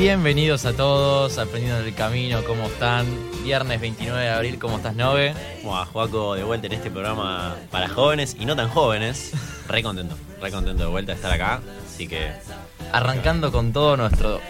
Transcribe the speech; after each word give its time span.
Bienvenidos 0.00 0.64
a 0.64 0.72
todos, 0.72 1.36
aprendiendo 1.36 1.80
el 1.80 1.94
camino, 1.94 2.42
¿cómo 2.44 2.68
están? 2.68 3.04
Viernes 3.44 3.82
29 3.82 4.18
de 4.18 4.30
abril, 4.30 4.58
¿cómo 4.58 4.78
estás, 4.78 4.96
Nove? 4.96 5.34
Buah, 5.62 5.84
Joaco, 5.84 6.36
de 6.36 6.42
vuelta 6.42 6.68
en 6.68 6.72
este 6.72 6.90
programa 6.90 7.54
para 7.70 7.86
jóvenes 7.86 8.34
y 8.40 8.46
no 8.46 8.56
tan 8.56 8.70
jóvenes. 8.70 9.32
Re 9.68 9.82
contento, 9.82 10.16
re 10.40 10.50
contento 10.50 10.84
de 10.84 10.88
vuelta 10.88 11.12
de 11.12 11.16
estar 11.16 11.30
acá. 11.30 11.60
Así 11.86 12.08
que. 12.08 12.32
Arrancando 12.92 13.52
con 13.52 13.74
todo 13.74 13.98
nuestro 13.98 14.40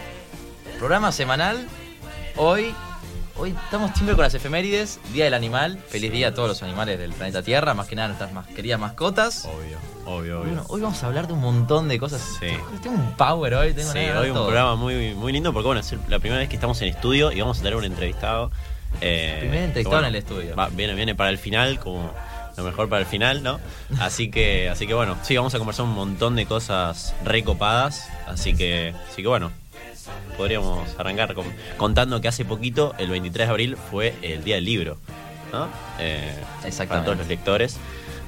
programa 0.79 1.11
semanal. 1.11 1.67
Hoy, 2.37 2.73
hoy 3.41 3.55
estamos 3.63 3.91
siempre 3.95 4.15
con 4.15 4.23
las 4.23 4.33
efemérides, 4.35 4.99
Día 5.13 5.25
del 5.25 5.33
Animal. 5.33 5.79
Feliz 5.89 6.11
día 6.11 6.27
a 6.29 6.33
todos 6.33 6.47
los 6.47 6.61
animales 6.63 6.99
del 6.99 7.11
planeta 7.11 7.41
Tierra, 7.41 7.73
más 7.73 7.87
que 7.87 7.95
nada 7.95 8.09
nuestras 8.09 8.31
más 8.33 8.45
queridas 8.47 8.79
mascotas. 8.79 9.45
Obvio, 9.45 9.77
obvio, 10.05 10.39
obvio. 10.41 10.51
Bueno, 10.53 10.65
hoy 10.67 10.81
vamos 10.81 11.01
a 11.03 11.07
hablar 11.07 11.25
de 11.27 11.33
un 11.33 11.39
montón 11.41 11.87
de 11.87 11.97
cosas. 11.99 12.21
Sí. 12.39 12.47
Tengo 12.83 12.95
un 12.97 13.13
power 13.15 13.55
hoy, 13.55 13.73
tengo 13.73 13.91
Sí, 13.91 13.97
hoy 13.99 14.27
un 14.29 14.35
todo. 14.35 14.45
programa 14.45 14.75
muy, 14.75 15.15
muy 15.15 15.31
lindo 15.33 15.51
porque, 15.53 15.65
bueno, 15.65 15.81
es 15.81 15.91
la 16.07 16.19
primera 16.19 16.39
vez 16.39 16.49
que 16.49 16.55
estamos 16.55 16.79
en 16.83 16.89
estudio 16.89 17.31
y 17.31 17.41
vamos 17.41 17.57
a 17.59 17.61
tener 17.63 17.75
un 17.75 17.83
entrevistado. 17.85 18.51
eh, 19.01 19.37
Primer 19.39 19.63
entrevistado 19.63 19.99
en 20.01 20.05
el 20.07 20.15
estudio. 20.15 20.55
va- 20.55 20.69
viene, 20.69 20.93
viene 20.93 21.15
para 21.15 21.29
el 21.31 21.37
final, 21.39 21.79
como 21.79 22.11
lo 22.57 22.63
mejor 22.63 22.89
para 22.89 22.99
el 23.01 23.07
final, 23.07 23.41
¿no? 23.41 23.59
Así 23.99 24.29
que, 24.29 24.69
así 24.69 24.85
que 24.85 24.93
bueno, 24.93 25.17
sí, 25.23 25.35
vamos 25.35 25.55
a 25.55 25.57
conversar 25.57 25.85
un 25.85 25.93
montón 25.93 26.35
de 26.35 26.45
cosas 26.45 27.15
recopadas. 27.25 28.07
Así 28.27 28.53
que, 28.55 28.93
así 29.09 29.21
que 29.23 29.27
bueno, 29.27 29.51
podríamos 30.37 30.87
arrancar 30.97 31.33
con- 31.33 31.51
contando 31.77 32.21
que 32.21 32.27
hace 32.27 32.45
poquito, 32.45 32.93
el 32.97 33.09
23 33.09 33.47
de 33.47 33.51
abril, 33.51 33.77
fue 33.89 34.13
el 34.21 34.43
Día 34.43 34.55
del 34.55 34.65
Libro, 34.65 34.97
¿no? 35.51 35.67
Eh, 35.99 36.33
Exactamente. 36.65 36.87
Para 36.87 37.03
todos 37.05 37.17
los 37.17 37.27
lectores. 37.27 37.77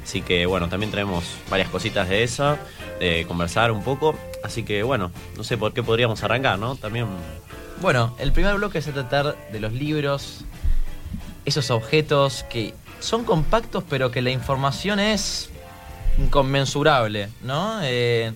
Así 0.03 0.21
que 0.21 0.45
bueno, 0.45 0.67
también 0.67 0.91
traemos 0.91 1.23
varias 1.49 1.69
cositas 1.69 2.09
de 2.09 2.23
eso, 2.23 2.57
de 2.99 3.25
conversar 3.27 3.71
un 3.71 3.83
poco. 3.83 4.15
Así 4.43 4.63
que 4.63 4.83
bueno, 4.83 5.11
no 5.37 5.43
sé 5.45 5.57
por 5.57 5.73
qué 5.73 5.81
podríamos 5.81 6.21
arrancar, 6.23 6.59
¿no? 6.59 6.75
También. 6.75 7.07
Bueno, 7.81 8.15
el 8.19 8.31
primer 8.33 8.55
bloque 8.55 8.79
a 8.79 8.81
tratar 8.81 9.35
de 9.51 9.59
los 9.61 9.71
libros, 9.71 10.41
esos 11.45 11.71
objetos 11.71 12.43
que 12.49 12.73
son 12.99 13.23
compactos 13.25 13.83
pero 13.89 14.11
que 14.11 14.21
la 14.21 14.29
información 14.31 14.99
es 14.99 15.49
inconmensurable, 16.17 17.29
¿no? 17.41 17.79
Eh, 17.83 18.33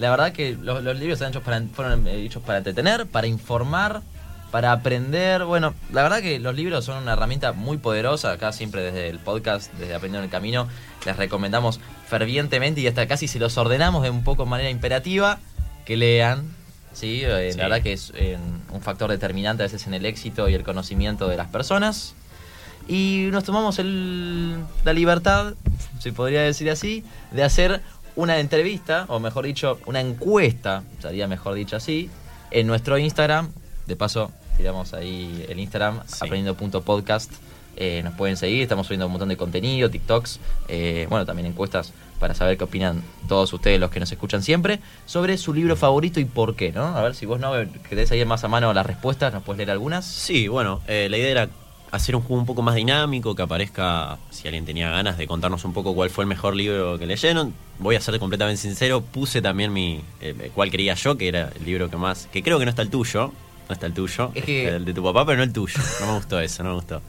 la 0.00 0.10
verdad 0.10 0.32
que 0.32 0.56
los, 0.60 0.82
los 0.82 0.96
libros 0.98 1.14
están 1.18 1.30
hechos 1.30 1.42
para, 1.44 1.62
fueron 1.72 2.06
eh, 2.08 2.16
hechos 2.24 2.42
para 2.42 2.58
entretener, 2.58 3.06
para 3.06 3.26
informar, 3.28 4.02
para 4.50 4.72
aprender. 4.72 5.44
Bueno, 5.44 5.74
la 5.92 6.02
verdad 6.02 6.20
que 6.22 6.40
los 6.40 6.56
libros 6.56 6.84
son 6.84 7.02
una 7.02 7.12
herramienta 7.12 7.52
muy 7.52 7.76
poderosa. 7.78 8.32
Acá 8.32 8.50
siempre 8.52 8.82
desde 8.82 9.08
el 9.08 9.18
podcast, 9.20 9.72
desde 9.74 9.94
Aprendiendo 9.94 10.18
en 10.18 10.24
el 10.24 10.30
Camino, 10.30 10.66
les 11.06 11.16
recomendamos 11.16 11.78
fervientemente 12.08 12.80
y 12.80 12.88
hasta 12.88 13.06
casi 13.06 13.28
se 13.28 13.38
los 13.38 13.56
ordenamos 13.58 14.02
de 14.02 14.10
un 14.10 14.24
poco 14.24 14.46
manera 14.46 14.70
imperativa 14.70 15.38
que 15.84 15.96
lean. 15.96 16.42
Sí, 16.92 17.22
Eh, 17.24 17.52
Sí. 17.52 17.58
la 17.58 17.64
verdad 17.68 17.82
que 17.82 17.92
es 17.92 18.12
eh, 18.16 18.36
un 18.72 18.80
factor 18.82 19.08
determinante 19.10 19.62
a 19.62 19.66
veces 19.66 19.86
en 19.86 19.94
el 19.94 20.04
éxito 20.04 20.48
y 20.48 20.54
el 20.54 20.64
conocimiento 20.64 21.28
de 21.28 21.36
las 21.36 21.46
personas. 21.46 22.14
Y 22.88 23.28
nos 23.30 23.44
tomamos 23.44 23.78
el- 23.78 24.56
la 24.84 24.92
libertad, 24.92 25.54
se 26.00 26.12
podría 26.12 26.40
decir 26.42 26.68
así, 26.70 27.04
de 27.30 27.44
hacer 27.44 27.80
una 28.16 28.38
entrevista, 28.38 29.04
o 29.08 29.20
mejor 29.20 29.44
dicho, 29.46 29.78
una 29.86 30.00
encuesta, 30.00 30.82
sería 31.00 31.26
mejor 31.26 31.54
dicho 31.54 31.76
así, 31.76 32.10
en 32.50 32.66
nuestro 32.66 32.98
Instagram. 32.98 33.50
De 33.86 33.96
paso, 33.96 34.30
tiramos 34.56 34.94
ahí 34.94 35.44
el 35.48 35.58
Instagram, 35.58 36.02
Sí. 36.06 36.24
aprendiendo.podcast. 36.24 37.32
Eh, 37.76 38.02
nos 38.04 38.14
pueden 38.14 38.36
seguir, 38.36 38.62
estamos 38.62 38.86
subiendo 38.86 39.06
un 39.06 39.12
montón 39.12 39.28
de 39.30 39.36
contenido, 39.36 39.88
TikToks, 39.90 40.38
eh, 40.68 41.06
bueno, 41.08 41.24
también 41.24 41.46
encuestas 41.46 41.92
para 42.18 42.34
saber 42.34 42.58
qué 42.58 42.64
opinan 42.64 43.02
todos 43.26 43.50
ustedes, 43.54 43.80
los 43.80 43.90
que 43.90 44.00
nos 44.00 44.12
escuchan 44.12 44.42
siempre, 44.42 44.80
sobre 45.06 45.38
su 45.38 45.54
libro 45.54 45.76
favorito 45.76 46.20
y 46.20 46.26
por 46.26 46.56
qué, 46.56 46.72
¿no? 46.72 46.84
A 46.94 47.00
ver 47.02 47.14
si 47.14 47.24
vos 47.24 47.40
no 47.40 47.52
querés 47.88 48.10
ahí 48.10 48.22
más 48.26 48.44
a 48.44 48.48
mano 48.48 48.74
las 48.74 48.84
respuestas, 48.84 49.32
nos 49.32 49.42
puedes 49.44 49.56
leer 49.58 49.70
algunas. 49.70 50.04
Sí, 50.04 50.46
bueno, 50.48 50.82
eh, 50.88 51.06
la 51.10 51.16
idea 51.16 51.30
era 51.30 51.48
hacer 51.90 52.14
un 52.16 52.22
juego 52.22 52.40
un 52.40 52.46
poco 52.46 52.62
más 52.62 52.74
dinámico, 52.74 53.34
que 53.34 53.42
aparezca, 53.42 54.18
si 54.30 54.46
alguien 54.48 54.64
tenía 54.64 54.90
ganas 54.90 55.18
de 55.18 55.26
contarnos 55.26 55.64
un 55.64 55.72
poco 55.72 55.94
cuál 55.94 56.10
fue 56.10 56.24
el 56.24 56.28
mejor 56.28 56.54
libro 56.56 56.98
que 56.98 57.06
leyeron. 57.06 57.52
Voy 57.78 57.96
a 57.96 58.00
ser 58.00 58.18
completamente 58.18 58.60
sincero, 58.60 59.00
puse 59.00 59.42
también 59.42 59.72
mi, 59.72 60.00
eh, 60.20 60.50
cuál 60.54 60.70
quería 60.70 60.94
yo, 60.94 61.16
que 61.16 61.28
era 61.28 61.50
el 61.58 61.64
libro 61.64 61.90
que 61.90 61.96
más, 61.96 62.28
que 62.32 62.42
creo 62.42 62.58
que 62.58 62.64
no 62.64 62.70
está 62.70 62.82
el 62.82 62.90
tuyo, 62.90 63.32
no 63.68 63.72
está 63.72 63.86
el 63.86 63.92
tuyo, 63.94 64.30
Es 64.34 64.44
que- 64.44 64.68
el 64.68 64.84
de 64.84 64.94
tu 64.94 65.02
papá, 65.02 65.24
pero 65.26 65.38
no 65.38 65.42
el 65.44 65.52
tuyo. 65.52 65.80
No 66.00 66.06
me 66.06 66.12
gustó 66.14 66.38
eso, 66.40 66.62
no 66.62 66.70
me 66.70 66.74
gustó. 66.76 67.00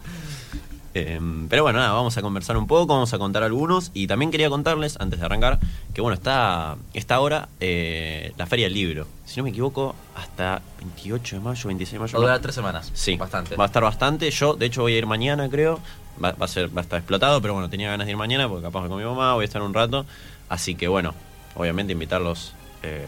Eh, 0.93 1.19
pero 1.49 1.63
bueno, 1.63 1.79
nada, 1.79 1.93
vamos 1.93 2.17
a 2.17 2.21
conversar 2.21 2.57
un 2.57 2.67
poco, 2.67 2.93
vamos 2.93 3.13
a 3.13 3.17
contar 3.17 3.43
algunos. 3.43 3.91
Y 3.93 4.07
también 4.07 4.29
quería 4.31 4.49
contarles, 4.49 4.97
antes 4.99 5.19
de 5.19 5.25
arrancar, 5.25 5.59
que 5.93 6.01
bueno, 6.01 6.15
está, 6.15 6.75
está 6.93 7.15
ahora 7.15 7.47
eh, 7.59 8.33
la 8.37 8.45
Feria 8.45 8.65
del 8.65 8.73
Libro. 8.73 9.07
Si 9.25 9.37
no 9.37 9.43
me 9.45 9.51
equivoco, 9.51 9.95
hasta 10.15 10.61
28 10.79 11.37
de 11.37 11.41
mayo, 11.41 11.67
26 11.67 11.93
de 11.93 11.99
mayo. 11.99 12.11
Va 12.13 12.17
a 12.17 12.21
no- 12.21 12.27
durar 12.27 12.39
tres 12.41 12.55
semanas. 12.55 12.91
Sí, 12.93 13.15
Bastante. 13.15 13.55
Va 13.55 13.63
a 13.63 13.67
estar 13.67 13.83
bastante. 13.83 14.29
Yo, 14.31 14.55
de 14.55 14.65
hecho, 14.65 14.81
voy 14.81 14.95
a 14.95 14.97
ir 14.97 15.05
mañana, 15.07 15.49
creo. 15.49 15.79
Va, 16.23 16.33
va 16.33 16.45
a 16.45 16.47
ser, 16.49 16.75
va 16.75 16.81
a 16.81 16.83
estar 16.83 16.99
explotado, 16.99 17.41
pero 17.41 17.53
bueno, 17.53 17.69
tenía 17.69 17.89
ganas 17.89 18.05
de 18.05 18.11
ir 18.11 18.17
mañana 18.17 18.49
porque 18.49 18.63
capaz 18.63 18.87
con 18.89 18.97
mi 18.97 19.05
mamá, 19.05 19.33
voy 19.35 19.43
a 19.43 19.45
estar 19.45 19.61
un 19.61 19.73
rato. 19.73 20.05
Así 20.49 20.75
que 20.75 20.89
bueno, 20.89 21.13
obviamente 21.55 21.93
invitarlos 21.93 22.53
eh, 22.83 23.07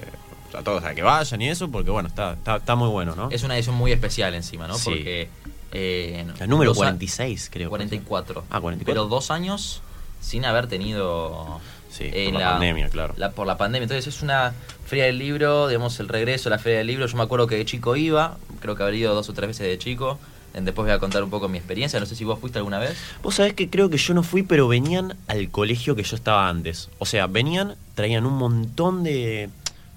a 0.58 0.62
todos 0.62 0.84
a 0.86 0.96
que 0.96 1.02
vayan 1.04 1.42
y 1.42 1.50
eso, 1.50 1.70
porque 1.70 1.92
bueno, 1.92 2.08
está, 2.08 2.34
está, 2.34 2.56
está 2.58 2.76
muy 2.76 2.88
bueno, 2.88 3.14
¿no? 3.16 3.30
Es 3.30 3.44
una 3.44 3.56
edición 3.56 3.76
muy 3.76 3.92
especial 3.92 4.34
encima, 4.36 4.68
¿no? 4.68 4.76
Sí. 4.78 4.86
Porque. 4.90 5.30
Eh, 5.74 6.26
el 6.40 6.50
número 6.50 6.72
dos 6.72 6.78
a- 6.78 6.86
46, 6.86 7.50
creo. 7.52 7.70
44. 7.70 8.44
Ah, 8.50 8.62
44. 8.62 8.86
Pero 8.86 9.08
dos 9.08 9.32
años 9.32 9.82
sin 10.22 10.46
haber 10.46 10.68
tenido. 10.68 11.60
Sí, 11.90 12.06
eh, 12.12 12.30
por 12.32 12.40
la 12.42 12.52
pandemia, 12.54 12.90
claro. 12.90 13.14
la- 13.18 13.32
por 13.32 13.46
la 13.46 13.58
pandemia. 13.58 13.84
Entonces 13.84 14.08
es 14.16 14.22
una 14.24 14.54
feria 14.86 15.06
del 15.06 15.20
libro, 15.20 15.68
digamos, 15.68 16.00
el 16.00 16.08
regreso 16.08 16.50
a 16.50 16.52
la 16.52 16.58
feria 16.60 16.80
del 16.80 16.88
libro. 16.88 17.06
Yo 17.06 17.18
me 17.18 17.24
acuerdo 17.24 17.46
que 17.48 17.56
de 17.56 17.66
chico 17.66 17.96
iba, 17.96 18.38
creo 18.62 18.76
que 18.76 18.82
habría 18.84 19.02
ido 19.02 19.14
dos 19.16 19.30
o 19.30 19.34
tres 19.34 19.48
veces 19.50 19.68
de 19.68 19.78
chico. 19.78 20.18
Después 20.54 20.86
voy 20.86 20.92
a 20.92 21.00
contar 21.00 21.24
un 21.24 21.32
poco 21.32 21.50
mi 21.50 21.58
experiencia. 21.58 22.00
No 22.00 22.06
sé 22.06 22.16
si 22.16 22.24
vos 22.26 22.40
fuiste 22.40 22.60
alguna 22.60 22.78
vez. 22.78 22.96
Vos 23.24 23.36
sabés 23.36 23.54
que 23.54 23.70
creo 23.72 23.90
que 23.90 23.98
yo 23.98 24.14
no 24.14 24.22
fui, 24.22 24.44
pero 24.44 24.68
venían 24.68 25.16
al 25.28 25.50
colegio 25.50 25.96
que 25.96 26.04
yo 26.04 26.16
estaba 26.16 26.48
antes. 26.48 26.90
O 27.00 27.06
sea, 27.08 27.26
venían, 27.26 27.76
traían 27.96 28.26
un 28.28 28.34
montón 28.38 29.04
de. 29.04 29.50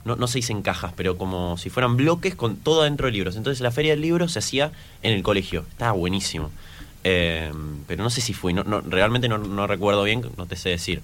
No, 0.06 0.17
no 0.17 0.27
se 0.28 0.39
dicen 0.39 0.62
cajas, 0.62 0.93
pero 0.97 1.19
como 1.19 1.59
si 1.59 1.69
fueran 1.69 1.97
bloques 1.97 2.34
con 2.34 2.56
todo 2.56 2.81
adentro 2.83 3.06
de 3.06 3.12
libros. 3.12 3.37
Entonces 3.37 3.61
la 3.61 3.71
feria 3.72 3.93
del 3.93 4.00
libro 4.00 4.28
se 4.28 4.39
hacía 4.39 4.72
en 5.03 5.12
el 5.12 5.22
colegio. 5.22 5.67
Estaba 5.71 5.93
buenísimo. 5.93 6.50
Eh, 7.05 7.53
pero 7.87 8.03
no 8.03 8.09
sé 8.11 8.21
si 8.21 8.33
fui. 8.33 8.53
No, 8.55 8.65
no- 8.65 8.81
realmente 8.81 9.28
no, 9.28 9.37
no 9.39 9.66
recuerdo 9.66 10.03
bien, 10.05 10.22
no 10.37 10.47
te 10.47 10.56
sé 10.56 10.71
decir. 10.71 11.03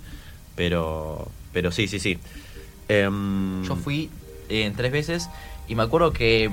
Pero. 0.57 1.29
Pero 1.53 1.71
sí, 1.73 1.87
sí, 1.89 1.99
sí. 2.01 2.19
Em, 2.89 3.63
Yo 3.65 3.77
fui 3.77 4.11
eh, 4.49 4.73
tres 4.77 4.93
veces 4.93 5.29
y 5.69 5.75
me 5.75 5.83
acuerdo 5.83 6.13
que 6.13 6.51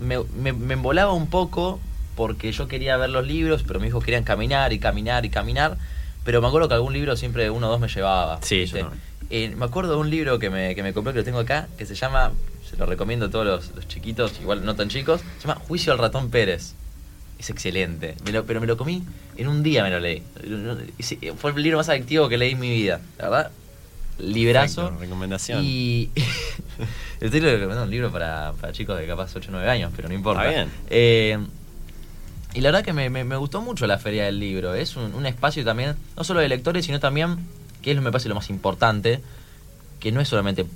me, 0.00 0.18
me, 0.36 0.52
me 0.52 0.74
embolaba 0.74 1.12
un 1.12 1.26
poco 1.28 1.80
porque 2.16 2.52
yo 2.52 2.68
quería 2.68 2.96
ver 2.96 3.10
los 3.10 3.26
libros, 3.26 3.62
pero 3.66 3.80
mis 3.80 3.88
hijos 3.90 4.04
querían 4.04 4.24
caminar 4.24 4.72
y 4.72 4.78
caminar 4.78 5.24
y 5.24 5.30
caminar. 5.30 5.78
Pero 6.24 6.42
me 6.42 6.48
acuerdo 6.48 6.68
que 6.68 6.74
algún 6.74 6.92
libro 6.92 7.16
siempre 7.16 7.48
uno 7.50 7.68
o 7.68 7.70
dos 7.70 7.80
me 7.80 7.88
llevaba. 7.88 8.40
Sí, 8.42 8.66
yo. 8.66 8.90
Eh, 9.30 9.54
me 9.56 9.64
acuerdo 9.64 9.92
de 9.94 9.98
un 10.00 10.10
libro 10.10 10.38
que 10.38 10.50
me, 10.50 10.74
que 10.74 10.82
me 10.82 10.92
compré, 10.92 11.12
que 11.12 11.20
lo 11.20 11.24
tengo 11.24 11.38
acá, 11.38 11.68
que 11.78 11.86
se 11.86 11.94
llama, 11.94 12.32
se 12.68 12.76
lo 12.76 12.84
recomiendo 12.86 13.26
a 13.26 13.30
todos 13.30 13.46
los, 13.46 13.74
los 13.76 13.86
chiquitos, 13.88 14.32
igual 14.40 14.64
no 14.64 14.74
tan 14.74 14.88
chicos, 14.88 15.20
se 15.38 15.46
llama 15.46 15.60
Juicio 15.66 15.92
al 15.92 15.98
ratón 15.98 16.30
Pérez. 16.30 16.74
Es 17.38 17.48
excelente, 17.48 18.16
me 18.24 18.32
lo- 18.32 18.44
pero 18.44 18.60
me 18.60 18.66
lo 18.66 18.76
comí 18.76 19.02
en 19.36 19.48
un 19.48 19.62
día, 19.62 19.82
me 19.82 19.90
lo 19.90 19.98
leí. 20.00 20.22
Sí, 20.98 21.18
Fue 21.38 21.52
el 21.52 21.62
libro 21.62 21.78
más 21.78 21.88
adictivo 21.88 22.28
que 22.28 22.36
leí 22.36 22.52
en 22.52 22.60
mi 22.60 22.70
vida, 22.70 23.00
la 23.18 23.28
verdad. 23.30 23.50
Librazo. 24.18 24.82
Perfecto, 24.82 25.00
recomendación. 25.04 25.60
Y 25.64 26.10
estoy 27.20 27.40
recomendando 27.40 27.84
un 27.84 27.90
libro 27.90 28.10
para, 28.12 28.52
para 28.60 28.72
chicos 28.72 28.98
de 28.98 29.06
capaz 29.06 29.34
8 29.34 29.48
o 29.48 29.52
9 29.52 29.68
años, 29.70 29.92
pero 29.96 30.08
no 30.08 30.14
importa. 30.14 30.42
Está 30.46 30.54
bien. 30.64 30.68
Eh, 30.90 31.38
y 32.52 32.60
la 32.60 32.68
verdad 32.70 32.84
que 32.84 32.92
me, 32.92 33.08
me- 33.10 33.24
me 33.24 33.36
gustó 33.36 33.60
mucho 33.62 33.86
la 33.86 33.98
Feria 33.98 34.24
del 34.24 34.38
Libro. 34.38 34.74
Es 34.74 34.96
un, 34.96 35.14
un 35.14 35.24
espacio 35.24 35.64
también, 35.64 35.94
no 36.16 36.24
solo 36.24 36.40
de 36.40 36.48
lectores, 36.48 36.84
sino 36.84 37.00
también, 37.00 37.38
que 37.82 37.90
es 37.90 37.96
lo 37.96 38.02
que 38.02 38.06
me 38.06 38.12
parece 38.12 38.28
lo 38.28 38.34
más 38.34 38.50
importante, 38.50 39.20
que 40.00 40.12
no 40.12 40.20
es 40.20 40.28
solamente 40.28 40.66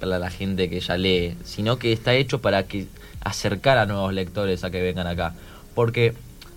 para 0.00 0.18
la 0.18 0.30
gente 0.30 0.68
que 0.68 0.80
ya 0.80 0.96
lee, 0.96 1.36
sino 1.44 1.78
que 1.78 1.92
está 1.92 2.14
hecho 2.14 2.40
para 2.40 2.64
que 2.64 2.86
acercar 3.20 3.78
a 3.78 3.86
nuevos 3.86 4.12
lectores 4.12 4.64
a 4.64 4.70
que 4.70 4.82
vengan 4.82 5.06
acá. 5.06 5.34
Porque, 5.74 6.14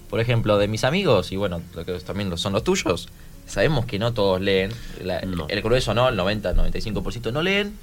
por 0.10 0.20
ejemplo, 0.20 0.58
de 0.58 0.68
mis 0.68 0.84
amigos, 0.84 1.32
y 1.32 1.36
bueno, 1.38 1.62
lo 1.76 1.86
que 1.86 1.94
también 2.00 2.36
son 2.38 2.54
los 2.54 2.64
tuyos, 2.64 3.10
sabemos 3.48 3.86
que 3.86 4.00
no 4.00 4.14
todos 4.14 4.42
leen. 4.42 4.72
La- 5.04 5.22
No. 5.22 5.46
El 5.50 5.62
grueso 5.62 5.94
no, 5.94 6.10
el 6.10 6.16
90, 6.16 6.54
95% 6.56 7.32
no 7.32 7.42
leen. 7.42 7.74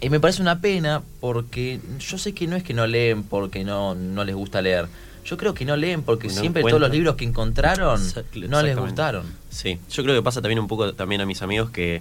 Y 0.00 0.10
me 0.10 0.20
parece 0.20 0.42
una 0.42 0.60
pena 0.60 1.02
porque 1.20 1.80
yo 1.98 2.18
sé 2.18 2.34
que 2.34 2.46
no 2.46 2.54
es 2.56 2.62
que 2.62 2.74
no 2.74 2.86
leen 2.86 3.22
porque 3.22 3.64
no, 3.64 3.94
no 3.94 4.24
les 4.24 4.34
gusta 4.34 4.60
leer. 4.60 4.86
Yo 5.26 5.36
creo 5.36 5.54
que 5.54 5.64
no 5.64 5.76
leen 5.76 6.02
porque 6.02 6.28
No 6.28 6.34
siempre 6.34 6.62
todos 6.62 6.80
los 6.80 6.90
libros 6.90 7.16
que 7.16 7.24
encontraron 7.24 8.00
no 8.48 8.62
les 8.62 8.76
gustaron. 8.86 9.24
Sí, 9.50 9.78
yo 9.90 10.02
creo 10.04 10.14
que 10.14 10.22
pasa 10.22 10.40
también 10.40 10.58
un 10.60 10.68
poco 10.68 10.92
también 10.94 11.20
a 11.20 11.26
mis 11.26 11.42
amigos 11.42 11.70
que, 11.70 12.00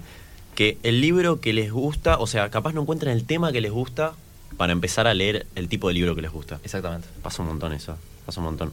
que 0.53 0.77
el 0.83 1.01
libro 1.01 1.39
que 1.41 1.51
les 1.53 1.71
gusta, 1.71 2.17
o 2.19 2.27
sea, 2.27 2.49
capaz 2.49 2.73
no 2.73 2.81
encuentran 2.81 3.13
el 3.13 3.25
tema 3.25 3.51
que 3.51 3.61
les 3.61 3.71
gusta 3.71 4.13
para 4.57 4.71
empezar 4.73 5.07
a 5.07 5.13
leer 5.13 5.47
el 5.55 5.67
tipo 5.67 5.87
de 5.87 5.95
libro 5.95 6.15
que 6.15 6.21
les 6.21 6.31
gusta. 6.31 6.59
Exactamente. 6.63 7.07
Pasa 7.23 7.41
un 7.41 7.49
montón 7.49 7.73
eso, 7.73 7.97
pasa 8.25 8.39
un 8.39 8.45
montón. 8.45 8.71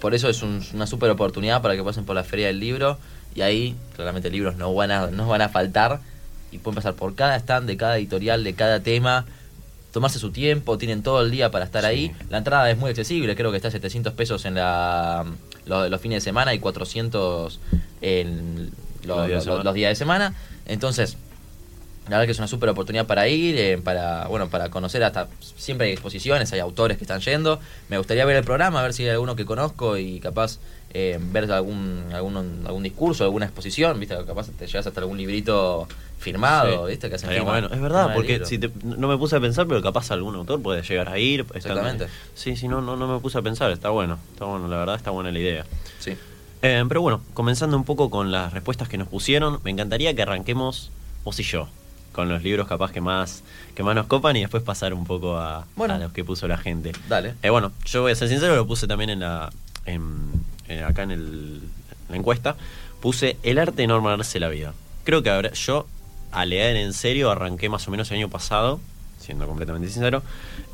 Por 0.00 0.14
eso 0.14 0.28
es 0.28 0.42
un- 0.42 0.62
una 0.74 0.86
super 0.86 1.08
oportunidad 1.10 1.62
para 1.62 1.74
que 1.74 1.82
pasen 1.82 2.04
por 2.04 2.14
la 2.14 2.24
feria 2.24 2.48
del 2.48 2.60
libro 2.60 2.98
y 3.34 3.40
ahí 3.40 3.74
claramente 3.96 4.30
libros 4.30 4.54
no 4.56 4.72
van 4.74 4.90
a, 4.90 5.06
no 5.08 5.26
van 5.26 5.40
a 5.42 5.48
faltar 5.48 6.00
y 6.52 6.58
pueden 6.58 6.76
pasar 6.76 6.94
por 6.94 7.14
cada 7.14 7.36
stand 7.36 7.66
de 7.66 7.76
cada 7.78 7.96
editorial, 7.96 8.44
de 8.44 8.54
cada 8.54 8.80
tema. 8.80 9.24
Tomarse 9.94 10.18
su 10.18 10.30
tiempo, 10.32 10.76
tienen 10.76 11.02
todo 11.02 11.22
el 11.22 11.30
día 11.30 11.50
para 11.50 11.64
estar 11.64 11.82
Sí. 11.82 11.88
ahí. 11.88 12.12
La 12.28 12.38
entrada 12.38 12.68
es 12.70 12.76
muy 12.76 12.90
accesible, 12.90 13.34
creo 13.36 13.50
que 13.50 13.56
está 13.56 13.68
a 13.68 13.70
700 13.70 14.12
pesos 14.12 14.44
en 14.44 14.56
la, 14.56 15.24
lo- 15.64 15.88
los 15.88 16.00
fines 16.00 16.16
de 16.16 16.20
semana 16.28 16.52
y 16.52 16.58
400 16.58 17.60
en 18.02 18.70
lo- 19.04 19.16
Los 19.18 19.26
días 19.28 19.28
de 19.28 19.34
lo- 19.34 19.40
semana. 19.42 19.64
los 19.64 19.74
días 19.74 19.90
de 19.90 19.94
semana. 19.94 20.34
Entonces, 20.66 21.16
la 22.04 22.16
verdad 22.18 22.26
que 22.26 22.32
es 22.32 22.38
una 22.38 22.48
súper 22.48 22.68
oportunidad 22.68 23.06
para 23.06 23.28
ir, 23.28 23.56
eh, 23.56 23.78
para 23.78 24.26
bueno, 24.26 24.48
para 24.50 24.68
conocer 24.68 25.02
hasta 25.04 25.28
siempre 25.56 25.86
hay 25.86 25.92
exposiciones, 25.94 26.52
hay 26.52 26.60
autores 26.60 26.98
que 26.98 27.04
están 27.04 27.20
yendo. 27.20 27.60
Me 27.88 27.96
gustaría 27.96 28.24
ver 28.24 28.36
el 28.36 28.44
programa, 28.44 28.80
a 28.80 28.82
ver 28.82 28.92
si 28.92 29.04
hay 29.04 29.10
alguno 29.10 29.36
que 29.36 29.44
conozco 29.46 29.96
y 29.96 30.20
capaz 30.20 30.58
eh, 30.92 31.18
ver 31.20 31.50
algún, 31.50 32.04
algún 32.12 32.36
algún 32.66 32.82
discurso, 32.82 33.24
alguna 33.24 33.46
exposición, 33.46 33.98
viste, 33.98 34.16
capaz 34.26 34.48
te 34.50 34.66
llegas 34.66 34.86
hasta 34.86 35.00
algún 35.00 35.16
librito 35.18 35.88
firmado, 36.18 36.86
Sí. 36.86 36.90
viste, 36.92 37.08
que 37.08 37.16
hacen 37.16 37.30
firma- 37.30 37.44
bueno. 37.44 37.68
Es 37.72 37.80
verdad, 37.80 38.14
porque 38.14 38.44
si 38.46 38.58
te- 38.58 38.70
no 38.82 39.08
me 39.08 39.16
puse 39.18 39.36
a 39.36 39.40
pensar, 39.40 39.66
pero 39.66 39.82
capaz 39.82 40.10
algún 40.10 40.34
autor 40.36 40.62
puede 40.62 40.82
llegar 40.82 41.08
a 41.08 41.18
ir. 41.18 41.44
Exactamente. 41.54 42.06
Sí, 42.34 42.56
sí, 42.56 42.66
no, 42.68 42.80
no, 42.80 42.96
no 42.96 43.06
me 43.06 43.20
puse 43.20 43.38
a 43.38 43.42
pensar. 43.42 43.70
Está 43.70 43.90
bueno, 43.90 44.18
está 44.32 44.46
bueno, 44.46 44.68
la 44.68 44.76
verdad 44.78 44.94
está 44.96 45.10
buena 45.10 45.30
la 45.30 45.38
idea. 45.38 45.64
Sí. 45.98 46.16
Eh, 46.62 46.82
pero 46.88 47.02
bueno, 47.02 47.20
comenzando 47.34 47.76
un 47.76 47.84
poco 47.84 48.08
con 48.08 48.32
las 48.32 48.52
respuestas 48.54 48.88
que 48.88 48.96
nos 48.96 49.08
pusieron, 49.08 49.60
me 49.64 49.70
encantaría 49.70 50.14
que 50.14 50.22
arranquemos 50.22 50.90
vos 51.24 51.38
y 51.38 51.42
yo 51.42 51.68
con 52.12 52.28
los 52.28 52.42
libros 52.44 52.68
capaz 52.68 52.92
que 52.92 53.00
más 53.00 53.42
que 53.74 53.82
más 53.82 53.94
nos 53.96 54.06
copan 54.06 54.36
y 54.36 54.40
después 54.40 54.62
pasar 54.62 54.94
un 54.94 55.04
poco 55.04 55.36
a, 55.36 55.66
Bueno. 55.74 55.94
a 55.94 55.98
los 55.98 56.12
que 56.12 56.22
puso 56.24 56.46
la 56.46 56.56
gente. 56.56 56.92
Dale. 57.08 57.34
Eh, 57.42 57.50
bueno, 57.50 57.72
yo 57.86 58.02
voy 58.02 58.12
a 58.12 58.14
ser 58.14 58.28
sincero, 58.28 58.54
lo 58.54 58.66
puse 58.68 58.86
también 58.86 59.10
en 59.10 59.20
la 59.20 59.50
en- 59.84 60.30
en- 60.68 60.84
acá 60.84 61.02
en, 61.02 61.10
el- 61.10 61.60
en 62.06 62.10
la 62.10 62.16
encuesta, 62.16 62.56
puse 63.00 63.36
el 63.42 63.58
arte 63.58 63.82
de 63.82 63.86
no 63.88 63.96
armarse 63.96 64.38
la 64.40 64.48
vida. 64.48 64.72
Creo 65.02 65.22
que 65.24 65.28
ahora 65.30 65.52
yo 65.52 65.86
a 66.34 66.44
leer 66.44 66.76
en 66.76 66.92
serio 66.92 67.30
arranqué 67.30 67.68
más 67.68 67.86
o 67.88 67.90
menos 67.90 68.10
el 68.10 68.18
año 68.18 68.28
pasado, 68.28 68.80
siendo 69.18 69.46
completamente 69.46 69.88
sincero. 69.88 70.22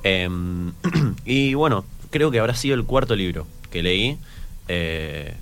Em, 0.02 0.72
y 1.24 1.54
bueno, 1.54 1.84
creo 2.10 2.30
que 2.30 2.40
habrá 2.40 2.54
sido 2.54 2.74
el 2.74 2.84
cuarto 2.84 3.14
libro 3.14 3.46
que 3.70 3.82
leí. 3.82 4.18
eh, 4.68 5.34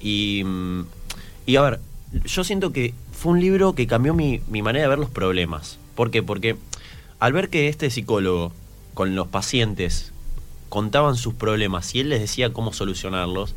y, 0.00 0.42
mm, 0.44 0.86
y 1.46 1.56
a 1.56 1.62
ver, 1.62 1.80
yo 2.24 2.44
siento 2.44 2.72
que 2.72 2.92
fue 3.12 3.32
un 3.32 3.40
libro 3.40 3.74
que 3.74 3.86
cambió 3.86 4.14
mi, 4.14 4.40
mi 4.48 4.62
manera 4.62 4.84
de 4.84 4.88
ver 4.88 4.98
los 4.98 5.10
problemas. 5.10 5.78
¿Por 5.94 6.10
qué? 6.10 6.22
Porque 6.22 6.56
al 7.20 7.32
ver 7.32 7.48
que 7.48 7.68
este 7.68 7.88
psicólogo 7.90 8.52
con 8.94 9.14
los 9.14 9.28
pacientes 9.28 10.12
contaban 10.68 11.16
sus 11.16 11.34
problemas 11.34 11.94
y 11.94 12.00
él 12.00 12.08
les 12.08 12.20
decía 12.20 12.52
cómo 12.52 12.72
solucionarlos, 12.72 13.54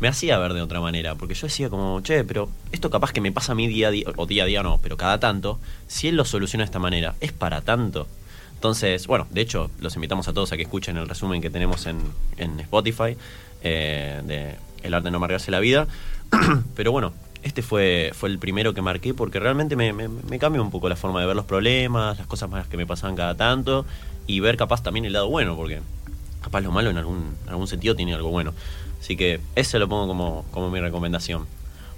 me 0.00 0.08
hacía 0.08 0.38
ver 0.38 0.54
de 0.54 0.62
otra 0.62 0.80
manera, 0.80 1.14
porque 1.14 1.34
yo 1.34 1.46
decía 1.46 1.68
como, 1.68 2.00
che, 2.00 2.24
pero 2.24 2.48
esto 2.72 2.90
capaz 2.90 3.12
que 3.12 3.20
me 3.20 3.32
pasa 3.32 3.52
a 3.52 3.54
mí 3.54 3.68
día 3.68 3.88
a 3.88 3.90
día, 3.90 4.06
o 4.16 4.26
día 4.26 4.44
a 4.44 4.46
día 4.46 4.62
no, 4.62 4.78
pero 4.82 4.96
cada 4.96 5.20
tanto, 5.20 5.58
si 5.86 6.08
él 6.08 6.16
lo 6.16 6.24
soluciona 6.24 6.62
de 6.62 6.66
esta 6.66 6.78
manera, 6.78 7.14
es 7.20 7.32
para 7.32 7.60
tanto. 7.60 8.06
Entonces, 8.54 9.06
bueno, 9.06 9.26
de 9.30 9.40
hecho, 9.42 9.70
los 9.80 9.94
invitamos 9.94 10.28
a 10.28 10.32
todos 10.32 10.52
a 10.52 10.56
que 10.56 10.62
escuchen 10.62 10.96
el 10.96 11.08
resumen 11.08 11.40
que 11.40 11.50
tenemos 11.50 11.86
en, 11.86 11.98
en 12.36 12.60
Spotify 12.60 13.16
eh, 13.62 14.20
de 14.24 14.56
El 14.82 14.94
arte 14.94 15.06
de 15.06 15.10
no 15.10 15.16
amargarse 15.16 15.50
la 15.50 15.60
vida. 15.60 15.86
pero 16.76 16.92
bueno, 16.92 17.12
este 17.42 17.62
fue, 17.62 18.12
fue 18.14 18.28
el 18.28 18.38
primero 18.38 18.74
que 18.74 18.82
marqué 18.82 19.14
porque 19.14 19.40
realmente 19.40 19.76
me, 19.76 19.92
me, 19.92 20.08
me 20.08 20.38
cambió 20.38 20.62
un 20.62 20.70
poco 20.70 20.88
la 20.88 20.96
forma 20.96 21.20
de 21.20 21.26
ver 21.26 21.36
los 21.36 21.46
problemas, 21.46 22.18
las 22.18 22.26
cosas 22.26 22.50
malas 22.50 22.66
que 22.68 22.76
me 22.76 22.86
pasaban 22.86 23.16
cada 23.16 23.34
tanto 23.34 23.86
y 24.26 24.40
ver 24.40 24.56
capaz 24.56 24.82
también 24.82 25.06
el 25.06 25.14
lado 25.14 25.28
bueno, 25.28 25.56
porque 25.56 25.80
capaz 26.42 26.60
lo 26.60 26.70
malo 26.70 26.90
en 26.90 26.96
algún, 26.96 27.34
algún 27.46 27.66
sentido 27.66 27.94
tiene 27.94 28.14
algo 28.14 28.30
bueno. 28.30 28.52
Así 29.00 29.16
que 29.16 29.40
ese 29.56 29.78
lo 29.78 29.88
pongo 29.88 30.06
como, 30.06 30.44
como 30.50 30.70
mi 30.70 30.80
recomendación. 30.80 31.46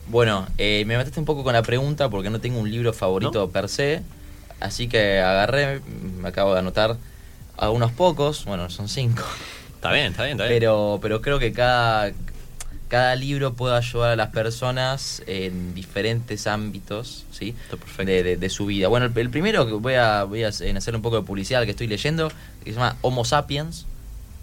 Bueno, 0.09 0.47
eh, 0.59 0.85
me 0.87 0.97
mataste 0.97 1.19
un 1.21 1.27
poco 1.27 1.45
con 1.45 1.53
la 1.53 1.63
pregunta 1.63 2.09
porque 2.09 2.31
no 2.31 2.41
tengo 2.41 2.59
un 2.61 2.71
libro 2.71 2.93
favorito 2.93 3.41
¿No? 3.41 3.49
per 3.49 3.69
se. 3.69 4.03
Así 4.61 4.89
que 4.89 5.19
agarré, 5.21 5.81
me 6.21 6.29
acabo 6.29 6.53
de 6.53 6.61
anotar 6.61 6.97
a 7.57 7.71
unos 7.71 7.93
pocos, 7.93 8.45
bueno, 8.45 8.71
son 8.71 8.89
cinco. 8.89 9.23
Está 9.75 9.93
bien, 9.93 10.07
está 10.13 10.25
bien, 10.25 10.37
está 10.37 10.45
bien. 10.45 10.57
Pero, 10.61 10.99
pero 11.03 11.21
creo 11.21 11.39
que 11.41 11.53
cada, 11.53 12.13
cada 12.89 13.17
libro 13.17 13.55
puede 13.55 13.77
ayudar 13.77 14.13
a 14.13 14.17
las 14.17 14.31
personas 14.31 15.23
en 15.27 15.75
diferentes 15.75 16.47
ámbitos, 16.47 17.25
¿sí? 17.33 17.57
De, 18.05 18.23
de- 18.23 18.37
de 18.37 18.49
su 18.51 18.67
vida. 18.67 18.87
Bueno, 18.89 19.07
el, 19.07 19.19
el 19.19 19.31
primero 19.31 19.67
que 19.67 19.73
voy 19.73 19.95
a, 19.95 20.23
voy 20.25 20.45
a 20.45 20.49
hacer 20.49 20.95
un 20.95 21.03
poco 21.03 21.17
de 21.17 21.23
publicidad 21.23 21.65
que 21.65 21.71
estoy 21.73 21.89
leyendo, 21.89 22.29
que 22.63 22.71
se 22.71 22.75
llama 22.79 22.97
Homo 23.03 23.25
Sapiens, 23.25 23.87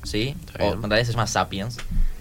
¿sí? 0.03 0.35
O, 0.59 0.73
en 0.73 0.89
realidad 0.89 1.05
se 1.05 1.11
llama 1.13 1.27
Sapiens, 1.27 1.77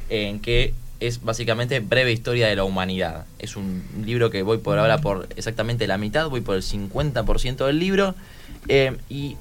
en 0.09 0.41
que 0.41 0.75
es 1.01 1.23
básicamente 1.23 1.81
breve 1.81 2.13
historia 2.13 2.49
de 2.49 2.57
la 2.57 2.65
humanidad. 2.65 3.27
Es 3.39 3.57
un 3.57 3.85
libro 4.05 4.31
que 4.31 4.43
voy 4.43 4.59
por 4.59 4.79
ahora 4.79 4.99
por 4.99 5.29
exactamente 5.37 5.87
la 5.87 5.97
mitad, 5.97 6.29
voy 6.29 6.41
por 6.41 6.57
el 6.57 6.63
50% 6.63 7.67
del 7.67 7.79
libro. 7.79 8.15
eh, 8.69 8.97
y 9.09 9.37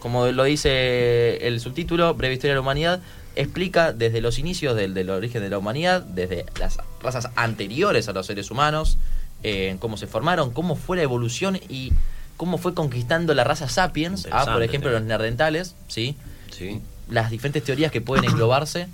como 0.00 0.26
lo 0.28 0.44
dice 0.44 1.46
el 1.46 1.60
subtítulo, 1.60 2.14
Breve 2.14 2.34
Historia 2.34 2.52
de 2.52 2.56
la 2.56 2.62
Humanidad, 2.62 3.00
explica 3.36 3.92
desde 3.92 4.20
los 4.20 4.38
inicios 4.38 4.74
del, 4.74 4.94
del 4.94 5.10
origen 5.10 5.42
de 5.42 5.50
la 5.50 5.58
humanidad, 5.58 6.02
desde 6.02 6.46
las 6.58 6.78
razas 7.02 7.28
anteriores 7.36 8.08
a 8.08 8.12
los 8.12 8.26
seres 8.26 8.50
humanos, 8.50 8.98
eh, 9.42 9.76
cómo 9.78 9.96
se 9.96 10.06
formaron, 10.06 10.50
cómo 10.50 10.74
fue 10.74 10.96
la 10.96 11.02
evolución 11.02 11.60
y 11.68 11.92
cómo 12.36 12.58
fue 12.58 12.74
conquistando 12.74 13.34
la 13.34 13.44
raza 13.44 13.68
sapiens 13.68 14.26
a, 14.26 14.30
por 14.30 14.38
Interesante, 14.38 14.64
ejemplo, 14.64 14.90
los 14.90 15.02
neandertales, 15.02 15.76
¿sí? 15.88 16.16
Sí. 16.50 16.80
las 17.08 17.30
diferentes 17.30 17.62
teorías 17.62 17.92
que 17.92 18.00
pueden 18.00 18.24
englobarse 18.24 18.88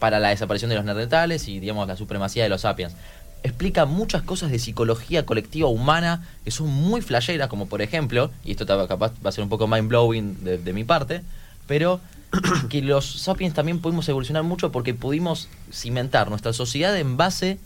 para 0.00 0.18
la 0.18 0.30
desaparición 0.30 0.70
de 0.70 0.76
los 0.76 0.84
neandertales 0.84 1.46
y, 1.46 1.60
digamos, 1.60 1.86
la 1.86 1.96
supremacía 1.96 2.42
de 2.42 2.48
los 2.48 2.62
sapiens. 2.62 2.94
Explica 3.42 3.86
muchas 3.86 4.22
cosas 4.22 4.50
de 4.50 4.58
psicología 4.58 5.24
colectiva 5.24 5.68
humana 5.68 6.26
que 6.44 6.50
son 6.50 6.68
muy 6.68 7.00
flasheras, 7.00 7.48
como 7.48 7.66
por 7.66 7.80
ejemplo, 7.80 8.30
y 8.44 8.50
esto 8.50 8.66
capaz 8.66 9.12
va 9.24 9.28
a 9.28 9.32
ser 9.32 9.44
un 9.44 9.50
poco 9.50 9.68
mind 9.68 9.88
blowing 9.88 10.44
de, 10.44 10.58
de 10.58 10.72
mi 10.72 10.84
parte, 10.84 11.22
pero 11.66 12.00
que 12.68 12.82
los 12.82 13.22
sapiens 13.22 13.54
también 13.54 13.80
pudimos 13.80 14.08
evolucionar 14.08 14.42
mucho 14.42 14.72
porque 14.72 14.94
pudimos 14.94 15.48
cimentar 15.72 16.28
nuestra 16.28 16.52
sociedad 16.52 16.96
en 16.96 17.16
base 17.16 17.58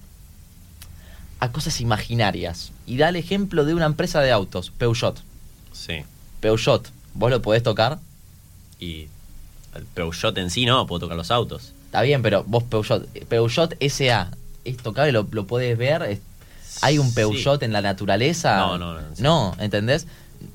a 1.40 1.52
cosas 1.52 1.81
imaginarias. 1.81 2.72
Y 2.86 2.96
da 2.96 3.08
el 3.08 3.16
ejemplo 3.16 3.64
de 3.64 3.75
una 3.75 3.86
empresa 3.86 4.20
de 4.20 4.32
autos, 4.32 4.70
Peugeot. 4.70 5.20
Sí. 5.72 6.04
Peugeot, 6.40 6.90
¿vos 7.14 7.31
lo 7.31 7.42
podés 7.42 7.62
tocar? 7.62 7.98
Y 8.81 9.08
el 9.75 9.84
Peugeot 9.84 10.36
en 10.38 10.50
sí 10.50 10.66
no, 10.66 10.86
puedo 10.86 11.00
tocar 11.00 11.16
los 11.16 11.31
autos. 11.31 11.73
Está 11.94 12.02
bien, 12.02 12.23
pero 12.23 12.43
vos 12.44 12.64
Peugeot, 12.64 13.06
Peugeot 13.29 13.75
SA, 13.88 14.29
¿es 14.64 14.76
tocable? 14.79 15.12
¿Lo, 15.12 15.29
lo 15.31 15.46
podés 15.46 15.79
ver? 15.79 16.02
¿Es- 16.02 16.19
¿Hay 16.82 16.99
un 16.99 17.06
Sí. 17.11 17.14
Peugeot 17.14 17.62
en 17.62 17.73
la 17.73 17.82
naturaleza? 17.82 18.56
No, 18.56 18.76
no, 18.79 18.94
no. 18.94 19.00
No, 19.19 19.55
¿entendés? 19.61 20.08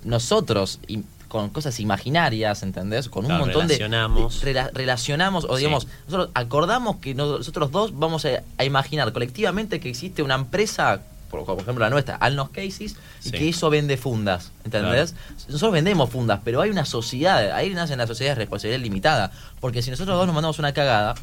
Nosotros, 0.04 0.80
y- 0.90 1.00
con 1.30 1.50
cosas 1.52 1.80
imaginarias, 1.80 2.62
¿entendés? 2.64 3.08
Con 3.08 3.24
un 3.24 3.28
Claro, 3.30 3.46
montón 3.46 3.62
relacionamos. 3.70 4.42
de... 4.42 4.54
rela- 4.54 4.70
relacionamos, 4.74 5.46
o 5.46 5.54
Sí. 5.56 5.60
digamos, 5.60 5.88
nosotros 6.08 6.30
acordamos 6.34 6.98
que 6.98 7.16
nosotros 7.16 7.72
dos 7.72 7.98
vamos 7.98 8.26
a, 8.26 8.42
a 8.58 8.66
imaginar 8.66 9.14
colectivamente 9.14 9.80
que 9.80 9.88
existe 9.90 10.22
una 10.24 10.36
empresa, 10.36 11.00
por, 11.32 11.46
por 11.46 11.62
ejemplo 11.62 11.86
la 11.86 11.90
nuestra, 11.90 12.16
Alnos 12.18 12.50
Cases, 12.50 12.98
y 13.24 13.32
que 13.32 13.48
eso 13.48 13.70
vende 13.70 13.96
fundas, 13.96 14.52
¿entendés? 14.66 15.14
Nosotros 15.48 15.72
vendemos 15.72 16.10
fundas, 16.10 16.42
pero 16.44 16.60
hay 16.62 16.72
una 16.72 16.84
sociedad, 16.84 17.52
ahí 17.52 17.70
nace 17.70 17.96
la 17.96 18.08
sociedad 18.08 18.32
de 18.32 18.36
responsabilidad 18.40 18.82
limitada, 18.84 19.32
porque 19.62 19.82
si 19.84 19.92
nosotros 19.92 20.18
dos 20.18 20.26
nos 20.26 20.34
mandamos 20.34 20.58
una 20.60 20.74
cagada, 20.74 21.14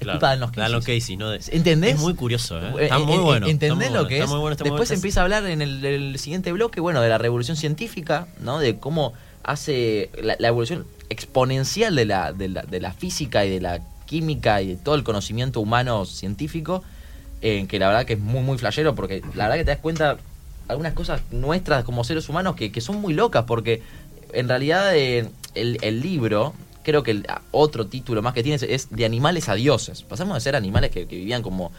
es 0.00 0.10
culpa 0.10 0.26
de 0.28 0.32
Alnos 0.34 0.52
de 0.52 0.62
Alnos 0.62 0.84
Cases. 0.84 1.18
¿no? 1.18 1.32
¿Entendés? 1.32 1.94
Es 1.94 2.00
muy 2.00 2.14
curioso, 2.14 2.58
¿eh? 2.60 2.72
Eh, 2.78 2.84
Está 2.84 2.96
eh, 2.96 3.04
muy 3.04 3.14
eh, 3.16 3.18
bueno. 3.18 3.46
¿Entendés 3.46 3.88
está 3.88 3.90
muy 3.90 4.02
lo 4.02 4.08
que 4.08 4.14
bueno, 4.14 4.16
es? 4.16 4.20
Está 4.20 4.26
muy 4.30 4.40
bueno, 4.40 4.52
está 4.52 4.64
muy 4.64 4.70
Después 4.70 4.88
bueno. 4.88 4.98
empieza 4.98 5.20
a 5.20 5.22
hablar 5.24 5.46
en 5.46 5.62
el, 5.62 5.84
el 5.84 6.18
siguiente 6.18 6.52
bloque, 6.52 6.80
bueno, 6.80 7.00
de 7.00 7.08
la 7.08 7.18
revolución 7.18 7.56
científica, 7.56 8.26
¿no? 8.40 8.58
De 8.58 8.78
cómo 8.78 9.12
hace 9.42 10.10
la, 10.22 10.36
la 10.38 10.48
evolución 10.48 10.86
exponencial 11.08 11.94
de 11.96 12.04
la, 12.04 12.32
de, 12.32 12.48
la, 12.48 12.62
de 12.62 12.80
la 12.80 12.92
física 12.92 13.44
y 13.44 13.50
de 13.50 13.60
la 13.60 13.80
química 14.06 14.60
y 14.62 14.68
de 14.68 14.76
todo 14.76 14.94
el 14.96 15.04
conocimiento 15.04 15.60
humano 15.60 16.04
científico, 16.04 16.82
eh, 17.42 17.66
que 17.68 17.78
la 17.78 17.88
verdad 17.88 18.04
que 18.06 18.14
es 18.14 18.18
muy, 18.18 18.42
muy 18.42 18.58
flashero, 18.58 18.94
porque 18.94 19.22
la 19.34 19.44
verdad 19.44 19.56
que 19.58 19.64
te 19.64 19.70
das 19.70 19.80
cuenta 19.80 20.18
algunas 20.68 20.92
cosas 20.92 21.22
nuestras 21.30 21.84
como 21.84 22.04
seres 22.04 22.28
humanos 22.28 22.54
que, 22.56 22.70
que 22.70 22.80
son 22.80 23.00
muy 23.00 23.14
locas, 23.14 23.44
porque 23.44 23.82
en 24.32 24.48
realidad 24.48 24.94
eh, 24.96 25.28
el, 25.54 25.78
el 25.82 26.00
libro, 26.00 26.54
creo 26.82 27.02
que 27.02 27.10
el 27.12 27.26
otro 27.50 27.86
título 27.86 28.22
más 28.22 28.34
que 28.34 28.42
tiene 28.42 28.58
es, 28.68 28.88
de 28.90 29.04
animales 29.04 29.48
a 29.48 29.54
dioses. 29.54 30.02
Pasamos 30.02 30.34
de 30.34 30.40
ser 30.40 30.56
animales 30.56 30.90
que, 30.90 31.06
que 31.06 31.16
vivían 31.16 31.42
como, 31.42 31.72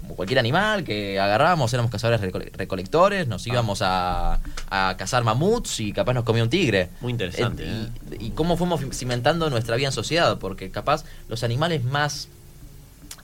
como 0.00 0.14
cualquier 0.14 0.38
animal, 0.38 0.84
que 0.84 1.18
agarrábamos, 1.18 1.72
éramos 1.72 1.90
cazadores 1.90 2.20
recole- 2.20 2.50
recolectores, 2.52 3.26
nos 3.28 3.46
íbamos 3.46 3.80
a, 3.82 4.40
a 4.70 4.94
cazar 4.98 5.24
mamuts 5.24 5.80
y 5.80 5.92
capaz 5.92 6.14
nos 6.14 6.24
comía 6.24 6.42
un 6.42 6.50
tigre. 6.50 6.90
Muy 7.00 7.12
interesante, 7.12 7.64
Eh, 7.64 7.88
¿eh? 8.12 8.16
y, 8.20 8.30
cómo 8.30 8.56
fuimos 8.56 8.80
cimentando 8.92 9.48
nuestra 9.50 9.76
vida 9.76 9.88
en 9.88 9.92
sociedad, 9.92 10.38
porque 10.38 10.70
capaz 10.70 11.04
los 11.28 11.42
animales 11.42 11.84
más 11.84 12.28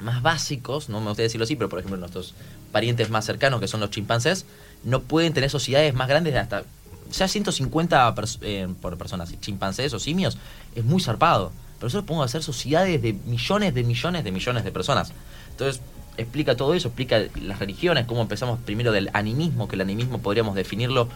más 0.01 0.21
básicos, 0.21 0.89
no 0.89 0.99
me 1.01 1.07
gustaría 1.07 1.27
decirlo 1.27 1.45
así, 1.45 1.55
pero 1.55 1.69
por 1.69 1.79
ejemplo 1.79 1.97
nuestros 1.97 2.35
parientes 2.73 3.09
más 3.09 3.25
cercanos, 3.25 3.61
que 3.61 3.69
son 3.69 3.79
los 3.79 3.91
chimpancés, 3.91 4.47
no 4.83 5.01
pueden 5.03 5.33
tener 5.33 5.49
sociedades 5.49 5.95
más 5.95 6.09
grandes 6.09 6.33
de 6.33 6.41
hasta 6.41 6.65
ya 7.11 7.27
150 7.29 8.15
pers- 8.15 8.39
eh, 8.43 8.69
por 8.81 8.97
personas, 8.97 9.35
chimpancés 9.41 9.93
o 9.95 9.99
simios, 9.99 10.39
es 10.75 10.85
muy 10.85 11.01
zarpado. 11.01 11.53
Pero 11.79 11.87
nosotros 11.87 12.05
podemos 12.07 12.27
hacer 12.27 12.43
sociedades 12.43 13.03
de 13.03 13.13
millones 13.13 13.75
de 13.75 13.83
millones 13.83 14.23
de 14.25 14.31
millones 14.33 14.65
de 14.65 14.71
personas. 14.73 15.13
Entonces, 15.51 15.83
explica 16.17 16.57
todo 16.57 16.75
eso, 16.75 16.89
explica 16.89 17.23
las 17.41 17.59
religiones, 17.59 18.07
cómo 18.07 18.23
empezamos 18.23 18.59
primero 18.61 18.93
del 18.93 19.11
animismo, 19.15 19.67
que 19.67 19.75
el 19.77 19.81
animismo 19.81 20.19
podríamos 20.19 20.55
definirlo 20.55 21.09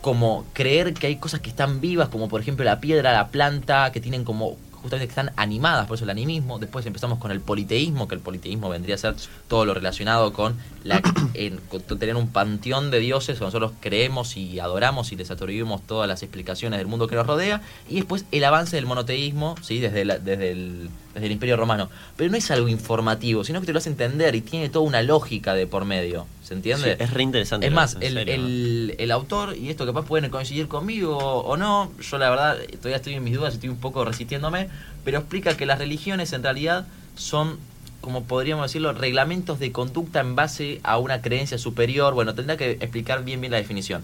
como 0.00 0.44
creer 0.52 0.94
que 0.94 1.06
hay 1.06 1.16
cosas 1.16 1.40
que 1.40 1.48
están 1.50 1.80
vivas, 1.80 2.08
como 2.08 2.28
por 2.28 2.40
ejemplo 2.40 2.64
la 2.64 2.80
piedra, 2.80 3.12
la 3.12 3.28
planta, 3.28 3.90
que 3.92 4.00
tienen 4.00 4.24
como 4.24 4.56
justamente 4.84 5.06
que 5.08 5.10
están 5.20 5.32
animadas, 5.36 5.86
por 5.86 5.96
eso 5.96 6.04
el 6.04 6.10
animismo. 6.10 6.58
Después 6.60 6.86
empezamos 6.86 7.18
con 7.18 7.30
el 7.32 7.40
politeísmo, 7.40 8.06
que 8.06 8.14
el 8.14 8.20
politeísmo 8.20 8.68
vendría 8.68 8.94
a 8.94 8.98
ser 8.98 9.14
todo 9.48 9.64
lo 9.64 9.74
relacionado 9.74 10.32
con, 10.32 10.56
la, 10.84 11.00
en, 11.34 11.56
con 11.68 11.80
tener 11.98 12.14
un 12.16 12.28
panteón 12.28 12.90
de 12.90 13.00
dioses 13.00 13.38
que 13.38 13.44
nosotros 13.44 13.72
creemos 13.80 14.36
y 14.36 14.60
adoramos 14.60 15.10
y 15.10 15.16
les 15.16 15.30
atribuimos 15.30 15.82
todas 15.86 16.06
las 16.06 16.22
explicaciones 16.22 16.78
del 16.78 16.86
mundo 16.86 17.08
que 17.08 17.16
nos 17.16 17.26
rodea. 17.26 17.62
Y 17.88 17.96
después 17.96 18.26
el 18.30 18.44
avance 18.44 18.76
del 18.76 18.86
monoteísmo, 18.86 19.56
¿sí? 19.62 19.80
desde, 19.80 20.04
la- 20.04 20.18
desde, 20.18 20.52
el, 20.52 20.90
desde 21.14 21.26
el 21.26 21.32
Imperio 21.32 21.56
Romano. 21.56 21.88
Pero 22.16 22.30
no 22.30 22.36
es 22.36 22.50
algo 22.50 22.68
informativo, 22.68 23.44
sino 23.44 23.60
que 23.60 23.66
te 23.66 23.72
lo 23.72 23.78
hace 23.78 23.88
entender 23.88 24.34
y 24.34 24.40
tiene 24.40 24.68
toda 24.68 24.84
una 24.84 25.02
lógica 25.02 25.54
de 25.54 25.66
por 25.66 25.84
medio. 25.84 26.26
¿Se 26.42 26.54
entiende? 26.54 26.96
Sí, 26.96 27.02
es 27.02 27.10
re 27.12 27.22
interesante. 27.22 27.66
Es 27.66 27.72
más, 27.72 27.94
que 27.94 28.06
el, 28.06 28.18
el- 28.28 28.94
el 28.98 29.10
autor, 29.10 29.56
y 29.56 29.70
esto 29.70 29.86
capaz 29.86 30.04
pueden 30.04 30.30
coincidir 30.30 30.68
conmigo 30.68 31.16
o 31.16 31.56
no, 31.56 31.90
yo 32.02 32.18
la 32.18 32.28
verdad 32.30 32.58
todavía 32.76 32.96
estoy 32.96 33.14
en 33.14 33.24
mis 33.24 33.34
dudas, 33.34 33.54
estoy 33.54 33.70
un 33.70 33.76
poco 33.78 34.04
resistiéndome, 34.04 34.68
pero 35.04 35.18
explica 35.18 35.56
que 35.56 35.64
las 35.66 35.78
religiones 35.78 36.32
en 36.32 36.42
realidad 36.42 36.86
son, 37.16 37.58
como 38.00 38.24
podríamos 38.24 38.66
decirlo, 38.66 38.92
reglamentos 38.92 39.58
de 39.58 39.72
conducta 39.72 40.20
en 40.20 40.34
base 40.36 40.80
a 40.82 40.98
una 40.98 41.22
creencia 41.22 41.56
superior. 41.58 42.12
Bueno, 42.14 42.34
tendrá 42.34 42.56
que 42.56 42.72
explicar 42.72 43.24
bien 43.24 43.40
bien 43.40 43.50
la 43.52 43.58
definición. 43.58 44.02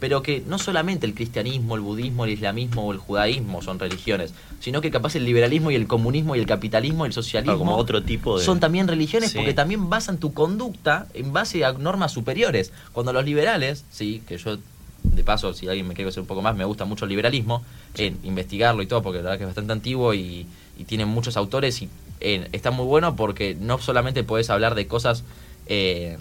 Pero 0.00 0.22
que 0.22 0.42
no 0.46 0.58
solamente 0.58 1.06
el 1.06 1.14
cristianismo, 1.14 1.74
el 1.76 1.82
budismo, 1.82 2.24
el 2.24 2.30
islamismo 2.32 2.86
o 2.86 2.92
el 2.92 2.98
judaísmo 2.98 3.60
son 3.62 3.78
religiones, 3.78 4.32
sino 4.58 4.80
que 4.80 4.90
capaz 4.90 5.14
el 5.16 5.24
liberalismo 5.26 5.70
y 5.70 5.74
el 5.74 5.86
comunismo 5.86 6.34
y 6.34 6.38
el 6.40 6.46
capitalismo 6.46 7.04
y 7.04 7.08
el 7.08 7.12
socialismo 7.12 7.58
como 7.58 7.76
otro 7.76 8.02
tipo 8.02 8.38
de- 8.38 8.44
son 8.44 8.58
también 8.60 8.88
religiones 8.88 9.30
Sí. 9.30 9.36
porque 9.38 9.52
también 9.54 9.88
basan 9.90 10.18
tu 10.18 10.32
conducta 10.32 11.06
en 11.14 11.32
base 11.32 11.64
a 11.64 11.72
normas 11.74 12.12
superiores. 12.12 12.72
Cuando 12.92 13.12
los 13.12 13.24
liberales, 13.24 13.84
sí, 13.90 14.22
que 14.26 14.38
yo 14.38 14.56
de 15.02 15.24
paso, 15.24 15.52
si 15.54 15.66
alguien 15.68 15.86
me 15.88 15.94
quiere 15.94 16.06
conocer 16.06 16.20
un 16.22 16.26
poco 16.26 16.42
más, 16.42 16.56
me 16.56 16.64
gusta 16.64 16.84
mucho 16.84 17.04
el 17.04 17.10
liberalismo, 17.10 17.62
en 17.96 18.18
investigarlo 18.22 18.82
y 18.82 18.86
todo, 18.86 19.02
porque 19.02 19.18
la 19.18 19.24
verdad 19.24 19.38
que 19.38 19.44
es 19.44 19.48
bastante 19.48 19.72
antiguo 19.72 20.14
y, 20.14 20.46
y 20.78 20.84
tiene 20.84 21.04
muchos 21.04 21.36
autores 21.36 21.80
y 21.82 21.88
está 22.20 22.70
muy 22.70 22.84
bueno 22.86 23.16
porque 23.16 23.54
no 23.58 23.78
solamente 23.78 24.24
puedes 24.24 24.50
hablar 24.50 24.74
de 24.74 24.86
cosas 24.86 25.24
eh, 25.66 26.18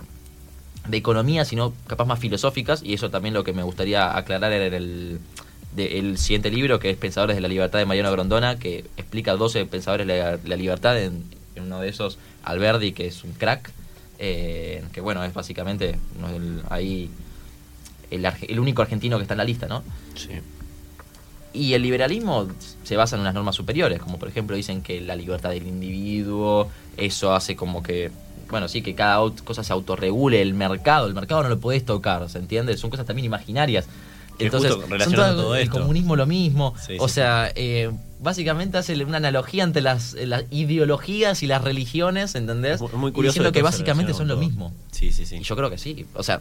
de 0.87 0.97
economía, 0.97 1.45
sino 1.45 1.73
capaz 1.87 2.05
más 2.05 2.19
filosóficas, 2.19 2.81
y 2.83 2.93
eso 2.93 3.09
también 3.09 3.33
lo 3.33 3.43
que 3.43 3.53
me 3.53 3.63
gustaría 3.63 4.15
aclarar 4.17 4.51
en 4.53 4.73
el, 4.73 5.19
de- 5.75 5.99
el 5.99 6.17
siguiente 6.17 6.49
libro, 6.49 6.79
que 6.79 6.89
es 6.89 6.97
Pensadores 6.97 7.35
de 7.35 7.41
la 7.41 7.47
Libertad 7.47 7.79
de 7.79 7.85
Mariano 7.85 8.11
Grondona, 8.11 8.57
que 8.57 8.85
explica 8.97 9.35
12 9.35 9.65
pensadores 9.65 10.07
de 10.07 10.17
la, 10.19 10.39
la 10.43 10.55
libertad, 10.55 10.99
en, 11.01 11.23
en 11.55 11.63
uno 11.63 11.79
de 11.79 11.89
esos 11.89 12.17
Alberdi, 12.43 12.93
que 12.93 13.07
es 13.07 13.23
un 13.23 13.33
crack, 13.33 13.71
eh, 14.17 14.83
que 14.93 15.01
bueno, 15.01 15.23
es 15.23 15.33
básicamente 15.33 15.97
ahí 16.69 17.09
el 18.11 18.59
único 18.59 18.81
argentino 18.81 19.17
que 19.17 19.23
está 19.23 19.35
en 19.35 19.37
la 19.39 19.43
lista, 19.43 19.67
¿no? 19.67 19.83
Sí. 20.15 20.29
Y 21.53 21.73
el 21.73 21.81
liberalismo 21.81 22.47
se 22.83 22.95
basa 22.95 23.15
en 23.15 23.21
unas 23.21 23.33
normas 23.33 23.55
superiores, 23.55 23.99
como 23.99 24.17
por 24.19 24.27
ejemplo 24.29 24.55
dicen 24.55 24.81
que 24.81 25.01
la 25.01 25.15
libertad 25.15 25.49
del 25.51 25.67
individuo, 25.67 26.69
eso 26.97 27.33
hace 27.33 27.55
como 27.55 27.81
que, 27.83 28.11
bueno, 28.49 28.67
sí, 28.67 28.81
que 28.81 28.95
cada 28.95 29.19
cosa 29.43 29.63
se 29.63 29.73
autorregule, 29.73 30.41
el 30.41 30.53
mercado, 30.53 31.07
el 31.07 31.13
mercado 31.13 31.43
no 31.43 31.49
lo 31.49 31.59
podés 31.59 31.85
tocar, 31.85 32.27
¿se 32.29 32.37
entiende? 32.39 32.75
Son 32.77 32.89
cosas 32.89 33.05
también 33.05 33.25
imaginarias. 33.25 33.85
Entonces, 34.39 34.71
son 34.71 35.13
todas- 35.13 35.35
todo 35.35 35.55
el 35.55 35.63
esto. 35.63 35.79
comunismo 35.79 36.15
lo 36.15 36.25
mismo. 36.25 36.73
Sí, 36.85 36.95
o 36.97 37.07
sí, 37.09 37.15
sea, 37.15 37.51
eh, 37.55 37.91
básicamente 38.21 38.77
hace 38.77 38.93
una 39.03 39.17
analogía 39.17 39.63
entre 39.65 39.81
las, 39.81 40.13
las 40.13 40.45
ideologías 40.49 41.43
y 41.43 41.47
las 41.47 41.61
religiones, 41.61 42.35
¿entendés? 42.35 42.79
Muy, 42.79 42.89
muy 42.93 43.09
Y 43.09 43.13
curioso. 43.13 43.33
diciendo 43.33 43.51
que 43.51 43.61
básicamente 43.61 44.13
son 44.13 44.27
lo 44.29 44.37
mismo. 44.37 44.73
Sí, 44.91 45.11
sí, 45.11 45.25
sí. 45.25 45.37
Y 45.37 45.43
yo 45.43 45.55
creo 45.57 45.69
que 45.69 45.77
sí. 45.77 46.05
O 46.15 46.23
sea, 46.23 46.39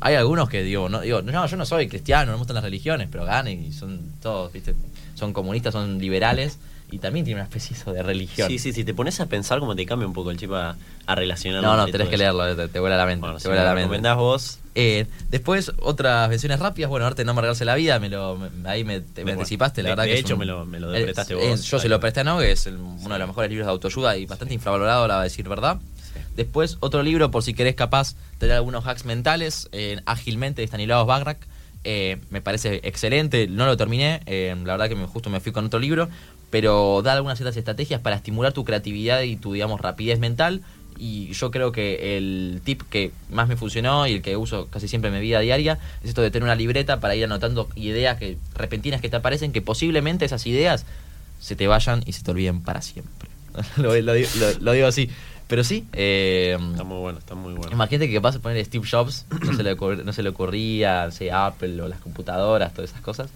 hay 0.00 0.16
algunos 0.16 0.48
que 0.48 0.62
digo, 0.64 0.88
no, 0.88 1.00
digo, 1.00 1.22
no, 1.22 1.46
yo 1.46 1.56
no 1.56 1.64
soy 1.64 1.86
cristiano, 1.88 2.26
no 2.26 2.32
me 2.32 2.38
gustan 2.38 2.54
las 2.56 2.64
religiones, 2.64 3.08
pero 3.10 3.24
ganen 3.24 3.64
y 3.64 3.72
son 3.72 4.00
todos, 4.20 4.52
¿viste? 4.52 4.74
Son 5.14 5.32
comunistas, 5.32 5.72
son 5.72 5.98
liberales 5.98 6.58
y 6.90 6.98
también 6.98 7.24
tienen 7.24 7.40
una 7.42 7.48
especie 7.54 7.76
de 7.92 8.02
religión. 8.02 8.48
Sí, 8.48 8.58
sí, 8.58 8.72
sí. 8.72 8.84
Te 8.84 8.94
pones 8.94 9.20
a 9.20 9.26
pensar 9.26 9.60
como 9.60 9.76
te 9.76 9.84
cambia 9.86 10.06
un 10.08 10.14
poco 10.14 10.30
el 10.30 10.38
chip 10.38 10.52
a, 10.52 10.76
a 11.06 11.14
relacionar. 11.14 11.62
No, 11.62 11.76
no, 11.76 11.86
tenés 11.86 12.08
que 12.08 12.16
leerlo, 12.16 12.56
te, 12.56 12.68
te 12.68 12.80
vuela 12.80 12.96
la 12.96 13.04
mente. 13.06 13.20
Bueno, 13.20 13.36
te 13.36 13.42
si 13.42 13.48
vuela 13.48 13.62
me 13.62 13.66
la 13.68 13.74
mente. 13.74 13.82
recomendás 13.84 14.16
vos. 14.16 14.58
Eh, 14.74 15.06
después, 15.30 15.72
otras 15.80 16.28
menciones 16.28 16.60
rápidas. 16.60 16.88
Bueno, 16.88 17.04
arte 17.06 17.22
de 17.22 17.24
no 17.26 17.32
amargarse 17.32 17.64
la 17.64 17.74
vida, 17.74 17.98
me 17.98 18.08
lo, 18.08 18.36
me- 18.36 18.68
ahí 18.68 18.84
me, 18.84 19.00
te- 19.00 19.20
me 19.20 19.24
Bueno, 19.24 19.40
anticipaste, 19.40 19.82
la 19.82 19.88
de- 19.88 19.92
verdad 19.92 20.04
de 20.04 20.08
que 20.10 20.14
es 20.14 20.20
hecho, 20.20 20.34
un- 20.34 20.40
me 20.40 20.46
lo- 20.46 20.64
me 20.64 20.80
lo 20.80 20.94
es- 20.94 21.02
prestaste 21.02 21.34
es- 21.34 21.50
vos, 21.50 21.62
yo 21.64 21.78
se 21.78 21.86
ahí. 21.86 21.90
lo 21.90 22.00
presté, 22.00 22.24
¿no? 22.24 22.38
Que 22.38 22.52
es 22.52 22.66
el- 22.66 22.76
uno 22.76 23.12
de 23.12 23.18
los 23.18 23.28
mejores 23.28 23.50
libros 23.50 23.66
de 23.66 23.72
autoayuda 23.72 24.16
y 24.16 24.26
bastante 24.26 24.54
infravalorado, 24.54 25.06
la 25.08 25.16
va 25.16 25.20
a 25.20 25.24
decir 25.24 25.48
verdad. 25.48 25.78
Sí. 26.14 26.20
Después, 26.36 26.76
otro 26.80 27.02
libro, 27.02 27.30
por 27.30 27.42
si 27.42 27.52
querés 27.54 27.74
capaz 27.74 28.14
tener 28.38 28.54
algunos 28.56 28.86
hacks 28.86 29.04
mentales, 29.04 29.68
eh, 29.72 30.00
Ágilmente, 30.06 30.62
de 30.62 30.66
Stanislav 30.68 31.04
Bagrak. 31.06 31.38
Eh, 31.84 32.18
me 32.30 32.40
parece 32.40 32.80
excelente, 32.82 33.46
no 33.46 33.64
lo 33.64 33.76
terminé, 33.76 34.20
eh, 34.26 34.54
la 34.64 34.76
verdad 34.76 34.88
que 34.88 34.96
justo 35.06 35.30
me 35.30 35.38
fui 35.40 35.52
con 35.52 35.64
otro 35.66 35.78
libro, 35.78 36.08
pero 36.50 37.02
da 37.02 37.12
algunas 37.12 37.38
ciertas 37.38 37.56
estrategias 37.56 38.00
para 38.00 38.16
estimular 38.16 38.52
tu 38.52 38.64
creatividad 38.64 39.22
y 39.22 39.36
tu, 39.36 39.52
digamos, 39.52 39.80
rapidez 39.80 40.18
mental. 40.18 40.62
Y 41.00 41.32
yo 41.32 41.52
creo 41.52 41.70
que 41.70 42.16
el 42.16 42.60
tip 42.64 42.82
que 42.90 43.12
más 43.30 43.46
me 43.46 43.56
funcionó 43.56 44.06
y 44.08 44.14
el 44.14 44.22
que 44.22 44.36
uso 44.36 44.66
casi 44.66 44.88
siempre 44.88 45.10
en 45.10 45.14
mi 45.14 45.20
vida 45.20 45.38
diaria 45.38 45.78
es 46.02 46.08
esto 46.08 46.22
de 46.22 46.30
tener 46.32 46.42
una 46.44 46.56
libreta 46.56 46.98
para 46.98 47.14
ir 47.14 47.22
anotando 47.24 47.68
ideas 47.76 48.18
que 48.18 48.36
repentinas 48.56 49.00
que 49.00 49.08
te 49.08 49.14
aparecen, 49.16 49.52
que 49.52 49.62
posiblemente 49.62 50.24
esas 50.24 50.44
ideas 50.46 50.86
se 51.40 51.54
te 51.54 51.68
vayan 51.68 52.02
y 52.04 52.14
se 52.14 52.24
te 52.24 52.30
olviden 52.32 52.62
para 52.62 52.82
siempre. 52.82 53.28
lo, 53.76 53.94
lo 54.00 54.12
digo- 54.14 54.28
lo- 54.40 54.58
lo 54.60 54.72
digo 54.72 54.86
así. 54.88 55.08
Pero 55.46 55.62
sí, 55.64 55.86
eh, 55.92 56.58
Está 56.72 56.84
muy 56.84 56.98
bueno, 56.98 57.18
está 57.20 57.34
muy 57.36 57.54
bueno. 57.54 57.72
Imagínate 57.72 58.08
que 58.08 58.14
capaz 58.14 58.32
de 58.32 58.40
poner 58.40 58.62
Steve 58.66 58.86
Jobs, 58.90 59.24
no 59.46 59.54
se 59.56 59.62
le, 59.62 59.76
no 59.76 60.12
se 60.12 60.22
le 60.22 60.28
ocurría, 60.28 61.06
no 61.06 61.12
sé, 61.12 61.30
Apple 61.30 61.80
o 61.80 61.88
las 61.88 62.00
computadoras, 62.00 62.74
todas 62.74 62.90
esas 62.90 63.00
cosas. 63.02 63.30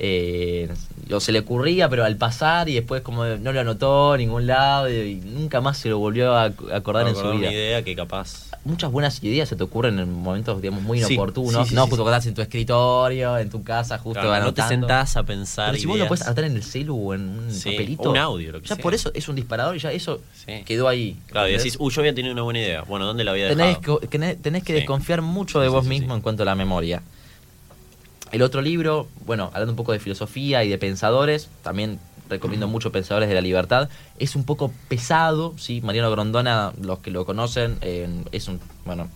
Eh, 0.00 0.68
o 1.12 1.20
se 1.20 1.32
le 1.32 1.40
ocurría, 1.40 1.88
pero 1.88 2.04
al 2.04 2.16
pasar 2.16 2.68
y 2.68 2.74
después 2.74 3.02
como 3.02 3.24
no 3.24 3.52
lo 3.52 3.60
anotó 3.60 4.14
en 4.14 4.20
ningún 4.20 4.46
lado 4.46 4.88
y, 4.92 5.16
nunca 5.16 5.60
más 5.60 5.78
se 5.78 5.88
lo 5.88 5.98
volvió 5.98 6.34
a 6.36 6.50
ac- 6.50 6.72
acordar 6.72 7.08
en 7.08 7.14
su 7.16 7.22
vida. 7.22 7.32
una 7.48 7.52
idea 7.52 7.82
que 7.82 7.96
capaz. 7.96 8.50
Muchas 8.64 8.92
buenas 8.92 9.22
ideas 9.24 9.48
se 9.48 9.56
te 9.56 9.62
ocurren 9.64 9.98
en 9.98 10.12
momentos, 10.12 10.60
digamos, 10.60 10.82
muy 10.82 10.98
inoportunos. 10.98 11.64
sí, 11.64 11.70
sí, 11.70 11.74
no 11.74 11.84
sí, 11.84 11.90
justo 11.90 11.96
sí. 11.96 12.02
cuando 12.02 12.16
estás 12.16 12.26
en 12.26 12.34
tu 12.34 12.42
escritorio, 12.42 13.38
en 13.38 13.48
tu 13.50 13.62
casa, 13.64 13.98
justo 13.98 14.20
Claro, 14.20 14.44
no 14.44 14.54
te 14.54 14.62
sentás 14.62 15.16
a 15.16 15.22
pensar. 15.22 15.70
Pero 15.70 15.80
si 15.80 15.86
vos 15.86 15.94
lo 15.96 16.04
ideas. 16.04 16.08
puedes 16.08 16.26
anotar 16.26 16.44
en 16.44 16.56
el 16.56 16.62
celu 16.62 16.96
o 17.08 17.14
en 17.14 17.20
un 17.22 17.48
papelito. 17.64 18.02
o 18.02 18.10
un 18.10 18.18
audio, 18.18 18.52
lo 18.52 18.60
que 18.60 18.68
ya 18.68 18.74
sea. 18.76 18.82
por 18.82 18.94
eso 18.94 19.10
es 19.14 19.28
un 19.28 19.36
disparador 19.36 19.74
y 19.76 19.78
ya 19.78 19.90
eso 19.92 20.20
quedó 20.66 20.86
ahí. 20.88 21.16
Claro, 21.28 21.48
y 21.48 21.52
decís, 21.52 21.76
uy, 21.80 21.90
yo 21.92 22.02
había 22.02 22.14
tenido 22.14 22.32
una 22.34 22.42
buena 22.42 22.60
idea. 22.60 22.82
Bueno, 22.82 23.06
¿dónde 23.06 23.24
la 23.24 23.30
había 23.30 23.46
dejado? 23.48 23.98
tenés, 24.00 24.36
que- 24.36 24.36
tenés, 24.36 24.64
desconfiar 24.64 25.22
mucho 25.22 25.60
de 25.60 25.68
vos 25.68 25.86
mismo 25.86 26.14
en 26.14 26.20
cuanto 26.20 26.42
a 26.42 26.46
la 26.46 26.54
memoria. 26.54 27.02
El 28.32 28.42
otro 28.42 28.60
libro, 28.60 29.08
bueno, 29.26 29.46
hablando 29.52 29.72
un 29.72 29.76
poco 29.76 29.92
de 29.92 29.98
filosofía 30.00 30.64
y 30.64 30.68
de 30.68 30.78
pensadores, 30.78 31.48
también 31.62 31.98
recomiendo 32.28 32.68
mucho 32.68 32.92
Pensadores 32.92 33.28
de 33.28 33.34
la 33.34 33.40
Libertad. 33.40 33.88
Es 34.18 34.36
un 34.36 34.44
poco 34.44 34.70
pesado, 34.88 35.54
sí, 35.56 35.80
Mariano 35.80 36.10
Grondona, 36.10 36.72
los 36.80 36.98
que 36.98 37.10
lo 37.10 37.24
conocen, 37.24 37.78
eh, 37.80 38.06
es 38.32 38.48
un, 38.48 38.60
bueno, 38.84 39.08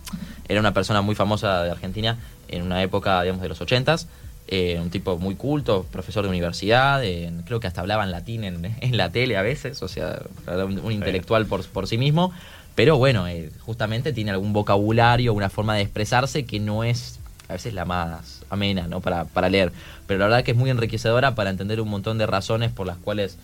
era 0.47 0.59
una 0.59 0.73
persona 0.73 1.01
muy 1.01 1.13
famosa 1.15 1.63
de 1.63 1.71
Argentina 1.71 2.17
en 2.47 2.63
una 2.63 2.81
época, 2.81 3.21
digamos, 3.21 3.41
de 3.41 3.49
los 3.49 3.61
ochentas. 3.61 4.07
eh, 4.47 4.77
un 4.81 4.89
tipo 4.89 5.17
muy 5.17 5.35
culto, 5.35 5.85
profesor 5.91 6.23
de 6.23 6.29
universidad, 6.29 7.03
eh, 7.03 7.31
creo 7.45 7.59
que 7.59 7.67
hasta 7.67 7.81
hablaba 7.81 8.03
en 8.03 8.11
latín 8.11 8.43
en, 8.43 8.65
en 8.81 8.97
la 8.97 9.09
tele 9.09 9.37
a 9.37 9.41
veces, 9.41 9.81
o 9.83 9.87
sea, 9.87 10.21
un, 10.47 10.79
un 10.79 10.91
intelectual 10.91 11.45
por, 11.45 11.65
por 11.67 11.87
sí 11.87 11.97
mismo, 11.97 12.33
pero 12.75 12.97
bueno, 12.97 13.27
eh, 13.27 13.51
justamente 13.59 14.13
tiene 14.13 14.31
algún 14.31 14.51
vocabulario, 14.53 15.33
una 15.33 15.49
forma 15.49 15.75
de 15.75 15.81
expresarse 15.81 16.45
que 16.45 16.59
no 16.59 16.83
es 16.83 17.19
a 17.53 17.57
veces 17.57 17.73
la 17.73 17.85
más 17.85 18.43
amena 18.49 18.87
¿no? 18.87 18.99
para, 18.99 19.25
para 19.25 19.47
leer, 19.47 19.71
pero 20.07 20.19
la 20.19 20.25
verdad 20.25 20.43
que 20.43 20.51
es 20.51 20.57
muy 20.57 20.71
enriquecedora 20.71 21.35
para 21.35 21.51
entender 21.51 21.79
un 21.79 21.89
montón 21.89 22.17
de 22.17 22.25
razones 22.25 22.71
por 22.71 22.87
las 22.87 22.97
cuales 22.97 23.37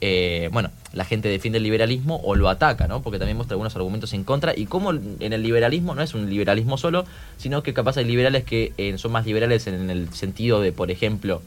eh, 0.00 0.50
bueno, 0.52 0.70
la 0.92 1.06
gente 1.06 1.30
defiende 1.30 1.56
el 1.56 1.62
liberalismo 1.62 2.20
o 2.24 2.34
lo 2.34 2.50
ataca, 2.50 2.88
¿no? 2.88 3.00
Porque 3.00 3.18
también 3.18 3.38
muestra 3.38 3.54
algunos 3.54 3.74
argumentos 3.74 4.12
en 4.12 4.22
contra 4.22 4.52
y 4.54 4.66
cómo 4.66 4.90
en 4.90 5.32
el 5.32 5.42
liberalismo 5.42 5.94
no 5.94 6.02
es 6.02 6.12
un 6.12 6.28
liberalismo 6.28 6.76
solo, 6.76 7.06
sino 7.38 7.62
que 7.62 7.72
capaz 7.72 7.96
hay 7.96 8.04
liberales 8.04 8.44
que 8.44 8.74
eh, 8.76 8.98
son 8.98 9.12
más 9.12 9.24
liberales 9.24 9.66
en 9.66 9.88
el 9.88 10.12
sentido 10.12 10.60
de, 10.60 10.72
por 10.72 10.90
ejemplo, 10.90 11.40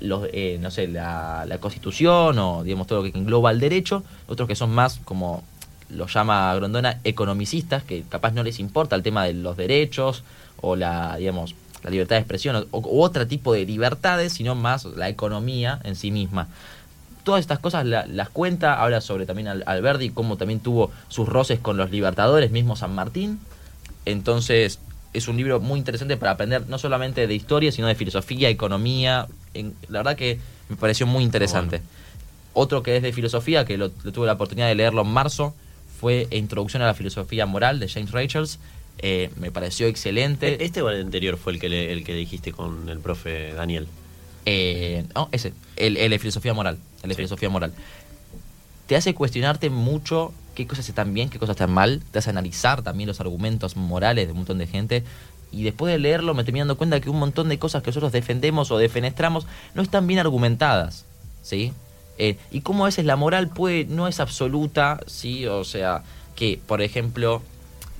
los, 0.00 0.28
eh, 0.32 0.58
no 0.60 0.70
sé, 0.70 0.86
la, 0.86 1.44
la 1.48 1.58
constitución 1.58 2.38
o 2.38 2.62
digamos 2.62 2.86
todo 2.86 3.02
lo 3.02 3.10
que 3.10 3.18
engloba 3.18 3.50
el 3.50 3.58
derecho, 3.58 4.04
otros 4.28 4.46
que 4.46 4.54
son 4.54 4.70
más 4.70 5.00
como 5.04 5.42
lo 5.90 6.06
llama 6.06 6.54
Grondona 6.54 6.98
economicistas, 7.04 7.82
que 7.82 8.02
capaz 8.08 8.32
no 8.32 8.42
les 8.42 8.58
importa 8.60 8.96
el 8.96 9.02
tema 9.02 9.24
de 9.24 9.34
los 9.34 9.56
derechos 9.56 10.22
o 10.60 10.76
la, 10.76 11.16
digamos, 11.16 11.54
la 11.82 11.90
libertad 11.90 12.16
de 12.16 12.20
expresión 12.20 12.56
o, 12.70 12.78
o 12.78 13.02
otro 13.04 13.26
tipo 13.26 13.52
de 13.52 13.64
libertades, 13.64 14.32
sino 14.32 14.54
más 14.54 14.84
la 14.84 15.08
economía 15.08 15.80
en 15.84 15.96
sí 15.96 16.10
misma 16.10 16.48
todas 17.24 17.40
estas 17.42 17.58
cosas 17.58 17.84
la- 17.84 18.06
las 18.06 18.30
cuenta, 18.30 18.82
habla 18.82 19.02
sobre 19.02 19.26
también 19.26 19.48
Al- 19.48 19.62
Alberdi, 19.66 20.08
cómo 20.08 20.38
también 20.38 20.60
tuvo 20.60 20.90
sus 21.08 21.28
roces 21.28 21.58
con 21.58 21.76
los 21.76 21.90
libertadores, 21.90 22.50
mismo 22.50 22.74
San 22.74 22.94
Martín. 22.94 23.38
Entonces, 24.06 24.78
es 25.12 25.28
un 25.28 25.36
libro 25.36 25.60
muy 25.60 25.78
interesante 25.78 26.16
para 26.16 26.32
aprender 26.32 26.66
no 26.68 26.78
solamente 26.78 27.26
de 27.26 27.34
historia, 27.34 27.70
sino 27.72 27.86
de 27.86 27.94
filosofía, 27.94 28.48
economía. 28.48 29.26
En- 29.52 29.74
la 29.88 29.98
verdad 29.98 30.16
que 30.16 30.38
me 30.70 30.76
pareció 30.76 31.06
muy 31.06 31.22
interesante. 31.24 31.82
Otro 32.54 32.82
que 32.82 32.96
es 32.96 33.02
de 33.02 33.12
filosofía, 33.12 33.64
que 33.66 33.76
lo, 33.76 33.90
lo 34.04 34.12
tuve 34.12 34.26
la 34.26 34.32
oportunidad 34.34 34.68
de 34.68 34.74
leerlo 34.74 35.02
en 35.02 35.08
marzo, 35.08 35.54
fue 35.98 36.28
Introducción 36.30 36.82
a 36.82 36.86
la 36.86 36.94
Filosofía 36.94 37.46
Moral 37.46 37.80
de 37.80 37.88
James 37.88 38.10
Rachels. 38.12 38.58
eh, 39.00 39.30
me 39.36 39.50
pareció 39.52 39.86
excelente. 39.86 40.64
¿Este 40.64 40.82
o 40.82 40.90
el 40.90 41.00
anterior 41.00 41.36
fue 41.36 41.52
el 41.52 41.60
que, 41.60 41.68
le- 41.68 41.92
el 41.92 42.02
que 42.04 42.14
dijiste 42.14 42.50
con 42.52 42.88
el 42.88 42.98
profe 42.98 43.52
Daniel? 43.52 43.86
Eh, 44.44 45.04
no, 45.14 45.28
ese, 45.30 45.52
el, 45.76 45.96
el 45.96 46.10
de 46.10 46.18
filosofía 46.18 46.52
moral. 46.52 46.78
El 47.02 47.08
de 47.10 47.14
Sí. 47.14 47.18
filosofía 47.18 47.48
moral. 47.48 47.72
Te 48.88 48.96
hace 48.96 49.14
cuestionarte 49.14 49.70
mucho 49.70 50.32
qué 50.56 50.66
cosas 50.66 50.88
están 50.88 51.14
bien, 51.14 51.28
qué 51.30 51.38
cosas 51.38 51.54
están 51.54 51.70
mal. 51.72 52.02
Te 52.10 52.18
hace 52.18 52.30
analizar 52.30 52.82
también 52.82 53.06
los 53.06 53.20
argumentos 53.20 53.76
morales 53.76 54.26
de 54.26 54.32
un 54.32 54.38
montón 54.38 54.58
de 54.58 54.66
gente. 54.66 55.04
Y 55.52 55.62
después 55.62 55.92
de 55.92 55.98
leerlo 55.98 56.34
me 56.34 56.42
terminé 56.42 56.62
dando 56.62 56.76
cuenta 56.76 56.98
que 57.00 57.08
un 57.08 57.18
montón 57.20 57.48
de 57.48 57.58
cosas 57.58 57.82
que 57.82 57.90
nosotros 57.90 58.10
defendemos 58.12 58.70
o 58.72 58.78
defenestramos 58.78 59.46
no 59.74 59.82
están 59.82 60.06
bien 60.08 60.18
argumentadas. 60.18 61.04
¿Sí? 61.42 61.72
Eh, 62.18 62.36
y 62.50 62.60
cómo 62.62 62.84
a 62.84 62.88
veces 62.88 63.04
la 63.04 63.16
moral 63.16 63.48
puede, 63.48 63.84
no 63.84 64.08
es 64.08 64.18
absoluta, 64.20 65.00
¿sí? 65.06 65.46
O 65.46 65.64
sea, 65.64 66.02
que, 66.34 66.60
por 66.66 66.82
ejemplo, 66.82 67.42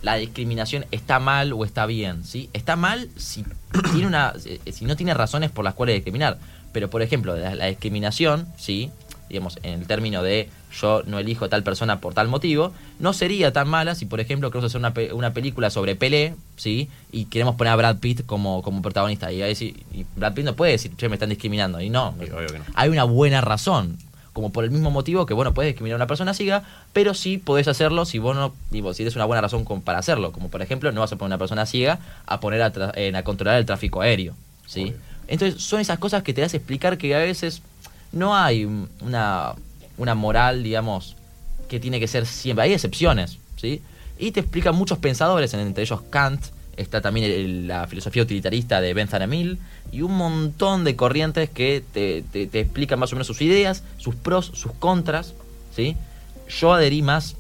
la 0.03 0.17
discriminación 0.17 0.87
está 0.91 1.19
mal 1.21 1.53
o 1.53 1.65
está 1.65 1.87
bien, 1.87 2.25
¿sí? 2.25 2.51
Está 2.53 2.77
mal 2.77 3.09
si 3.17 3.45
tiene 3.93 4.07
una 4.07 4.33
eh, 4.45 4.61
si 4.73 4.85
no 4.85 4.97
tiene 4.97 5.15
razones 5.15 5.51
por 5.51 5.65
las 5.65 5.75
cuales 5.75 5.95
discriminar, 5.97 6.39
pero 6.73 6.91
por 6.91 7.03
ejemplo, 7.03 7.37
la, 7.37 7.55
la 7.55 7.67
discriminación, 7.67 8.47
¿sí? 8.57 8.91
Digamos, 9.29 9.59
en 9.63 9.81
el 9.81 9.87
término 9.87 10.23
de 10.23 10.49
yo 10.81 11.03
no 11.07 11.19
elijo 11.19 11.45
a 11.45 11.49
tal 11.51 11.63
persona 11.63 12.01
por 12.01 12.15
tal 12.15 12.29
motivo, 12.29 12.73
no 12.99 13.13
sería 13.13 13.53
tan 13.53 13.69
mala 13.69 13.95
si, 13.95 14.07
por 14.07 14.21
ejemplo, 14.21 14.51
queremos 14.51 14.71
hacer 14.71 14.79
una, 14.79 14.95
pe- 14.95 15.13
una 15.13 15.35
película 15.35 15.69
sobre 15.71 15.97
Pelé, 15.97 16.35
¿sí? 16.57 16.89
Y 17.13 17.27
queremos 17.27 17.55
poner 17.57 17.73
a 17.73 17.77
Brad 17.77 17.99
Pitt 17.99 18.25
como, 18.25 18.63
como 18.63 18.81
protagonista. 18.81 19.31
Y, 19.33 19.43
ahí 19.43 19.55
sí- 19.55 19.77
y 19.93 20.07
Brad 20.17 20.33
Pitt 20.33 20.45
no 20.47 20.55
puede 20.57 20.73
decir, 20.73 20.93
che, 20.97 21.09
me 21.11 21.17
están 21.17 21.29
discriminando. 21.29 21.79
Y 21.81 21.91
no, 21.91 22.15
Sí, 22.23 22.31
obvio 22.31 22.47
que 22.49 22.59
no. 22.59 22.65
hay 22.75 22.89
una 22.89 23.05
buena 23.05 23.41
razón. 23.43 23.99
Como 24.39 24.53
por 24.53 24.63
el 24.63 24.71
mismo 24.71 24.93
motivo 24.93 25.27
que, 25.27 25.35
bueno, 25.35 25.53
puedes 25.53 25.71
discriminar 25.71 25.95
a 25.95 25.97
una 25.97 26.07
persona 26.07 26.33
ciega, 26.33 26.63
pero 26.93 27.13
sí 27.13 27.39
podés 27.39 27.67
hacerlo 27.67 28.05
si 28.05 28.21
vos 28.21 28.37
no, 28.37 28.55
digo, 28.71 28.93
si 28.93 28.99
tienes 28.99 29.17
una 29.17 29.25
buena 29.25 29.41
razón 29.41 29.65
con- 29.65 29.83
para 29.83 29.99
hacerlo. 29.99 30.31
Como 30.31 30.49
por 30.49 30.63
ejemplo, 30.63 30.93
no 30.93 31.01
vas 31.01 31.11
a 31.11 31.17
poner 31.17 31.33
a 31.33 31.35
una 31.35 31.39
persona 31.39 31.67
ciega 31.67 31.99
a 32.25 32.39
poner 32.39 32.63
a, 32.63 32.73
tra- 32.73 32.93
en- 32.95 33.17
a 33.17 33.25
controlar 33.25 33.59
el 33.59 33.67
tráfico 33.67 34.01
aéreo. 34.01 34.35
¿sí? 34.65 34.83
Obvio. 34.85 34.95
Entonces, 35.27 35.61
son 35.61 35.81
esas 35.81 35.99
cosas 35.99 36.23
que 36.23 36.33
te 36.33 36.41
das 36.41 36.55
a 36.55 36.57
explicar 36.57 36.99
que 36.99 37.13
a 37.17 37.19
veces 37.19 37.63
no 38.13 38.37
hay 38.37 38.65
una, 39.01 39.55
una 39.97 40.15
moral, 40.15 40.63
digamos, 40.63 41.17
que 41.69 41.81
tiene 41.81 41.99
que 41.99 42.07
ser 42.07 42.25
siempre. 42.25 42.63
Hay 42.67 42.75
excepciones, 42.75 43.39
¿sí? 43.57 43.83
Y 44.21 44.31
te 44.31 44.39
explican 44.39 44.77
muchos 44.77 44.99
pensadores, 44.99 45.53
entre 45.53 45.83
ellos 45.83 46.01
Kant, 46.11 46.45
está 46.79 47.01
también 47.01 47.31
el- 47.31 47.67
la 47.69 47.87
filosofía 47.87 48.23
utilitarista 48.23 48.81
de 48.81 48.95
Ben 48.95 49.09
Emil 49.21 49.59
y 49.93 50.03
un 50.03 50.17
montón 50.17 50.85
de 50.85 50.97
corrientes 50.97 51.51
que 51.51 51.83
te, 51.93 52.23
te- 52.33 52.47
te 52.47 52.61
explican 52.61 52.99
más 52.99 53.13
o 53.13 53.17
menos 53.17 53.27
sus 53.27 53.41
ideas, 53.43 53.83
sus 53.99 54.15
pros, 54.15 54.51
sus 54.55 54.73
contras, 54.73 55.35
¿sí? 55.75 55.97
Yo 56.49 56.73
adherí 56.73 57.03
más 57.03 57.37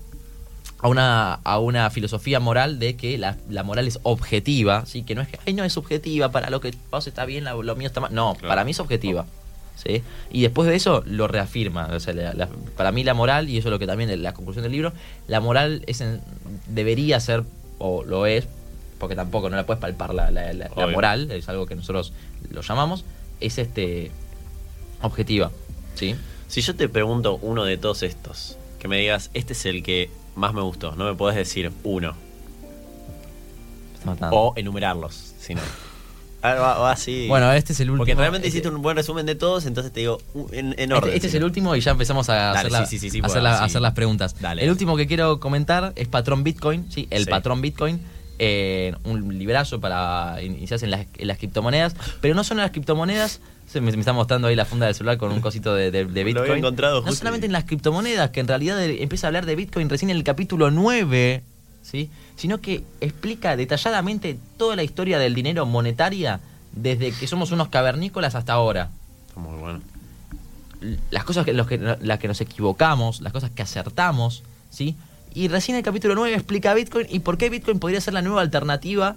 a 0.80 0.88
una, 0.88 1.34
a 1.34 1.58
una 1.58 1.90
filosofía 1.90 2.38
moral 2.40 2.78
de 2.78 2.96
que 2.96 3.18
la, 3.18 3.36
la 3.48 3.62
moral 3.62 3.88
es 3.88 3.98
objetiva, 4.02 4.86
¿sí? 4.86 5.02
Que 5.02 5.14
no 5.14 5.22
es 5.22 5.28
que, 5.28 5.38
ay, 5.46 5.54
no 5.54 5.64
es 5.64 5.72
subjetiva, 5.72 6.30
para 6.30 6.50
lo 6.50 6.60
que 6.60 6.72
vos 6.90 7.06
está 7.06 7.24
bien, 7.24 7.44
lo, 7.44 7.62
lo 7.62 7.74
mío 7.76 7.86
está 7.88 8.00
mal. 8.00 8.14
No, 8.14 8.34
Claro. 8.34 8.48
para 8.48 8.64
mí 8.64 8.70
es 8.72 8.80
objetiva. 8.80 9.26
¿sí? 9.76 10.02
Y 10.32 10.42
después 10.42 10.68
de 10.68 10.74
eso 10.74 11.04
lo 11.06 11.28
reafirma. 11.28 11.88
O 11.92 12.00
sea, 12.00 12.12
la- 12.12 12.34
la- 12.34 12.48
para 12.76 12.90
mí 12.90 13.04
la 13.04 13.14
moral, 13.14 13.48
y 13.48 13.58
eso 13.58 13.68
es 13.68 13.70
lo 13.72 13.78
que 13.78 13.86
también 13.86 14.10
es 14.10 14.18
la 14.18 14.34
conclusión 14.34 14.64
del 14.64 14.72
libro, 14.72 14.92
la 15.28 15.40
moral 15.40 15.82
es 15.86 16.00
en- 16.00 16.20
debería 16.66 17.20
ser, 17.20 17.44
o 17.78 18.02
lo 18.04 18.26
es, 18.26 18.48
porque 18.98 19.14
tampoco 19.16 19.48
no 19.50 19.56
la 19.56 19.64
puedes 19.66 19.80
palpar 19.80 20.14
la, 20.14 20.30
la- 20.30 20.52
la- 20.52 20.68
la 20.68 20.70
Obvio. 20.74 20.90
moral, 20.94 21.30
es 21.30 21.48
algo 21.48 21.66
que 21.66 21.74
nosotros 21.74 22.12
lo 22.50 22.60
llamamos, 22.62 23.04
es 23.40 23.58
este 23.58 24.10
objetiva. 25.02 25.50
¿sí? 25.94 26.14
Si 26.48 26.60
yo 26.60 26.74
te 26.76 26.88
pregunto 26.88 27.38
uno 27.42 27.64
de 27.64 27.76
todos 27.76 28.02
estos, 28.02 28.56
que 28.78 28.88
me 28.88 28.98
digas, 28.98 29.30
este 29.34 29.52
es 29.52 29.66
el 29.66 29.82
que 29.82 30.10
más 30.36 30.54
me 30.54 30.62
gustó, 30.62 30.94
no 30.96 31.04
me 31.04 31.14
podés 31.14 31.36
decir 31.36 31.70
uno. 31.84 32.14
O 34.30 34.52
enumerarlos, 34.56 35.34
si 35.40 35.54
no. 35.54 35.60
Ah, 36.40 36.54
va- 36.54 36.78
va 36.78 36.92
así. 36.92 37.26
Bueno, 37.26 37.52
este 37.52 37.72
es 37.72 37.80
el 37.80 37.90
último. 37.90 38.02
Porque 38.02 38.14
realmente 38.14 38.46
Este- 38.46 38.58
hiciste 38.58 38.68
un 38.72 38.80
buen 38.80 38.96
resumen 38.96 39.26
de 39.26 39.34
todos, 39.34 39.66
entonces 39.66 39.92
te 39.92 39.98
digo 40.00 40.18
en, 40.52 40.66
en 40.66 40.78
Este, 40.78 40.94
orden. 40.94 41.12
este 41.14 41.26
es 41.26 41.34
el 41.34 41.42
último 41.42 41.74
y 41.74 41.80
ya 41.80 41.90
empezamos 41.90 42.28
a, 42.28 42.34
Dale, 42.34 42.58
hacer, 42.60 42.70
la- 42.70 42.86
sí, 42.86 42.96
sí, 42.96 43.10
sí, 43.10 43.10
sí, 43.10 43.20
a 43.20 43.26
hacer, 43.26 43.42
la- 43.42 43.56
sí. 43.56 43.62
a 43.62 43.64
hacer 43.64 43.80
las 43.80 43.92
preguntas. 43.94 44.36
Dale. 44.40 44.62
El 44.62 44.70
último 44.70 44.96
que 44.96 45.08
quiero 45.08 45.40
comentar 45.40 45.92
es 45.96 46.06
Patrón 46.06 46.44
Bitcoin, 46.44 46.86
sí, 46.92 47.08
el 47.10 47.24
Sí. 47.24 47.30
Patrón 47.30 47.60
Bitcoin, 47.60 48.00
eh, 48.38 48.94
un 49.04 49.36
librazo 49.38 49.80
para 49.80 50.40
iniciarse 50.42 50.84
en 50.86 50.90
las, 50.92 51.06
en 51.16 51.26
las 51.28 51.38
criptomonedas, 51.38 51.94
pero 52.20 52.34
no 52.34 52.44
solo 52.44 52.60
en 52.60 52.64
las 52.64 52.70
criptomonedas, 52.72 53.40
se 53.66 53.80
me, 53.80 53.90
me 53.92 53.98
está 53.98 54.12
mostrando 54.12 54.48
ahí 54.48 54.56
la 54.56 54.64
funda 54.64 54.86
del 54.86 54.94
celular 54.94 55.18
con 55.18 55.30
un 55.32 55.40
cosito 55.40 55.74
de, 55.74 55.90
de- 55.90 56.04
de 56.06 56.20
Lo 56.20 56.24
Bitcoin. 56.26 56.44
había 56.50 56.56
encontrado 56.58 57.02
no 57.02 57.12
solamente 57.12 57.46
en 57.46 57.52
las 57.52 57.64
criptomonedas, 57.64 58.30
que 58.30 58.40
en 58.40 58.48
realidad 58.48 58.82
empieza 58.82 59.26
a 59.26 59.28
hablar 59.28 59.44
de 59.46 59.56
Bitcoin 59.56 59.88
recién 59.90 60.10
en 60.10 60.16
el 60.16 60.24
capítulo 60.24 60.70
9, 60.70 61.42
¿sí? 61.82 62.10
sino 62.36 62.58
que 62.60 62.82
explica 63.00 63.56
detalladamente 63.56 64.38
toda 64.56 64.76
la 64.76 64.82
historia 64.84 65.18
del 65.18 65.34
dinero 65.34 65.66
monetaria 65.66 66.40
desde 66.72 67.12
que 67.12 67.26
somos 67.26 67.50
unos 67.50 67.68
cavernícolas 67.68 68.34
hasta 68.36 68.52
ahora 68.52 68.90
Está 69.28 69.40
muy 69.40 69.58
bueno. 69.58 69.80
las 71.10 71.24
cosas 71.24 71.44
que, 71.44 71.52
los 71.52 71.66
que, 71.66 71.78
las 72.00 72.18
que 72.18 72.28
nos 72.28 72.40
equivocamos, 72.40 73.20
las 73.20 73.32
cosas 73.32 73.50
que 73.50 73.62
acertamos, 73.62 74.44
¿sí? 74.70 74.94
Y 75.38 75.46
recién 75.46 75.76
el 75.76 75.84
capítulo 75.84 76.16
9 76.16 76.34
explica 76.34 76.74
Bitcoin 76.74 77.06
y 77.08 77.20
por 77.20 77.38
qué 77.38 77.48
Bitcoin 77.48 77.78
podría 77.78 78.00
ser 78.00 78.12
la 78.12 78.22
nueva 78.22 78.40
alternativa 78.40 79.14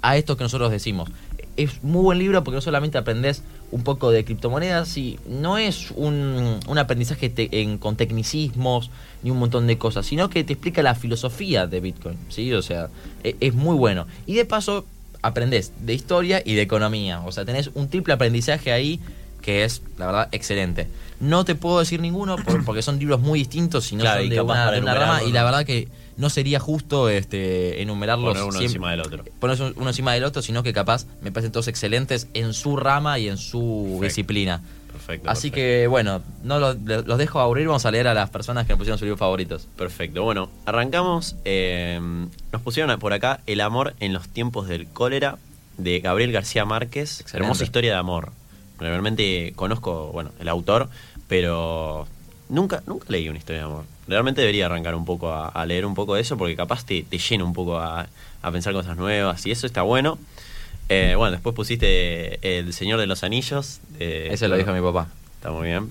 a 0.00 0.16
esto 0.16 0.38
que 0.38 0.44
nosotros 0.44 0.70
decimos. 0.70 1.10
Es 1.58 1.82
muy 1.84 2.00
buen 2.02 2.18
libro 2.18 2.42
porque 2.42 2.54
no 2.54 2.60
solamente 2.62 2.96
aprendes 2.96 3.42
un 3.72 3.82
poco 3.84 4.10
de 4.10 4.24
criptomonedas, 4.24 4.96
y 4.96 5.18
no 5.28 5.58
es 5.58 5.90
un, 5.96 6.58
un 6.66 6.78
aprendizaje 6.78 7.30
en- 7.36 7.76
con 7.76 7.96
tecnicismos 7.96 8.90
ni 9.22 9.30
un 9.30 9.38
montón 9.38 9.66
de 9.66 9.76
cosas, 9.76 10.06
sino 10.06 10.30
que 10.30 10.44
te 10.44 10.54
explica 10.54 10.82
la 10.82 10.94
filosofía 10.94 11.66
de 11.66 11.80
Bitcoin, 11.80 12.16
¿sí? 12.30 12.50
O 12.54 12.62
sea, 12.62 12.88
e- 13.22 13.36
es 13.40 13.52
muy 13.52 13.76
bueno. 13.76 14.06
Y 14.24 14.32
de 14.36 14.46
paso 14.46 14.86
aprendes 15.20 15.72
de 15.84 15.92
historia 15.92 16.40
y 16.42 16.54
de 16.54 16.62
economía, 16.62 17.20
o 17.20 17.32
sea, 17.32 17.44
tenés 17.44 17.68
un 17.74 17.90
triple 17.90 18.14
aprendizaje 18.14 18.72
ahí 18.72 18.98
que 19.40 19.64
es, 19.64 19.82
la 19.98 20.06
verdad, 20.06 20.28
excelente. 20.32 20.88
No 21.20 21.44
te 21.44 21.54
puedo 21.54 21.78
decir 21.80 22.00
ninguno 22.00 22.36
por- 22.36 22.64
porque 22.66 22.82
son 22.82 22.98
libros 22.98 23.20
muy 23.20 23.38
distintos 23.40 23.90
y 23.92 23.96
no 23.96 24.02
Claro, 24.02 24.20
son 24.20 24.26
y 24.26 24.30
de 24.30 24.40
una, 24.40 24.54
para 24.54 24.70
de 24.72 24.80
una 24.80 24.94
rama, 24.94 25.22
y 25.22 25.32
la 25.32 25.44
verdad 25.44 25.64
que 25.64 25.88
no 26.16 26.28
sería 26.30 26.60
justo 26.60 27.08
este 27.08 27.80
enumerarlos 27.82 28.28
Poner 28.30 28.42
uno 28.42 28.52
siempre- 28.52 28.66
encima 28.66 28.90
del 28.90 29.00
otro. 29.00 29.24
ponerse 29.38 29.72
uno 29.76 29.88
encima 29.88 30.12
del 30.14 30.24
otro, 30.24 30.42
sino 30.42 30.62
que 30.62 30.72
capaz 30.72 31.06
me 31.22 31.32
parecen 31.32 31.52
todos 31.52 31.68
excelentes 31.68 32.26
en 32.34 32.52
su 32.52 32.76
rama 32.76 33.18
y 33.18 33.28
en 33.28 33.36
su 33.38 33.84
Perfecto. 33.84 34.04
disciplina. 34.04 34.60
Perfecto. 34.92 35.30
Así 35.30 35.50
perfecto. 35.50 35.54
que 35.80 35.86
bueno, 35.86 36.20
no 36.42 36.58
los, 36.58 36.76
los 36.78 37.16
dejo 37.18 37.40
aburrir, 37.40 37.66
vamos 37.68 37.86
a 37.86 37.90
leer 37.90 38.06
a 38.08 38.12
las 38.14 38.28
personas 38.28 38.66
que 38.66 38.74
me 38.74 38.76
pusieron 38.76 38.98
sus 38.98 39.06
libros 39.06 39.18
favoritos. 39.18 39.66
Perfecto. 39.76 40.22
Bueno, 40.24 40.50
arrancamos. 40.66 41.36
eh, 41.44 41.98
nos 42.52 42.60
pusieron 42.62 42.98
por 42.98 43.12
acá 43.14 43.40
El 43.46 43.60
amor 43.62 43.94
en 44.00 44.12
los 44.12 44.28
tiempos 44.28 44.68
del 44.68 44.88
cólera 44.88 45.38
de 45.78 46.00
Gabriel 46.00 46.32
García 46.32 46.64
Márquez. 46.66 47.20
Excelente. 47.20 47.44
Hermosa 47.46 47.64
historia 47.64 47.92
de 47.92 47.98
amor. 47.98 48.32
Realmente 48.80 49.52
conozco, 49.56 50.10
bueno, 50.12 50.30
el 50.40 50.48
autor, 50.48 50.88
pero 51.28 52.06
nunca, 52.48 52.82
nunca 52.86 53.06
leí 53.08 53.28
una 53.28 53.38
historia 53.38 53.60
de 53.60 53.66
amor. 53.66 53.84
Realmente 54.08 54.40
debería 54.40 54.66
arrancar 54.66 54.94
un 54.94 55.04
poco 55.04 55.30
a, 55.32 55.48
a 55.48 55.66
leer 55.66 55.86
un 55.86 55.94
poco 55.94 56.14
de 56.16 56.22
eso 56.22 56.36
porque 56.36 56.56
capaz 56.56 56.84
te, 56.84 57.02
te 57.04 57.18
llena 57.18 57.44
un 57.44 57.52
poco 57.52 57.78
a, 57.78 58.08
a 58.42 58.50
pensar 58.50 58.72
cosas 58.72 58.96
nuevas 58.96 59.46
y 59.46 59.50
eso 59.52 59.66
está 59.66 59.82
bueno. 59.82 60.18
Eh, 60.88 61.14
bueno, 61.16 61.30
después 61.32 61.54
pusiste 61.54 62.58
El 62.58 62.72
Señor 62.72 62.98
de 62.98 63.06
los 63.06 63.22
Anillos. 63.22 63.78
de- 63.98 64.32
Eso 64.32 64.48
lo 64.48 64.56
dijo 64.56 64.72
mi 64.72 64.80
papá. 64.80 65.08
Está 65.36 65.50
muy 65.52 65.68
bien. 65.68 65.88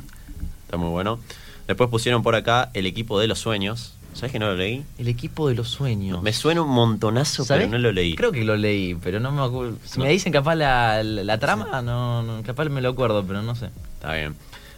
Está 0.66 0.76
muy 0.78 0.90
bueno. 0.90 1.20
Después 1.68 1.90
pusieron 1.90 2.24
por 2.24 2.36
acá 2.36 2.70
El 2.74 2.86
equipo 2.86 3.20
de 3.20 3.28
los 3.28 3.40
sueños. 3.40 3.94
¿Sabes 4.20 4.32
que 4.34 4.40
no 4.40 4.48
lo 4.48 4.56
leí? 4.56 4.84
El 4.98 5.08
equipo 5.08 5.48
de 5.48 5.56
los 5.56 5.70
sueños. 5.70 6.22
Me 6.22 6.34
suena 6.34 6.62
un 6.62 6.70
montonazo, 6.72 7.46
¿Sabés? 7.46 7.68
pero 7.68 7.78
no 7.78 7.80
lo 7.82 7.92
leí. 7.94 8.16
Creo 8.16 8.32
que 8.34 8.44
lo 8.44 8.58
leí, 8.58 8.96
pero 8.96 9.20
no 9.22 9.32
me 9.32 9.42
acuerdo. 9.42 9.78
Si 9.86 9.98
No. 9.98 10.06
me 10.06 10.12
dicen 10.12 10.34
capaz 10.34 10.56
la, 10.56 11.02
la, 11.04 11.24
la 11.24 11.38
trama, 11.40 11.82
no, 11.82 12.22
no, 12.24 12.44
capaz 12.44 12.66
me 12.66 12.82
lo 12.82 12.90
acuerdo, 12.90 13.24
pero 13.26 13.42
no 13.42 13.56
sé. 13.56 13.70
Está 13.94 14.14
bien. 14.16 14.36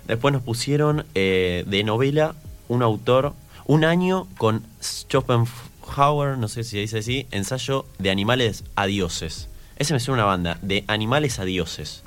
Después 0.08 0.32
nos 0.34 0.44
pusieron 0.44 1.06
eh, 1.16 1.64
de 1.68 1.84
novela 1.84 2.36
un 2.68 2.84
autor, 2.84 3.34
un 3.66 3.84
año 3.84 4.28
con 4.38 4.64
Schopenhauer, 4.82 6.38
no 6.38 6.48
sé 6.48 6.64
si 6.64 6.72
se 6.72 6.78
dice 6.78 6.98
así, 7.00 7.28
ensayo 7.32 7.86
de 8.00 8.12
animales 8.12 8.64
a 8.76 8.86
dioses. 8.86 9.48
Ese 9.78 9.94
me 9.94 10.00
suena 10.00 10.22
una 10.24 10.26
banda, 10.26 10.58
de 10.62 10.84
animales 10.88 11.40
a 11.40 11.46
dioses. 11.46 12.04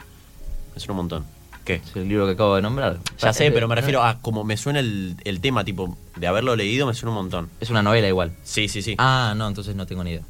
Me 0.74 0.80
suena 0.80 0.92
un 0.92 0.96
montón. 0.98 1.24
¿Qué? 1.64 1.76
Es 1.76 1.96
el 1.96 2.08
libro 2.08 2.26
que 2.26 2.32
acabo 2.32 2.54
de 2.56 2.62
nombrar. 2.62 2.98
Ya 3.18 3.32
sé, 3.32 3.50
pero 3.50 3.66
me 3.68 3.74
Es- 3.74 3.80
refiero 3.80 4.02
a 4.02 4.20
como 4.20 4.44
me 4.44 4.56
suena 4.56 4.80
el, 4.80 5.16
el 5.24 5.40
tema, 5.40 5.64
tipo, 5.64 5.96
de 6.16 6.26
haberlo 6.26 6.56
leído, 6.56 6.86
me 6.86 6.94
suena 6.94 7.10
un 7.10 7.16
montón. 7.16 7.50
Es 7.60 7.70
una 7.70 7.82
novela 7.82 8.06
igual. 8.08 8.32
Sí, 8.42 8.68
sí, 8.68 8.82
sí. 8.82 8.94
Ah, 8.98 9.34
no, 9.36 9.48
entonces 9.48 9.74
no 9.76 9.86
tengo 9.86 10.04
ni 10.04 10.10
idea. 10.10 10.22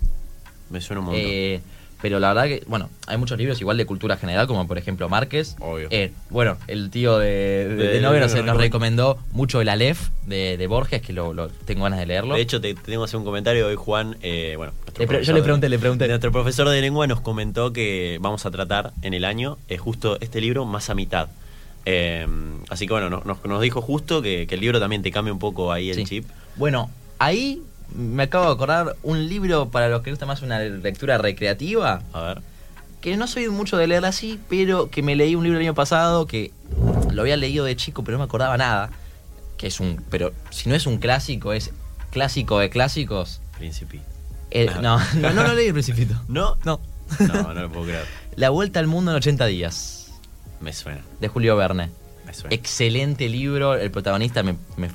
Me 0.71 0.81
suena 0.81 1.01
un 1.01 1.07
montón. 1.07 1.23
Eh, 1.27 1.61
pero 2.03 2.19
la 2.21 2.29
verdad 2.35 2.45
que, 2.45 2.63
bueno, 2.67 2.91
hay 3.07 3.17
muchos 3.17 3.39
libros 3.39 3.59
igual 3.63 3.79
de 3.79 3.87
cultura 3.87 4.19
general, 4.19 4.47
como 4.47 4.67
por 4.67 4.77
ejemplo 4.77 5.09
Márquez. 5.09 5.57
Obvio. 5.61 5.89
Eh, 5.91 6.13
bueno, 6.29 6.59
el 6.67 6.91
tío 6.91 7.19
de, 7.19 7.29
de, 7.69 7.75
De- 7.77 7.89
de 7.95 8.01
novio 8.03 8.21
nos, 8.21 8.33
recomendó 8.59 9.19
mucho 9.33 9.61
el 9.63 9.71
Aleph 9.71 10.09
de, 10.27 10.57
de 10.59 10.67
Borges, 10.67 11.01
que 11.01 11.15
lo, 11.15 11.33
lo- 11.33 11.49
tengo 11.49 11.85
ganas 11.85 11.99
de 11.99 12.05
leerlo. 12.07 12.35
De 12.35 12.43
hecho, 12.43 12.61
te, 12.61 12.75
te 12.75 12.83
tengo 12.83 13.03
que 13.03 13.09
hacer 13.09 13.19
un 13.19 13.25
comentario 13.25 13.67
hoy, 13.67 13.75
Juan. 13.77 14.17
eh, 14.23 14.55
bueno, 14.59 14.73
Le 14.99 15.07
yo 15.25 15.33
le 15.33 15.39
de- 15.41 15.45
pregunté, 15.45 15.69
le 15.71 15.79
pregunté. 15.79 16.07
Nuestro 16.09 16.31
profesor 16.31 16.69
de 16.69 16.79
lengua 16.83 17.07
nos 17.07 17.21
comentó 17.21 17.73
que 17.73 18.19
vamos 18.21 18.45
a 18.45 18.51
tratar 18.51 18.93
en 19.01 19.15
el 19.15 19.25
año 19.25 19.57
eh, 19.71 19.79
justo 19.79 20.19
este 20.21 20.43
libro 20.43 20.67
más 20.67 20.91
a 20.91 20.95
mitad. 20.95 21.29
Eh, 21.87 22.27
así 22.71 22.87
que 22.87 22.93
bueno, 22.93 23.11
no- 23.11 23.23
nos, 23.25 23.45
nos 23.45 23.61
dijo 23.61 23.81
justo 23.83 24.23
que, 24.23 24.47
que 24.47 24.55
el 24.55 24.61
libro 24.61 24.81
también 24.81 25.03
te 25.03 25.11
cambia 25.11 25.33
un 25.33 25.39
poco 25.39 25.73
ahí 25.73 25.91
el 25.91 25.97
Sí. 25.97 26.05
chip. 26.05 26.29
Bueno, 26.57 26.91
ahí 27.19 27.63
me 27.95 28.25
acabo 28.25 28.47
de 28.47 28.53
acordar 28.53 28.97
un 29.03 29.29
libro 29.29 29.69
para 29.69 29.89
los 29.89 30.03
que 30.03 30.11
gusta 30.11 30.27
más 30.27 30.43
una 30.43 30.59
lectura 30.61 31.19
recreativa. 31.19 32.03
A 32.13 32.21
ver. 32.23 32.43
Que 33.01 33.17
no 33.19 33.27
soy 33.27 33.49
mucho 33.51 33.77
de 33.77 33.87
leer 33.87 34.05
así, 34.07 34.41
pero 34.49 34.89
que 34.91 35.03
me 35.03 35.15
leí 35.15 35.35
un 35.35 35.45
libro 35.45 35.59
el 35.59 35.65
año 35.67 35.75
pasado 35.75 36.27
que 36.27 36.53
lo 37.13 37.21
había 37.23 37.37
leído 37.37 37.67
de 37.67 37.77
chico, 37.77 38.03
pero 38.03 38.17
no 38.17 38.25
me 38.25 38.27
acordaba 38.27 38.57
nada. 38.57 38.91
Que 39.59 39.67
es 39.67 39.79
un. 39.79 40.03
Pero 40.11 40.33
si 40.51 40.69
no 40.71 40.75
es 40.75 40.87
un 40.87 40.97
clásico, 40.97 41.53
es 41.53 41.71
clásico 42.11 42.59
de 42.59 42.71
clásicos. 42.71 43.41
Príncipe. 43.59 44.01
Eh, 44.51 44.71
no, 44.81 44.99
no, 45.17 45.33
no 45.33 45.43
lo 45.43 45.55
leí 45.55 45.67
el 45.67 45.73
Principito. 45.75 46.15
¿No? 46.29 46.57
No. 46.65 46.81
No, 47.21 47.53
no 47.53 47.63
lo 47.63 47.71
puedo 47.71 47.85
creer. 47.87 48.05
La 48.37 48.49
Vuelta 48.51 48.81
al 48.81 48.87
Mundo 48.87 49.11
en 49.11 49.19
80 49.19 49.47
días, 49.47 50.04
Me 50.61 50.73
suena, 50.73 51.03
de 51.21 51.29
Julio 51.29 51.57
Verne. 51.57 51.91
me 52.27 52.33
suena. 52.35 52.55
Excelente 52.55 53.29
libro, 53.29 53.75
el 53.75 53.91
protagonista 53.91 54.43
me, 54.43 54.57
me- 54.77 54.91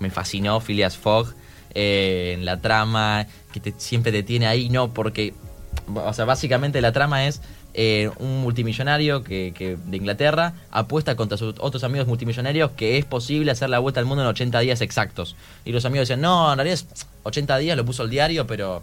me- 0.00 0.10
fascinó, 0.10 0.60
Phileas 0.60 0.96
Fogg, 0.96 1.34
eh, 1.74 2.32
en 2.36 2.44
la 2.44 2.60
trama, 2.60 3.26
que 3.52 3.60
te- 3.60 3.74
siempre 3.78 4.12
te 4.12 4.22
tiene 4.22 4.46
ahí, 4.46 4.68
no, 4.68 4.92
porque, 4.92 5.32
o 5.94 6.12
sea, 6.12 6.24
básicamente 6.24 6.80
la 6.80 6.92
trama 6.92 7.26
es 7.26 7.40
eh, 7.74 8.10
un 8.18 8.42
multimillonario 8.42 9.24
que, 9.24 9.54
que 9.56 9.76
de 9.86 9.96
Inglaterra 9.96 10.52
apuesta 10.70 11.16
contra 11.16 11.38
sus 11.38 11.54
otros 11.58 11.82
amigos 11.84 12.06
multimillonarios 12.06 12.72
que 12.72 12.98
es 12.98 13.06
posible 13.06 13.50
hacer 13.50 13.70
la 13.70 13.78
vuelta 13.78 13.98
al 13.98 14.04
mundo 14.04 14.22
en 14.22 14.28
80 14.28 14.60
días 14.60 14.82
exactos. 14.82 15.36
Y 15.64 15.72
los 15.72 15.84
amigos 15.86 16.06
decían, 16.08 16.20
no, 16.20 16.52
en 16.52 16.58
realidad 16.58 16.74
es 16.74 16.86
80 17.22 17.56
días, 17.58 17.76
lo 17.76 17.86
puso 17.86 18.02
el 18.02 18.10
diario, 18.10 18.46
pero 18.46 18.82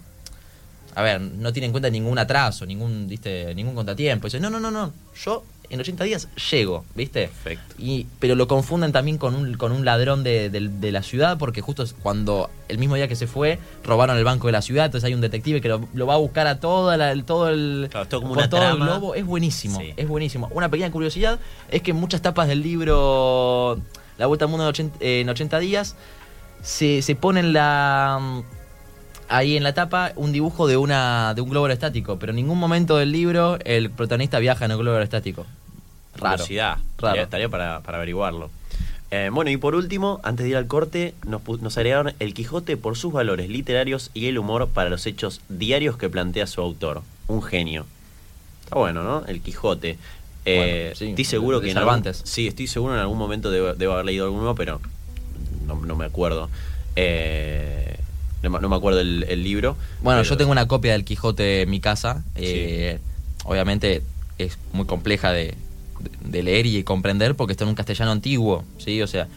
a 0.96 1.02
ver, 1.04 1.22
no 1.22 1.54
tiene 1.54 1.68
en 1.68 1.72
cuenta 1.72 1.90
ningún 1.92 2.18
atraso, 2.18 2.66
ningún, 2.66 3.08
¿viste? 3.08 3.54
ningún 3.54 3.76
contratiempo. 3.76 4.26
Dice, 4.26 4.40
no, 4.40 4.50
no, 4.50 4.60
no, 4.60 4.72
no, 4.72 4.92
yo 5.24 5.44
en 5.70 5.80
80 5.80 6.04
días 6.04 6.28
llego, 6.52 6.84
¿viste? 6.96 7.28
Perfecto. 7.28 7.76
Y, 7.78 8.08
pero 8.20 8.36
lo 8.36 8.48
confunden 8.48 8.92
también 8.92 9.18
con 9.18 9.36
un, 9.36 9.54
con 9.56 9.72
un 9.72 9.86
ladrón 9.86 10.24
de, 10.24 10.50
de- 10.50 10.68
de 10.70 10.92
la 10.92 11.04
ciudad, 11.04 11.38
porque 11.38 11.62
justo 11.62 11.84
cuando 12.02 12.50
el 12.68 12.78
mismo 12.78 12.96
día 12.96 13.08
que 13.08 13.16
se 13.16 13.28
fue, 13.28 13.60
robaron 13.84 14.18
el 14.18 14.24
banco 14.24 14.48
de 14.48 14.54
la 14.54 14.62
ciudad, 14.62 14.86
entonces 14.86 15.06
hay 15.08 15.14
un 15.14 15.22
detective 15.22 15.62
que 15.62 15.70
lo, 15.70 15.88
lo 15.94 16.08
va 16.08 16.16
a 16.16 16.18
buscar 16.18 16.48
a 16.48 16.60
toda 16.60 16.98
la- 16.98 17.12
el- 17.12 17.24
todo 17.24 17.50
el, 17.50 17.88
Claro, 17.92 18.04
es 18.04 18.10
todo 18.10 18.22
como 18.22 18.34
por 18.34 18.40
una 18.44 18.50
todo 18.50 18.68
el 18.70 18.78
globo. 18.78 19.16
Es 19.16 19.26
buenísimo, 19.26 19.80
Sí. 19.80 19.94
es 19.96 20.08
buenísimo. 20.08 20.48
Una 20.52 20.70
pequeña 20.70 20.92
curiosidad 20.92 21.40
es 21.70 21.82
que 21.82 21.92
en 21.92 21.98
muchas 21.98 22.22
tapas 22.22 22.48
del 22.48 22.62
libro 22.64 23.80
La 24.18 24.26
Vuelta 24.26 24.46
al 24.46 24.52
Mundo 24.52 24.64
en 24.66 24.70
80, 24.70 24.98
en 25.02 25.30
80 25.30 25.60
días 25.60 25.96
se, 26.62 27.02
se 27.02 27.16
pone 27.16 27.40
en 27.42 27.54
la 27.54 28.42
ahí 29.32 29.56
en 29.56 29.64
la 29.64 29.74
tapa 29.74 30.12
un 30.16 30.32
dibujo 30.32 30.68
de 30.68 30.76
una 30.76 31.34
de 31.36 31.42
un 31.42 31.50
globo 31.52 31.68
aerostático, 31.68 32.18
pero 32.18 32.32
en 32.32 32.38
ningún 32.38 32.58
momento 32.58 32.98
del 32.98 33.12
libro 33.12 33.60
el 33.64 33.92
protagonista 33.92 34.40
viaja 34.40 34.66
en 34.66 34.72
el 34.72 34.78
globo 34.78 34.96
aerostático. 34.96 35.46
Raro. 36.16 36.38
Curiosidad. 36.38 36.78
Raro. 36.98 37.22
Estaría, 37.22 37.50
para, 37.50 37.82
para 37.82 37.98
averiguarlo. 37.98 38.50
Eh, 39.12 39.30
bueno, 39.34 39.50
y 39.50 39.58
por 39.58 39.74
último, 39.76 40.20
antes 40.24 40.44
de 40.44 40.52
ir 40.52 40.56
al 40.58 40.68
corte, 40.68 41.14
nos, 41.26 41.42
nos 41.62 41.78
agregaron 41.78 42.14
El 42.20 42.34
Quijote 42.34 42.78
por 42.78 42.96
sus 42.98 43.12
valores 43.12 43.50
literarios 43.50 44.12
y 44.14 44.28
el 44.28 44.38
humor 44.38 44.68
para 44.70 44.90
los 44.90 45.06
hechos 45.08 45.42
diarios 45.50 45.98
que 45.98 46.10
plantea 46.10 46.46
su 46.46 46.62
autor. 46.62 47.02
Un 47.28 47.42
genio. 47.42 47.86
Está 48.64 48.76
bueno, 48.78 49.04
¿no? 49.04 49.26
El 49.26 49.42
Quijote. 49.42 49.98
Eh, 50.46 50.84
Bueno, 50.92 50.96
sí, 50.96 51.10
estoy 51.10 51.26
seguro 51.26 51.60
de 51.60 51.66
que 51.66 51.72
en 51.72 51.78
algún- 51.78 51.94
Cervantes. 51.96 52.22
sí, 52.24 52.48
estoy 52.48 52.68
seguro 52.68 52.94
en 52.94 53.00
algún 53.00 53.18
momento 53.18 53.50
debo, 53.52 53.74
debo 53.74 53.94
haber 53.94 54.06
leído 54.06 54.26
alguno, 54.26 54.54
pero 54.56 54.80
no, 55.66 55.76
no 55.76 55.96
me 55.96 56.06
acuerdo. 56.06 56.50
Eh, 56.96 57.98
no, 58.44 58.50
me- 58.52 58.60
no 58.60 58.70
me 58.70 58.76
acuerdo 58.76 59.00
el, 59.00 59.26
el 59.28 59.44
libro. 59.44 59.76
Bueno, 60.02 60.22
yo 60.24 60.38
tengo 60.38 60.52
una 60.52 60.68
copia 60.68 60.92
del 60.94 61.04
Quijote 61.04 61.64
en 61.64 61.70
mi 61.70 61.80
casa. 61.80 62.24
Obviamente 63.46 64.04
es 64.38 64.58
muy 64.74 64.86
compleja 64.86 65.32
de, 65.32 65.56
de 66.24 66.44
leer 66.44 66.66
y 66.66 66.84
comprender 66.84 67.36
porque 67.36 67.54
está 67.54 67.64
en 67.64 67.70
un 67.70 67.76
castellano 67.76 68.12
antiguo, 68.12 68.64
¿sí? 68.78 69.02
O 69.02 69.08
sea, 69.08 69.28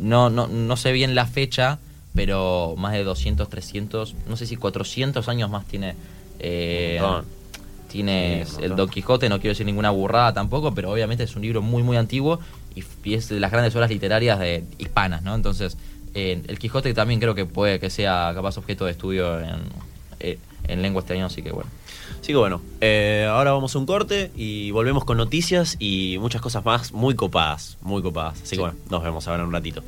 no, 0.00 0.30
no, 0.30 0.46
no 0.46 0.76
sé 0.76 0.92
bien 0.92 1.14
la 1.14 1.26
fecha, 1.26 1.78
pero 2.14 2.74
más 2.76 2.92
de 2.92 3.04
200, 3.04 3.48
300, 3.48 4.14
no 4.28 4.36
sé 4.36 4.46
si 4.46 4.56
400 4.56 5.28
años 5.28 5.50
más 5.50 5.66
tiene... 5.66 5.94
eh, 6.38 7.00
tiene 7.90 8.44
Sí, 8.46 8.62
el. 8.62 8.76
Don 8.76 8.88
Quijote, 8.88 9.28
no 9.28 9.40
quiero 9.40 9.50
decir 9.50 9.66
ninguna 9.66 9.90
burrada 9.90 10.32
tampoco, 10.32 10.72
pero 10.72 10.92
obviamente 10.92 11.24
es 11.24 11.34
un 11.34 11.42
libro 11.42 11.60
muy, 11.60 11.82
muy 11.82 11.96
antiguo 11.96 12.38
y, 12.74 12.84
es 13.12 13.28
de 13.28 13.40
las 13.40 13.50
grandes 13.50 13.74
obras 13.74 13.90
literarias 13.90 14.38
de, 14.38 14.64
hispanas, 14.78 15.22
¿no? 15.22 15.34
Entonces, 15.34 15.76
eh, 16.14 16.40
el 16.46 16.58
Quijote 16.58 16.94
también 16.94 17.20
creo 17.20 17.34
que 17.34 17.46
puede 17.46 17.80
que 17.80 17.90
sea 17.90 18.30
capaz 18.34 18.58
objeto 18.58 18.84
de 18.84 18.92
estudio 18.92 19.40
en, 19.40 19.60
eh, 20.20 20.38
en 20.68 20.82
lengua 20.82 21.04
año, 21.10 21.26
así 21.26 21.42
que 21.42 21.50
bueno. 21.50 21.68
Así 22.20 22.28
que 22.32 22.36
bueno, 22.36 22.60
eh, 22.80 23.26
ahora 23.30 23.52
vamos 23.52 23.74
a 23.74 23.78
un 23.78 23.86
corte 23.86 24.30
y 24.36 24.70
volvemos 24.72 25.04
con 25.04 25.16
noticias 25.16 25.76
y 25.78 26.18
muchas 26.20 26.42
cosas 26.42 26.64
más 26.64 26.92
muy 26.92 27.14
copadas, 27.14 27.78
muy 27.82 28.02
copadas. 28.02 28.34
Así 28.34 28.46
Sí. 28.50 28.56
que 28.56 28.60
bueno, 28.62 28.76
nos 28.90 29.02
vemos 29.02 29.26
ahora 29.26 29.42
en 29.42 29.48
un 29.48 29.52
ratito. 29.54 29.82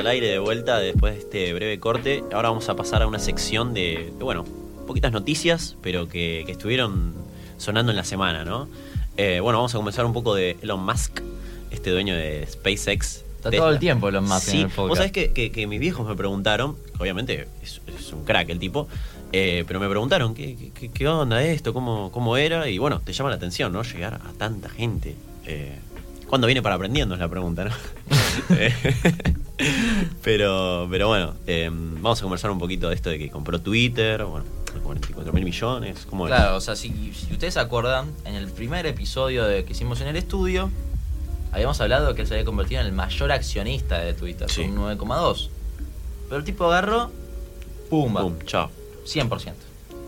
Al 0.00 0.06
aire 0.08 0.26
de 0.28 0.38
vuelta 0.38 0.78
después 0.78 1.14
de 1.14 1.20
este 1.20 1.52
breve 1.54 1.78
corte. 1.78 2.22
Ahora 2.32 2.48
vamos 2.50 2.68
a 2.68 2.74
pasar 2.76 3.02
a 3.02 3.06
una 3.06 3.18
sección 3.18 3.72
de, 3.74 4.12
de, 4.16 4.24
bueno, 4.24 4.44
poquitas 4.86 5.12
noticias, 5.12 5.76
pero 5.82 6.08
que, 6.08 6.42
que 6.46 6.52
estuvieron 6.52 7.14
sonando 7.58 7.92
en 7.92 7.96
la 7.96 8.04
semana, 8.04 8.44
¿no? 8.44 8.68
Eh, 9.16 9.40
bueno, 9.40 9.58
vamos 9.58 9.74
a 9.74 9.78
comenzar 9.78 10.04
un 10.06 10.12
poco 10.12 10.34
de 10.34 10.56
Elon 10.62 10.84
Musk, 10.84 11.20
este 11.70 11.90
dueño 11.90 12.14
de 12.16 12.46
SpaceX. 12.50 13.24
Está 13.36 13.50
Tesla. 13.50 13.64
todo 13.66 13.72
el 13.74 13.78
tiempo 13.78 14.08
Elon 14.08 14.24
Musk 14.24 14.48
en 14.48 14.52
Sí, 14.52 14.60
el 14.62 14.66
podcast. 14.68 14.88
vos 14.88 14.98
sabés 14.98 15.12
que, 15.12 15.32
que- 15.32 15.50
que 15.52 15.66
mis 15.66 15.80
viejos 15.80 16.06
me 16.06 16.14
preguntaron, 16.14 16.76
obviamente 16.98 17.46
es, 17.62 17.80
es 17.86 18.12
un 18.12 18.24
crack 18.24 18.48
el 18.50 18.58
tipo, 18.58 18.88
eh, 19.32 19.64
pero 19.66 19.78
me 19.80 19.88
preguntaron 19.88 20.34
¿qué, 20.34 20.56
qué, 20.74 20.90
qué 20.90 21.08
onda 21.08 21.42
esto, 21.42 21.72
cómo, 21.72 22.10
cómo 22.12 22.36
era, 22.36 22.68
y 22.68 22.78
bueno, 22.78 23.00
te 23.00 23.12
llama 23.12 23.30
la 23.30 23.36
atención, 23.36 23.72
¿no? 23.72 23.82
Llegar 23.82 24.14
a 24.14 24.32
tanta 24.38 24.68
gente. 24.68 25.14
Eh, 25.46 25.78
¿Cuándo 26.26 26.46
viene 26.46 26.62
para 26.62 26.74
aprendiendo? 26.76 27.14
Es 27.14 27.20
la 27.20 27.28
pregunta, 27.28 27.64
¿no? 27.64 27.70
Pero, 30.22 30.86
pero 30.90 31.08
bueno, 31.08 31.34
eh, 31.46 31.68
vamos 31.72 32.18
a 32.18 32.22
conversar 32.22 32.50
un 32.50 32.58
poquito 32.58 32.88
de 32.88 32.94
esto 32.94 33.10
de 33.10 33.18
que 33.18 33.30
compró 33.30 33.60
Twitter, 33.60 34.24
bueno, 34.24 34.44
44 34.82 35.32
mil 35.32 35.44
millones, 35.44 36.06
¿cómo 36.08 36.26
es? 36.26 36.34
Claro, 36.34 36.56
o 36.56 36.60
sea, 36.60 36.76
si, 36.76 37.12
si 37.14 37.32
ustedes 37.32 37.54
se 37.54 37.60
acuerdan, 37.60 38.10
en 38.24 38.34
el 38.34 38.48
primer 38.48 38.86
episodio 38.86 39.44
de 39.44 39.64
que 39.64 39.72
hicimos 39.72 40.00
en 40.00 40.08
el 40.08 40.16
estudio, 40.16 40.70
habíamos 41.52 41.80
hablado 41.80 42.08
de 42.08 42.14
que 42.14 42.22
él 42.22 42.28
se 42.28 42.34
había 42.34 42.44
convertido 42.44 42.80
en 42.80 42.86
el 42.86 42.92
mayor 42.92 43.32
accionista 43.32 43.98
de 43.98 44.12
Twitter, 44.14 44.50
Sí. 44.50 44.62
con 44.62 44.78
un 44.78 44.98
9,2. 44.98 45.48
Pero 46.28 46.38
el 46.38 46.44
tipo 46.44 46.64
agarró, 46.66 47.10
pumba, 47.88 48.22
Boom, 48.22 48.38
chao, 48.46 48.70
100%. 49.04 49.54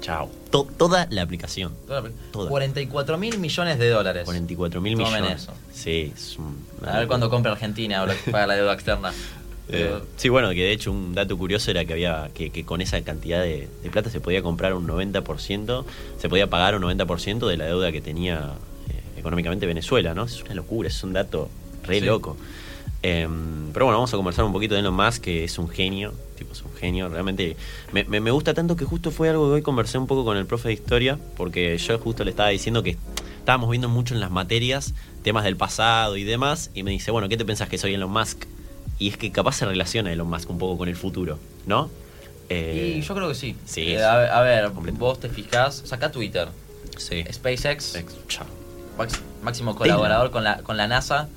chao. 0.01 0.31
To- 0.51 0.69
toda 0.77 1.07
la 1.11 1.23
aplicación. 1.23 1.73
Toda 1.87 2.03
la- 2.03 2.11
Toda. 2.31 2.49
44 2.51 3.17
mil 3.19 3.39
millones 3.39 3.79
de 3.79 3.89
dólares. 3.89 4.25
44 4.27 4.81
mil 4.81 4.97
millones. 4.97 5.43
eso. 5.43 5.53
Sí, 5.73 6.13
es 6.15 6.37
un- 6.39 6.65
A 6.87 6.99
ver 6.99 7.09
cuándo 7.09 7.31
compra 7.31 7.53
Argentina 7.53 8.01
ahora 8.01 8.15
que 8.15 8.31
paga 8.31 8.47
la 8.47 8.55
deuda 8.55 8.75
externa. 8.75 9.13
Eh, 9.73 10.01
sí, 10.17 10.29
bueno, 10.29 10.51
que 10.51 10.57
de 10.63 10.73
hecho 10.73 10.93
un 10.93 11.15
dato 11.15 11.37
curioso 11.39 11.71
era 11.71 11.85
que 11.85 11.93
había 11.95 12.31
que, 12.35 12.51
que 12.51 12.65
con 12.65 12.81
esa 12.81 13.01
cantidad 13.03 13.41
de, 13.43 13.69
de 13.83 13.91
plata 13.91 14.11
se 14.11 14.21
podía 14.21 14.43
comprar 14.43 14.75
un 14.75 14.87
90%, 14.87 15.85
se 16.19 16.29
podía 16.29 16.49
pagar 16.51 16.75
un 16.77 16.83
90% 16.83 17.47
de 17.49 17.57
la 17.57 17.65
deuda 17.67 17.91
que 17.93 18.01
tenía 18.01 18.53
eh, 18.91 19.19
económicamente 19.19 19.67
Venezuela, 19.67 20.15
¿no? 20.15 20.25
Es 20.25 20.43
una 20.43 20.55
locura, 20.55 20.89
es 20.89 21.03
un 21.03 21.13
dato 21.13 21.49
re 21.85 22.01
Sí. 22.01 22.07
loco. 22.07 22.37
Eh, 23.05 23.27
pero 23.73 23.87
bueno, 23.87 23.99
vamos 23.99 24.13
a 24.15 24.17
conversar 24.17 24.45
un 24.45 24.53
poquito 24.53 24.75
de 24.75 24.81
Elon 24.81 24.95
Musk, 24.95 25.23
que 25.23 25.43
es 25.45 25.59
un 25.59 25.69
genio, 25.69 26.13
tipo, 26.39 26.53
es 26.53 26.63
un 26.63 26.73
genio, 26.75 27.09
realmente 27.09 27.57
me, 27.93 28.05
me- 28.05 28.21
me 28.21 28.31
gusta 28.31 28.55
tanto 28.55 28.77
que 28.77 28.85
justo 28.85 29.11
fue 29.11 29.29
algo 29.29 29.49
que 29.49 29.55
hoy 29.55 29.63
conversé 29.63 29.99
un 29.99 30.07
poco 30.07 30.25
con 30.25 30.37
el 30.37 30.47
profe 30.47 30.69
de 30.69 30.75
historia, 30.75 31.19
porque 31.37 31.77
yo 31.79 31.99
justo 31.99 32.23
le 32.25 32.31
estaba 32.31 32.51
diciendo 32.51 32.83
que 32.85 32.97
estábamos 33.39 33.71
viendo 33.71 33.89
mucho 33.89 34.15
en 34.15 34.21
las 34.21 34.31
materias 34.31 34.95
temas 35.25 35.43
del 35.43 35.57
pasado 35.57 36.17
y 36.17 36.23
demás, 36.23 36.71
y 36.75 36.85
me 36.85 36.93
dice, 36.93 37.11
bueno, 37.11 37.29
¿qué 37.29 37.37
te 37.37 37.45
pensás 37.45 37.69
que 37.69 37.77
soy 37.79 37.95
Elon 37.95 38.11
Musk? 38.13 38.45
Y 38.99 39.09
es 39.09 39.17
que 39.17 39.33
capaz 39.33 39.53
se 39.57 39.67
relaciona 39.67 40.13
Elon 40.13 40.29
Musk 40.29 40.51
un 40.51 40.59
poco 40.59 40.79
con 40.79 40.89
el 40.89 40.97
futuro, 40.97 41.39
¿no? 41.67 41.91
Eh, 42.49 42.97
y 42.99 43.01
yo 43.03 43.15
creo 43.15 43.29
que 43.29 43.35
sí. 43.35 43.57
sí, 43.65 43.93
Eh, 43.95 44.05
a, 44.05 44.17
ver- 44.17 44.31
a 44.31 44.41
ver, 44.43 44.73
completo. 44.73 44.99
vos 44.99 45.19
te 45.21 45.29
fijás, 45.29 45.83
saca 45.87 46.13
Twitter, 46.13 46.49
sí. 46.99 47.25
SpaceX, 47.33 47.95
Ex- 47.97 48.15
chao. 48.29 48.47
máximo 49.43 49.75
colaborador 49.75 50.31
con 50.31 50.45
la, 50.45 50.59
con 50.59 50.77
la 50.77 50.87
NASA 50.87 51.29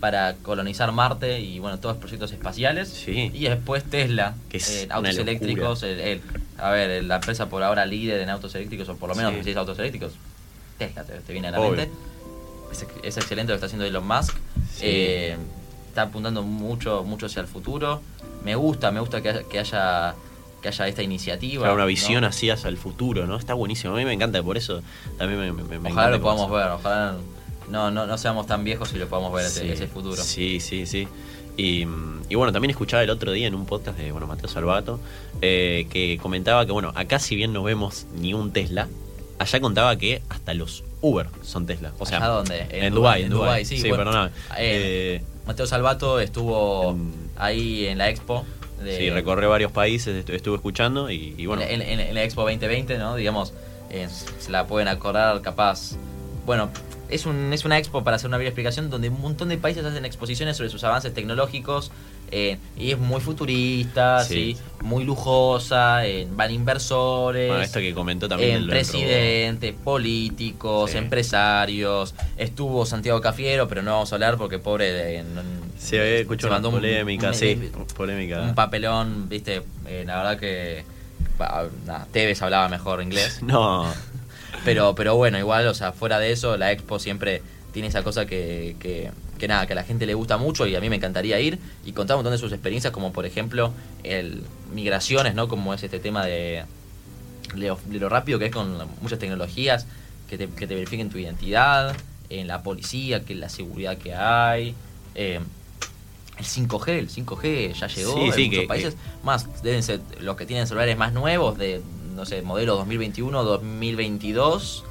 para 0.00 0.34
colonizar 0.42 0.90
Marte 0.92 1.40
y 1.40 1.60
bueno, 1.60 1.78
todos 1.78 1.94
los 1.94 2.00
proyectos 2.00 2.32
espaciales. 2.32 2.88
Sí. 2.88 3.30
Y 3.32 3.44
después 3.44 3.84
Tesla, 3.84 4.34
Que 4.50 4.56
es 4.58 4.68
eh, 4.84 4.88
autos 4.90 5.16
eléctricos, 5.16 5.82
el- 5.84 6.00
el- 6.00 6.20
a 6.58 6.70
ver, 6.70 7.04
la 7.04 7.16
empresa 7.16 7.48
por 7.48 7.62
ahora 7.62 7.86
líder 7.86 8.20
en 8.20 8.28
autos 8.28 8.54
eléctricos, 8.54 8.88
o 8.88 8.96
por 8.96 9.08
lo 9.08 9.14
menos 9.14 9.32
Sí. 9.44 9.50
es 9.50 9.56
autos 9.56 9.78
eléctricos, 9.78 10.12
Tesla 10.78 11.04
te, 11.04 11.14
te 11.20 11.32
viene 11.32 11.48
a 11.48 11.50
la 11.52 11.60
Obvio. 11.60 11.76
mente. 11.76 11.90
Es, 12.72 12.84
es 13.04 13.16
excelente 13.16 13.52
lo 13.52 13.54
que 13.54 13.64
está 13.64 13.66
haciendo 13.66 13.84
Elon 13.86 14.06
Musk. 14.06 14.34
Sí. 14.74 14.80
Eh, 14.82 15.36
está 15.94 16.02
apuntando 16.02 16.42
mucho, 16.42 17.04
mucho 17.04 17.26
hacia 17.26 17.40
el 17.40 17.46
futuro. 17.46 18.00
Me 18.44 18.56
gusta, 18.56 18.90
me 18.90 18.98
gusta 18.98 19.22
que 19.22 19.28
haya, 19.30 19.42
que 19.44 19.60
haya, 19.60 20.14
que 20.60 20.66
haya 20.68 20.88
esta 20.88 21.02
iniciativa. 21.04 21.60
Claro, 21.62 21.74
una 21.74 21.84
¿no? 21.84 21.88
visión 21.88 22.24
así 22.24 22.50
hacia 22.50 22.68
el 22.68 22.76
futuro, 22.76 23.26
¿no? 23.28 23.36
Está 23.36 23.54
buenísimo. 23.54 23.94
A 23.94 23.96
mí 23.96 24.04
me 24.04 24.12
encanta, 24.12 24.42
por 24.42 24.56
eso 24.56 24.82
también 25.18 25.38
me, 25.40 25.52
me- 25.62 25.78
me 25.78 25.90
Ojalá 25.92 26.10
lo 26.10 26.20
podamos 26.20 26.50
ver, 26.50 26.66
ojalá 26.72 27.14
no, 27.70 27.92
no, 27.92 28.06
no 28.06 28.18
seamos 28.18 28.46
tan 28.48 28.64
viejos 28.64 28.92
y 28.92 28.98
lo 28.98 29.06
podamos 29.08 29.32
ver 29.32 29.46
ese, 29.46 29.60
Sí, 29.62 29.68
ese 29.70 29.86
futuro. 29.86 30.20
Sí, 30.20 30.58
sí, 30.60 30.84
sí. 30.84 31.06
Y, 31.56 31.86
y 32.28 32.34
bueno, 32.34 32.52
también 32.52 32.70
escuchaba 32.72 33.04
el 33.04 33.10
otro 33.10 33.30
día 33.30 33.46
en 33.46 33.54
un 33.54 33.64
podcast 33.64 33.96
de 33.96 34.10
bueno, 34.10 34.26
Mateo 34.26 34.48
Salvato 34.48 34.98
eh, 35.42 35.86
que 35.90 36.18
comentaba 36.20 36.66
que, 36.66 36.72
bueno, 36.72 36.90
acá 36.96 37.20
si 37.20 37.36
bien 37.36 37.52
no 37.52 37.62
vemos 37.62 38.06
ni 38.20 38.34
un 38.34 38.50
Tesla, 38.52 38.88
allá 39.38 39.60
contaba 39.60 39.96
que 39.96 40.20
hasta 40.28 40.52
los 40.54 40.82
Uber 41.00 41.28
son 41.42 41.66
Tesla. 41.66 41.92
O 42.00 42.04
sea, 42.06 42.18
¿Allá 42.18 42.26
dónde? 42.28 42.66
En, 42.70 42.92
Dubái, 42.92 43.22
en 43.22 43.30
Dubái. 43.30 43.64
sí. 43.64 43.76
Sí, 43.78 43.88
bueno, 43.88 44.04
perdóname. 44.04 44.30
eh, 44.58 45.20
Eh, 45.20 45.24
Mateo 45.46 45.66
Salvato 45.66 46.20
estuvo 46.20 46.90
En- 46.92 47.12
ahí 47.36 47.86
en 47.86 47.98
la 47.98 48.08
expo. 48.08 48.44
de- 48.82 48.96
sí, 48.98 49.10
recorre 49.10 49.46
varios 49.46 49.72
países, 49.72 50.24
estu- 50.26 50.34
estuve 50.34 50.56
escuchando 50.56 51.10
y, 51.10 51.34
y 51.38 51.46
bueno. 51.46 51.62
en, 51.62 51.80
en- 51.82 52.00
en 52.00 52.14
la 52.14 52.22
Expo 52.22 52.42
2020, 52.42 52.98
¿no? 52.98 53.14
Digamos, 53.16 53.54
eh, 53.90 54.08
se 54.38 54.50
la 54.50 54.66
pueden 54.66 54.88
acordar 54.88 55.40
capaz. 55.42 55.96
Bueno, 56.46 56.70
es, 57.08 57.26
un, 57.26 57.52
es 57.52 57.64
una 57.64 57.78
expo 57.78 58.04
para 58.04 58.16
hacer 58.16 58.28
una 58.28 58.36
breve 58.36 58.48
explicación 58.50 58.90
donde 58.90 59.08
un 59.08 59.20
montón 59.20 59.48
de 59.48 59.56
países 59.58 59.84
hacen 59.84 60.04
exposiciones 60.04 60.56
sobre 60.56 60.68
sus 60.70 60.84
avances 60.84 61.14
tecnológicos 61.14 61.90
eh, 62.30 62.58
y 62.76 62.90
es 62.90 62.98
muy 62.98 63.20
futurista, 63.20 64.24
Sí. 64.24 64.56
¿sí? 64.56 64.62
muy 64.82 65.04
lujosa, 65.04 66.06
eh, 66.06 66.26
van 66.30 66.50
inversores. 66.50 67.48
bueno, 67.48 67.62
esto 67.62 67.78
que 67.80 67.94
comentó 67.94 68.28
también 68.28 68.64
eh, 68.64 68.66
presidentes, 68.68 69.74
políticos, 69.84 70.90
Sí. 70.90 70.98
empresarios. 70.98 72.14
Estuvo 72.36 72.84
Santiago 72.86 73.20
Cafiero, 73.20 73.68
pero 73.68 73.82
no 73.82 73.92
vamos 73.92 74.12
a 74.12 74.16
hablar 74.16 74.36
porque 74.36 74.58
pobre 74.58 74.92
de, 74.92 75.22
no- 75.22 75.42
Se 75.78 76.24
se 76.24 76.24
una 76.46 76.68
un- 76.68 76.74
polémica, 76.74 77.28
un- 77.28 77.34
sí, 77.34 77.70
polémica. 77.96 78.40
un 78.42 78.54
papelón, 78.54 79.28
viste, 79.28 79.62
eh, 79.86 80.04
la 80.06 80.16
verdad 80.16 80.38
que 80.38 80.84
pa- 81.38 81.66
nada, 81.86 82.06
Tevez 82.12 82.40
hablaba 82.42 82.68
mejor 82.68 83.02
inglés, 83.02 83.40
No, 83.42 83.86
pero 84.64 84.94
pero 84.94 85.16
bueno, 85.16 85.38
igual, 85.38 85.66
o 85.68 85.74
sea, 85.74 85.92
fuera 85.92 86.18
de 86.18 86.32
eso, 86.32 86.56
la 86.56 86.72
Expo 86.72 86.98
siempre 86.98 87.42
tiene 87.72 87.88
esa 87.88 88.02
cosa 88.02 88.24
que, 88.26 88.76
que, 88.78 89.10
que 89.38 89.48
nada, 89.48 89.66
que 89.66 89.72
a 89.72 89.76
la 89.76 89.82
gente 89.84 90.06
le 90.06 90.14
gusta 90.14 90.36
mucho 90.38 90.66
y 90.66 90.76
a 90.76 90.80
mí 90.80 90.88
me 90.90 90.96
encantaría 90.96 91.40
ir 91.40 91.58
y 91.84 91.92
contar 91.92 92.16
un 92.16 92.18
montón 92.18 92.32
de 92.32 92.38
sus 92.38 92.52
experiencias, 92.52 92.92
como 92.92 93.12
por 93.12 93.26
ejemplo, 93.26 93.72
el 94.04 94.42
migraciones, 94.72 95.34
¿no? 95.34 95.48
Como 95.48 95.74
es 95.74 95.82
este 95.82 95.98
tema 95.98 96.24
de, 96.24 96.64
de 97.54 97.66
lo, 97.68 97.78
de 97.86 97.98
lo 97.98 98.08
rápido 98.08 98.38
que 98.38 98.46
es 98.46 98.52
con 98.52 98.76
muchas 99.00 99.18
tecnologías 99.18 99.86
que 100.28 100.38
te, 100.38 100.48
que 100.48 100.66
te 100.66 100.74
verifiquen 100.74 101.10
tu 101.10 101.18
identidad, 101.18 101.96
en 102.30 102.46
la 102.48 102.62
policía, 102.62 103.24
que 103.24 103.34
la 103.34 103.48
seguridad 103.48 103.98
que 103.98 104.14
hay. 104.14 104.74
eh, 105.14 105.40
el 106.38 106.44
5G, 106.44 106.88
el 106.98 107.08
5G 107.08 107.74
ya 107.74 107.86
llegó 107.86 108.14
Sí, 108.14 108.20
en 108.26 108.32
sí, 108.32 108.44
muchos 108.46 108.60
que- 108.62 108.66
países. 108.66 108.96
Más, 109.22 109.62
deben 109.62 109.82
ser 109.84 110.00
los 110.20 110.36
que 110.36 110.46
tienen 110.46 110.66
celulares 110.66 110.96
más 110.96 111.12
nuevos, 111.12 111.56
de, 111.58 111.80
no 112.14 112.24
sé, 112.24 112.42
modelo 112.42 112.76
2021, 112.76 113.42
2022. 113.44 114.84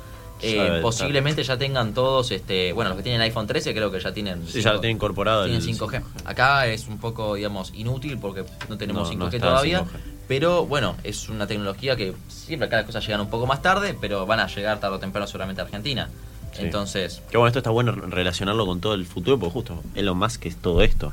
eh, 0.46 0.80
posiblemente 0.82 1.42
ya 1.44 1.58
tengan 1.58 1.94
todos, 1.94 2.32
este 2.32 2.74
bueno, 2.74 2.90
los 2.90 2.98
que 2.98 3.04
tienen 3.04 3.22
iPhone 3.22 3.48
13 3.48 3.74
creo 3.74 3.90
que 3.92 4.00
ya 4.02 4.14
tienen... 4.14 4.46
sí, 4.48 4.62
ya 4.62 4.74
lo 4.74 4.82
tienen 4.82 4.98
incorporado. 4.98 5.46
tienen 5.46 5.62
el- 5.62 5.68
5G. 5.80 6.04
Acá 6.26 6.68
es 6.68 6.88
un 6.88 6.98
poco, 7.00 7.36
digamos, 7.36 7.72
inútil 7.74 8.18
porque 8.18 8.44
no 8.68 8.78
tenemos 8.78 9.10
No, 9.12 9.16
no 9.18 9.26
5G 9.32 9.34
está 9.36 9.38
el 9.38 9.42
todavía. 9.54 9.80
5G. 9.84 9.88
Pero 10.28 10.66
bueno, 10.66 10.96
es 11.04 11.30
una 11.30 11.48
tecnología 11.48 11.96
que 11.96 12.14
siempre 12.28 12.68
acá 12.68 12.78
las 12.78 12.86
cosas 12.86 13.06
llegan 13.06 13.22
un 13.22 13.30
poco 13.30 13.46
más 13.46 13.62
tarde, 13.62 13.96
pero 14.00 14.26
van 14.26 14.40
a 14.42 14.48
llegar 14.48 14.80
tarde 14.80 14.96
o 14.96 15.00
temprano 15.00 15.28
seguramente 15.28 15.62
a 15.62 15.66
Argentina. 15.66 16.10
Sí. 16.54 16.64
Entonces, 16.64 17.22
Que 17.32 17.38
bueno, 17.38 17.48
esto 17.48 17.60
está 17.60 17.72
bueno 17.72 17.92
relacionarlo 17.94 18.66
con 18.66 18.80
todo 18.82 18.94
el 18.96 19.06
futuro, 19.06 19.40
porque 19.40 19.54
justo 19.54 19.82
Elon 19.96 20.18
Musk 20.18 20.46
es 20.46 20.56
todo 20.58 20.82
esto. 20.82 21.12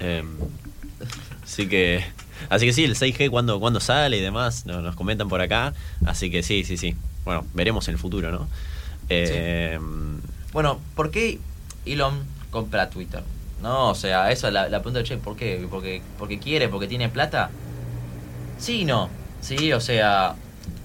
Eh, 0.00 0.22
así 1.44 1.68
que. 1.68 2.04
Así 2.48 2.66
que 2.66 2.72
sí, 2.72 2.84
el 2.84 2.94
6G 2.96 3.30
cuando, 3.30 3.58
cuando 3.60 3.80
sale 3.80 4.18
y 4.18 4.20
demás, 4.20 4.66
no- 4.66 4.80
nos 4.82 4.96
comentan 4.96 5.28
por 5.28 5.40
acá. 5.40 5.72
Así 6.04 6.30
que 6.30 6.42
sí, 6.42 6.64
sí, 6.64 6.76
sí. 6.76 6.94
Bueno, 7.24 7.44
veremos 7.54 7.88
en 7.88 7.94
el 7.94 7.98
futuro, 8.00 8.30
¿no? 8.30 8.46
Eh, 9.08 9.78
bueno, 10.52 10.80
¿por 10.94 11.10
qué 11.10 11.38
Elon 11.84 12.24
compra 12.50 12.90
Twitter? 12.90 13.22
No, 13.62 13.90
o 13.90 13.94
sea, 13.94 14.30
esa 14.30 14.48
es 14.48 14.54
la, 14.54 14.68
la 14.68 14.78
pregunta 14.80 14.98
de 15.00 15.04
che, 15.04 15.16
¿por 15.16 15.36
qué? 15.36 15.66
¿Porque, 15.70 16.02
¿Porque 16.18 16.38
quiere? 16.38 16.68
¿Porque 16.68 16.86
tiene 16.86 17.08
plata? 17.08 17.50
Sí 18.58 18.80
y 18.82 18.84
no. 18.84 19.08
Sí, 19.40 19.72
o 19.72 19.80
sea, 19.80 20.34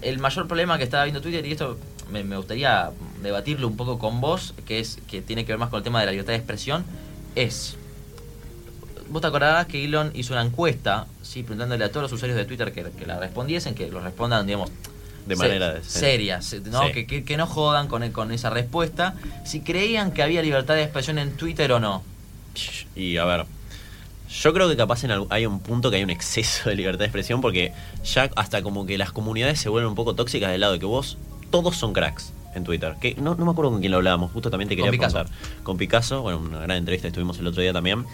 el 0.02 0.20
mayor 0.20 0.48
problema 0.48 0.78
que 0.78 0.84
está 0.84 1.04
viendo 1.04 1.22
Twitter, 1.22 1.46
y 1.46 1.52
esto 1.52 1.78
me, 2.12 2.24
me 2.24 2.38
gustaría 2.38 2.92
debatirlo 3.22 3.68
un 3.68 3.78
poco 3.78 4.00
con 4.00 4.22
vos, 4.22 4.54
que 4.66 4.80
es 4.80 5.00
que 5.10 5.22
tiene 5.22 5.46
que 5.46 5.52
ver 5.52 5.60
más 5.60 5.70
con 5.70 5.78
el 5.78 5.84
tema 5.84 6.00
de 6.00 6.06
la 6.08 6.12
libertad 6.12 6.34
de 6.34 6.38
expresión, 6.38 6.86
es. 7.36 7.78
Vos 9.12 9.22
te 9.22 9.28
acordarás 9.28 9.68
que 9.68 9.84
Elon 9.86 10.12
hizo 10.16 10.34
una 10.34 10.42
encuesta, 10.42 11.06
sí, 11.22 11.44
preguntándole 11.44 11.84
a 11.86 11.90
todos 11.90 12.04
los 12.04 12.14
usuarios 12.14 12.38
de 12.38 12.46
Twitter 12.46 12.72
que, 12.72 12.84
que 12.92 13.06
la 13.06 13.20
respondiesen, 13.20 13.76
que 13.76 13.88
lo 13.90 14.00
respondan, 14.00 14.46
digamos, 14.48 14.70
De 15.28 15.36
se- 15.36 15.42
manera 15.44 15.74
de- 15.74 15.84
serias, 15.84 16.56
¿no? 16.66 16.88
Sí. 16.88 16.94
Que, 16.94 17.06
que- 17.06 17.24
que 17.26 17.38
no 17.38 17.46
jodan 17.46 17.88
con, 17.88 18.10
con 18.12 18.32
esa 18.32 18.50
respuesta, 18.50 19.16
si 19.46 19.60
creían 19.62 20.12
que 20.12 20.24
había 20.24 20.42
libertad 20.42 20.76
de 20.76 20.84
expresión 20.84 21.20
en 21.20 21.36
Twitter 21.36 21.72
o 21.74 21.80
no. 21.80 22.04
Y 22.96 23.18
a 23.18 23.26
ver, 23.26 23.46
yo 24.30 24.54
creo 24.54 24.70
que 24.70 24.78
capaz 24.78 25.04
en 25.04 25.12
hay 25.30 25.46
un 25.46 25.60
punto 25.60 25.90
que 25.92 25.98
hay 25.98 26.04
un 26.04 26.10
exceso 26.10 26.70
de 26.70 26.76
libertad 26.76 27.00
de 27.00 27.06
expresión 27.06 27.42
porque 27.42 27.74
ya 28.06 28.30
hasta 28.36 28.62
como 28.62 28.86
que 28.86 28.98
las 28.98 29.12
comunidades 29.12 29.60
se 29.60 29.68
vuelven 29.70 29.90
un 29.90 29.96
poco 29.96 30.16
tóxicas 30.16 30.52
del 30.52 30.62
lado 30.62 30.74
de 30.74 30.80
que 30.80 30.86
vos, 30.86 31.18
todos 31.50 31.76
son 31.76 31.92
cracks 31.94 32.32
en 32.56 32.64
Twitter. 32.64 32.96
Que 33.00 33.16
no, 33.16 33.36
no 33.36 33.46
me 33.46 33.52
acuerdo 33.52 33.72
con 33.72 33.80
quién 33.80 33.92
lo 33.92 33.98
hablábamos, 33.98 34.32
justo 34.32 34.50
también 34.50 34.70
te 34.70 34.76
Con 34.76 34.86
quería 34.86 34.92
Picasso. 35.00 35.18
contar. 35.18 35.36
Con 35.64 35.78
Picasso, 35.78 36.22
bueno, 36.22 36.40
una 36.40 36.60
gran 36.60 36.78
entrevista 36.78 37.08
estuvimos 37.08 37.38
el 37.40 37.48
otro 37.48 37.62
día 37.62 37.74
también, 37.74 38.06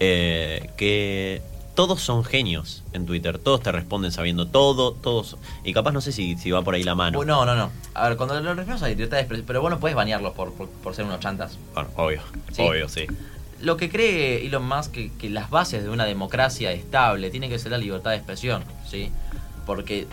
eh, 0.00 0.70
que 0.76 1.42
todos 1.74 2.00
son 2.00 2.22
genios 2.24 2.84
en 2.92 3.04
Twitter, 3.04 3.38
todos 3.38 3.60
te 3.60 3.72
responden 3.72 4.12
sabiendo 4.12 4.46
todo, 4.46 4.92
todos... 4.92 5.36
Y 5.64 5.72
capaz 5.72 5.90
no 5.90 6.00
sé 6.00 6.12
si, 6.12 6.36
si 6.36 6.50
va 6.52 6.62
por 6.62 6.74
ahí 6.74 6.84
la 6.84 6.94
mano. 6.94 7.18
Bueno, 7.18 7.44
no, 7.44 7.56
no. 7.56 7.70
A 7.94 8.08
ver, 8.08 8.16
cuando 8.16 8.40
lo 8.40 8.54
referimos 8.54 8.82
a 8.84 8.88
libertad 8.88 9.16
de 9.16 9.22
expresión, 9.22 9.44
pero 9.46 9.60
vos 9.60 9.70
no 9.70 9.80
puedes 9.80 9.96
banearlos 9.96 10.34
por, 10.34 10.52
por, 10.52 10.68
por 10.68 10.94
ser 10.94 11.04
unos 11.04 11.18
chantas. 11.20 11.58
Bueno, 11.74 11.88
obvio, 11.96 12.22
Sí. 12.52 12.62
obvio, 12.62 12.88
sí. 12.88 13.06
Lo 13.60 13.76
que 13.76 13.88
cree 13.90 14.46
Elon 14.46 14.68
Musk 14.68 14.92
que, 14.92 15.10
que 15.18 15.30
las 15.30 15.50
bases 15.50 15.82
de 15.82 15.88
una 15.90 16.04
democracia 16.04 16.70
estable 16.70 17.30
tiene 17.30 17.48
que 17.48 17.58
ser 17.58 17.72
la 17.72 17.78
libertad 17.78 18.10
de 18.10 18.16
expresión, 18.18 18.62
¿sí? 18.88 19.10
Porque, 19.66 20.06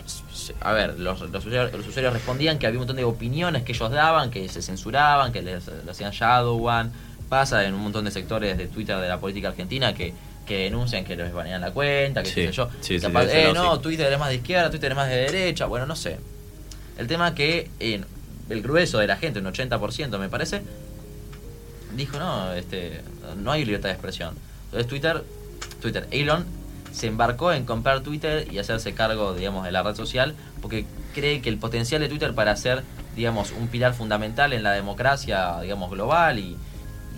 a 0.60 0.72
ver, 0.72 0.98
los, 0.98 1.20
los 1.20 1.44
usuarios, 1.46 1.72
los 1.72 1.86
usuarios 1.86 2.12
respondían 2.12 2.58
que 2.58 2.66
había 2.66 2.78
un 2.78 2.82
montón 2.82 2.96
de 2.96 3.04
opiniones 3.04 3.62
que 3.62 3.72
ellos 3.72 3.90
daban, 3.90 4.30
que 4.30 4.48
se 4.48 4.62
censuraban, 4.62 5.32
que 5.32 5.42
les, 5.42 5.66
le 5.66 5.90
hacían 5.90 6.12
shadowban. 6.12 6.92
Pasa 7.28 7.64
en 7.64 7.74
un 7.74 7.80
montón 7.80 8.04
de 8.04 8.10
sectores 8.10 8.58
de 8.58 8.66
Twitter 8.66 8.96
de 8.98 9.08
la 9.08 9.18
política 9.18 9.48
argentina 9.48 9.94
que, 9.94 10.12
que 10.46 10.64
denuncian 10.64 11.04
que 11.04 11.16
les 11.16 11.32
banean 11.32 11.60
la 11.60 11.70
cuenta, 11.70 12.22
que 12.22 12.28
Sí, 12.28 12.34
qué 12.34 12.46
sé 12.48 12.52
yo. 12.52 12.68
sí, 12.80 12.98
sí, 12.98 13.06
Capaz, 13.06 13.24
sí, 13.26 13.30
eh, 13.32 13.50
no. 13.54 13.80
Twitter 13.80 14.12
es 14.12 14.18
más 14.18 14.28
de 14.28 14.34
izquierda, 14.36 14.70
Twitter 14.70 14.92
es 14.92 14.96
más 14.96 15.08
de 15.08 15.16
derecha, 15.16 15.66
bueno, 15.66 15.86
no 15.86 15.96
sé. 15.96 16.18
El 16.98 17.06
tema 17.06 17.34
que 17.34 17.70
eh, 17.80 18.02
el 18.50 18.62
grueso 18.62 18.98
de 18.98 19.06
la 19.06 19.16
gente, 19.16 19.38
un 19.38 19.46
80% 19.46 20.18
me 20.18 20.28
parece, 20.28 20.62
dijo, 21.96 22.18
no, 22.18 22.52
este, 22.52 23.00
no 23.38 23.52
hay 23.52 23.64
libertad 23.64 23.88
de 23.88 23.94
expresión. 23.94 24.34
Entonces 24.66 24.86
Twitter, 24.88 25.22
Twitter, 25.80 26.06
Elon 26.10 26.44
se 26.92 27.06
embarcó 27.06 27.52
en 27.52 27.64
comprar 27.64 28.00
Twitter 28.00 28.46
y 28.50 28.58
hacerse 28.58 28.94
cargo, 28.94 29.34
digamos, 29.34 29.64
de 29.64 29.72
la 29.72 29.82
red 29.82 29.94
social, 29.94 30.34
porque 30.60 30.86
cree 31.14 31.40
que 31.40 31.48
el 31.48 31.58
potencial 31.58 32.00
de 32.00 32.08
Twitter 32.08 32.34
para 32.34 32.54
ser, 32.56 32.84
digamos, 33.16 33.52
un 33.52 33.68
pilar 33.68 33.94
fundamental 33.94 34.52
en 34.52 34.62
la 34.62 34.72
democracia, 34.72 35.60
digamos, 35.60 35.90
global 35.90 36.38
y, 36.38 36.56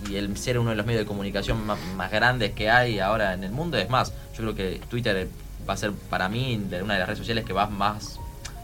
y 0.09 0.15
el 0.15 0.35
ser 0.37 0.59
uno 0.59 0.71
de 0.71 0.75
los 0.75 0.85
medios 0.85 1.01
de 1.01 1.05
comunicación 1.05 1.65
más, 1.65 1.79
más 1.95 2.11
grandes 2.11 2.51
que 2.53 2.69
hay 2.69 2.99
ahora 2.99 3.33
en 3.33 3.43
el 3.43 3.51
mundo, 3.51 3.77
es 3.77 3.89
más, 3.89 4.13
yo 4.33 4.43
creo 4.43 4.55
que 4.55 4.81
Twitter 4.89 5.27
va 5.67 5.73
a 5.73 5.77
ser 5.77 5.91
para 6.09 6.29
mí 6.29 6.61
una 6.81 6.93
de 6.93 6.99
las 6.99 7.07
redes 7.07 7.19
sociales 7.19 7.43
que 7.43 7.53
va 7.53 7.67
más 7.67 8.19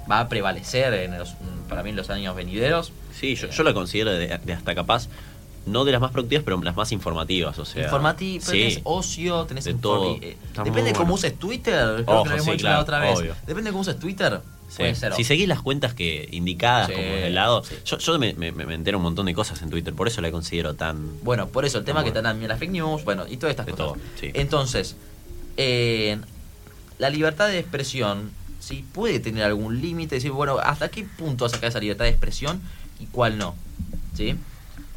va 0.10 0.20
a 0.20 0.30
prevalecer 0.30 0.94
en 0.94 1.18
los, 1.18 1.36
para 1.70 1.84
mí 1.84 1.92
en 1.92 1.96
los 1.96 2.10
años 2.10 2.36
venideros. 2.36 2.92
Sí, 3.14 3.36
yo, 3.36 3.50
yo 3.50 3.64
la 3.64 3.74
considero 3.74 4.12
de, 4.12 4.38
de 4.38 4.54
hasta 4.54 4.76
capaz, 4.76 5.08
no 5.66 5.86
de 5.86 5.92
las 5.92 6.02
más 6.02 6.12
productivas, 6.12 6.44
pero 6.44 6.60
las 6.62 6.76
más 6.76 6.92
informativas. 6.92 7.58
O 7.60 7.66
sea, 7.66 7.84
Informativo, 7.84 8.44
sí. 8.44 8.52
tenés 8.52 8.80
ocio, 8.84 9.46
tenés 9.46 9.64
de 9.66 9.74
todo. 9.76 10.16
eh, 10.22 10.36
Depende 10.64 10.84
de 10.84 10.94
cómo 10.94 11.04
bueno. 11.06 11.14
uses 11.16 11.38
Twitter, 11.38 12.04
creo 12.04 12.20
Ojo, 12.20 12.24
que 12.30 12.38
lo 12.38 12.44
sí, 12.44 12.52
claro, 12.58 12.82
otra 12.82 13.00
vez. 13.00 13.20
obvio. 13.20 13.36
Depende 13.46 13.70
de 13.70 13.72
cómo 13.72 13.82
uses 13.82 14.00
Twitter, 14.00 14.42
Sí. 14.72 14.84
Si 15.18 15.26
seguís 15.26 15.50
las 15.50 15.62
cuentas 15.62 15.94
que 15.94 16.30
indicadas 16.32 16.90
como 16.90 17.04
de 17.04 17.30
lado, 17.30 17.62
yo, 17.84 17.98
yo 17.98 18.18
me, 18.18 18.34
me- 18.36 18.54
me 18.54 18.74
entero 18.74 19.00
un 19.00 19.04
montón 19.04 19.26
de 19.26 19.34
cosas 19.34 19.62
en 19.62 19.70
Twitter, 19.70 19.94
por 19.94 20.08
eso 20.08 20.22
la 20.22 20.32
considero 20.32 20.76
tan... 20.76 21.22
Bueno, 21.24 21.50
por 21.50 21.66
eso 21.66 21.78
el 21.80 21.84
tema 21.84 22.00
Bueno. 22.04 22.14
que 22.14 22.22
dan 22.22 22.48
las 22.48 22.58
fake 22.58 22.72
news, 22.72 23.04
bueno, 23.04 23.26
y 23.28 23.36
todas 23.36 23.52
estas 23.52 23.66
De 23.66 23.74
cosas. 23.74 23.86
todo. 23.88 23.98
Entonces, 24.34 24.96
eh, 25.58 26.18
la 27.00 27.10
libertad 27.10 27.50
de 27.50 27.60
expresión, 27.60 28.32
¿sí? 28.62 28.86
Puede 28.94 29.20
tener 29.20 29.44
algún 29.44 29.82
límite, 29.82 30.16
decir, 30.16 30.32
bueno, 30.32 30.58
¿hasta 30.60 30.88
qué 30.90 31.04
punto 31.04 31.50
sacar 31.50 31.68
esa 31.70 31.80
libertad 31.82 32.06
de 32.06 32.12
expresión 32.12 32.62
y 33.00 33.08
cuál 33.08 33.38
no? 33.38 33.56
¿Sí? 34.16 34.36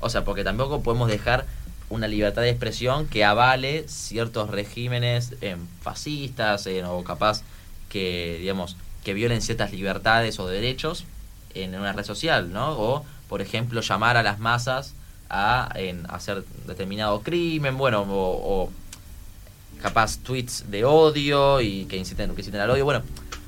O 0.04 0.10
sea, 0.10 0.22
porque 0.22 0.44
tampoco 0.44 0.82
podemos 0.82 1.08
dejar 1.08 1.46
una 1.88 2.08
libertad 2.08 2.42
de 2.42 2.50
expresión 2.50 3.06
que 3.06 3.24
avale 3.24 3.88
ciertos 3.88 4.50
regímenes 4.50 5.32
eh, 5.40 5.56
fascistas 5.80 6.66
eh, 6.66 6.84
o 6.84 7.02
capaz 7.04 7.42
que, 7.88 8.36
digamos, 8.38 8.76
que 9.02 9.14
violen 9.14 9.40
ciertas 9.40 9.72
libertades 9.72 10.38
o 10.38 10.46
derechos 10.46 11.06
en 11.54 11.74
una 11.74 11.94
red 11.94 12.04
social, 12.04 12.52
¿no? 12.52 12.72
O, 12.72 13.04
por 13.30 13.40
ejemplo, 13.40 13.80
llamar 13.80 14.18
a 14.18 14.22
las 14.22 14.40
masas 14.40 14.92
a 15.30 15.72
en, 15.74 16.04
hacer 16.10 16.44
determinado 16.66 17.22
crimen, 17.22 17.78
bueno, 17.78 18.02
o, 18.02 18.64
o 18.64 18.70
capaz 19.80 20.18
tweets 20.18 20.70
de 20.70 20.84
odio 20.84 21.62
y 21.62 21.86
que 21.86 21.96
inciten, 21.96 22.34
que 22.34 22.42
inciten 22.42 22.60
al 22.60 22.68
odio. 22.68 22.84
Bueno, 22.84 23.02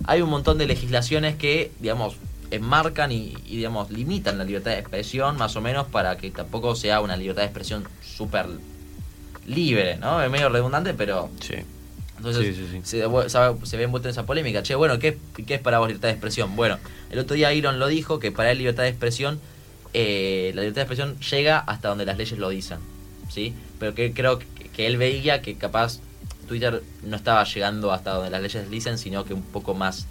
hay 0.06 0.22
un 0.22 0.30
montón 0.30 0.56
de 0.56 0.66
legislaciones 0.66 1.36
que, 1.36 1.70
digamos, 1.80 2.16
enmarcan 2.50 3.12
y, 3.12 3.34
y, 3.46 3.56
digamos, 3.56 3.90
limitan 3.90 4.38
la 4.38 4.44
libertad 4.44 4.72
de 4.72 4.78
expresión 4.78 5.36
más 5.36 5.56
o 5.56 5.60
menos 5.60 5.86
para 5.86 6.16
que 6.16 6.30
tampoco 6.30 6.74
sea 6.74 7.00
una 7.00 7.16
libertad 7.16 7.42
de 7.42 7.46
expresión 7.46 7.84
súper 8.02 8.46
libre, 9.46 9.96
¿no? 9.96 10.22
Es 10.22 10.30
medio 10.30 10.48
redundante, 10.48 10.94
pero... 10.94 11.30
Sí. 11.40 11.54
Entonces 12.16 12.56
Sí, 12.56 12.66
sí, 12.66 12.68
sí. 12.72 12.80
Se, 12.84 13.76
ve 13.76 13.84
envuelto 13.84 14.08
en 14.08 14.12
esa 14.12 14.24
polémica. 14.24 14.62
Che, 14.62 14.74
bueno, 14.74 14.98
¿qué, 14.98 15.18
¿qué 15.46 15.54
es 15.54 15.60
para 15.60 15.78
vos 15.78 15.88
libertad 15.88 16.08
de 16.08 16.12
expresión? 16.12 16.56
Bueno, 16.56 16.78
el 17.10 17.18
otro 17.18 17.36
día 17.36 17.52
Elon 17.52 17.78
lo 17.78 17.88
dijo, 17.88 18.18
que 18.18 18.32
para 18.32 18.50
él 18.52 18.58
libertad 18.58 18.84
de 18.84 18.88
expresión, 18.88 19.38
eh, 19.92 20.52
la 20.54 20.62
libertad 20.62 20.86
de 20.86 20.94
expresión 20.94 21.20
llega 21.20 21.58
hasta 21.58 21.88
donde 21.88 22.06
las 22.06 22.16
leyes 22.16 22.38
lo 22.38 22.48
dicen, 22.48 22.78
¿sí? 23.28 23.54
Pero 23.78 23.94
que 23.94 24.12
creo 24.12 24.38
que, 24.38 24.46
que 24.74 24.86
él 24.86 24.96
veía 24.96 25.42
que 25.42 25.56
capaz 25.56 26.00
Twitter 26.48 26.82
no 27.02 27.16
estaba 27.16 27.44
llegando 27.44 27.92
hasta 27.92 28.14
donde 28.14 28.30
las 28.30 28.40
leyes 28.40 28.70
dicen, 28.70 28.98
sino 28.98 29.24
que 29.24 29.34
un 29.34 29.42
poco 29.42 29.74
más 29.74 30.06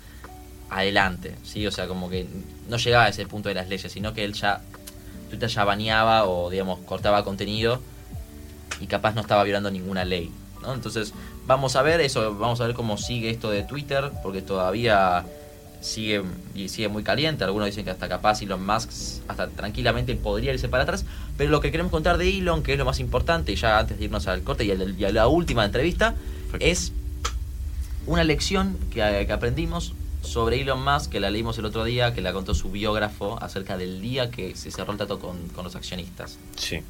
adelante, 0.69 1.35
¿sí? 1.43 1.65
O 1.67 1.71
sea, 1.71 1.87
como 1.87 2.09
que 2.09 2.27
no 2.69 2.77
llegaba 2.77 3.05
a 3.05 3.09
ese 3.09 3.25
punto 3.25 3.49
de 3.49 3.55
las 3.55 3.69
leyes, 3.69 3.91
sino 3.91 4.13
que 4.13 4.23
él 4.23 4.33
ya, 4.33 4.61
Twitter 5.29 5.49
ya 5.49 5.63
baneaba 5.63 6.25
o, 6.25 6.49
digamos, 6.49 6.79
cortaba 6.79 7.23
contenido 7.23 7.81
y 8.81 8.87
capaz 8.87 9.13
no 9.15 9.21
estaba 9.21 9.43
violando 9.43 9.71
ninguna 9.71 10.05
ley, 10.05 10.31
¿no? 10.61 10.73
Entonces, 10.73 11.13
vamos 11.45 11.75
a 11.75 11.81
ver 11.81 12.01
eso, 12.01 12.35
vamos 12.35 12.59
a 12.61 12.67
ver 12.67 12.75
cómo 12.75 12.97
sigue 12.97 13.29
esto 13.29 13.49
de 13.49 13.63
Twitter, 13.63 14.11
porque 14.23 14.41
todavía 14.41 15.25
sigue 15.81 16.23
y 16.55 16.69
sigue 16.69 16.87
muy 16.87 17.03
caliente. 17.03 17.43
Algunos 17.43 17.67
dicen 17.67 17.85
que 17.85 17.91
hasta 17.91 18.09
capaz 18.09 18.41
Elon 18.41 18.65
Musk 18.65 18.89
hasta 19.27 19.47
tranquilamente 19.49 20.15
podría 20.15 20.53
irse 20.53 20.67
para 20.67 20.83
atrás. 20.83 21.05
Pero 21.37 21.51
lo 21.51 21.61
que 21.61 21.71
queremos 21.71 21.91
contar 21.91 22.17
de 22.17 22.37
Elon, 22.37 22.63
que 22.63 22.73
es 22.73 22.79
lo 22.79 22.85
más 22.85 22.99
importante, 22.99 23.51
y 23.51 23.55
ya 23.55 23.77
antes 23.77 23.97
de 23.99 24.05
irnos 24.05 24.27
al 24.27 24.41
corte 24.41 24.65
y 24.65 24.71
a 24.71 24.75
la, 24.75 24.85
y 24.85 25.05
a 25.05 25.11
la 25.11 25.27
última 25.27 25.63
entrevista, 25.63 26.15
Perfecto. 26.51 26.65
es 26.65 26.91
una 28.07 28.23
lección 28.23 28.77
que, 28.91 29.23
que 29.25 29.33
aprendimos 29.33 29.93
sobre 30.25 30.61
Elon 30.61 30.83
Musk, 30.83 31.11
que 31.11 31.19
la 31.19 31.29
leímos 31.29 31.57
el 31.57 31.65
otro 31.65 31.83
día, 31.83 32.13
que 32.13 32.21
la 32.21 32.33
contó 32.33 32.53
su 32.53 32.71
biógrafo 32.71 33.41
acerca 33.41 33.77
del 33.77 34.01
día 34.01 34.29
que 34.29 34.55
se 34.55 34.71
cerró 34.71 34.91
el 34.91 34.97
trato 34.97 35.19
con, 35.19 35.47
con 35.49 35.63
los 35.63 35.75
accionistas. 35.75 36.37
Sí. 36.57 36.81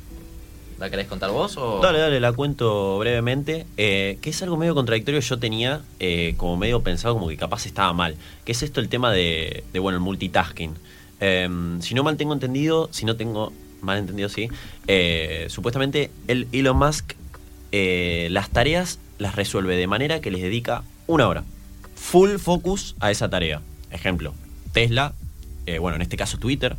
¿La 0.80 0.90
querés 0.90 1.08
contar 1.08 1.32
vos 1.32 1.56
o...? 1.56 1.80
Dale, 1.82 2.00
dale, 2.00 2.20
la 2.20 2.34
cuento 2.34 2.98
brevemente. 3.00 3.66
eh, 3.78 4.18
que 4.22 4.32
es 4.32 4.44
algo 4.44 4.58
medio 4.58 4.76
contradictorio. 4.76 5.22
Yo 5.22 5.40
tenía 5.40 5.82
eh, 6.02 6.34
como 6.36 6.58
medio 6.58 6.82
pensado 6.82 7.14
como 7.14 7.30
que 7.30 7.38
capaz 7.38 7.66
estaba 7.66 7.94
mal. 7.94 8.18
Que 8.44 8.52
es 8.52 8.62
esto 8.62 8.82
el 8.82 8.90
tema 8.90 9.12
de, 9.12 9.64
de, 9.72 9.80
bueno, 9.80 9.98
el 9.98 10.04
multitasking. 10.04 10.74
Eh, 11.22 11.78
si 11.80 11.94
no 11.94 12.04
mal 12.04 12.18
tengo 12.18 12.34
entendido, 12.34 12.90
si 12.92 13.06
no 13.06 13.16
tengo 13.16 13.54
mal 13.82 14.00
entendido, 14.00 14.28
sí. 14.28 14.50
eh, 14.88 15.46
supuestamente 15.50 16.12
el 16.28 16.48
Elon 16.52 16.78
Musk 16.78 17.14
las 17.72 18.50
tareas 18.52 19.00
las 19.18 19.36
resuelve 19.36 19.76
de 19.76 19.88
manera 19.88 20.22
que 20.22 20.32
les 20.32 20.42
dedica 20.42 20.84
una 21.08 21.28
hora. 21.28 21.44
Full 21.96 22.38
focus 22.38 22.96
a 23.00 23.12
esa 23.12 23.30
tarea. 23.30 23.62
Ejemplo, 23.92 24.34
Tesla, 24.74 25.14
eh, 25.66 25.80
bueno, 25.80 25.96
en 25.96 26.02
este 26.02 26.18
caso 26.18 26.38
Twitter. 26.38 26.76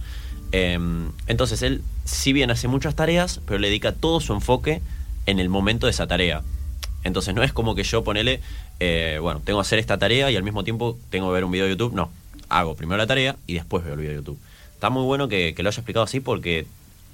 Eh, 0.52 0.78
entonces 1.26 1.62
él, 1.62 1.82
si 2.04 2.32
bien 2.32 2.50
hace 2.50 2.68
muchas 2.68 2.94
tareas, 2.94 3.40
pero 3.46 3.58
le 3.58 3.68
dedica 3.68 3.92
todo 3.92 4.20
su 4.20 4.32
enfoque 4.32 4.80
en 5.26 5.38
el 5.38 5.48
momento 5.48 5.86
de 5.86 5.90
esa 5.90 6.06
tarea. 6.06 6.42
Entonces 7.04 7.34
no 7.34 7.42
es 7.42 7.52
como 7.52 7.74
que 7.74 7.84
yo 7.84 8.04
ponele, 8.04 8.40
eh, 8.80 9.18
bueno, 9.20 9.40
tengo 9.44 9.58
que 9.60 9.66
hacer 9.66 9.78
esta 9.78 9.98
tarea 9.98 10.30
y 10.30 10.36
al 10.36 10.42
mismo 10.42 10.64
tiempo 10.64 10.98
tengo 11.10 11.28
que 11.28 11.34
ver 11.34 11.44
un 11.44 11.50
video 11.50 11.66
de 11.66 11.72
YouTube. 11.72 11.94
No, 11.94 12.10
hago 12.48 12.74
primero 12.74 12.98
la 12.98 13.06
tarea 13.06 13.36
y 13.46 13.54
después 13.54 13.84
veo 13.84 13.94
el 13.94 14.00
video 14.00 14.12
de 14.12 14.18
YouTube. 14.18 14.38
Está 14.74 14.90
muy 14.90 15.04
bueno 15.04 15.28
que 15.28 15.54
lo 15.58 15.68
haya 15.68 15.80
explicado 15.80 16.04
así 16.04 16.20
porque 16.20 16.66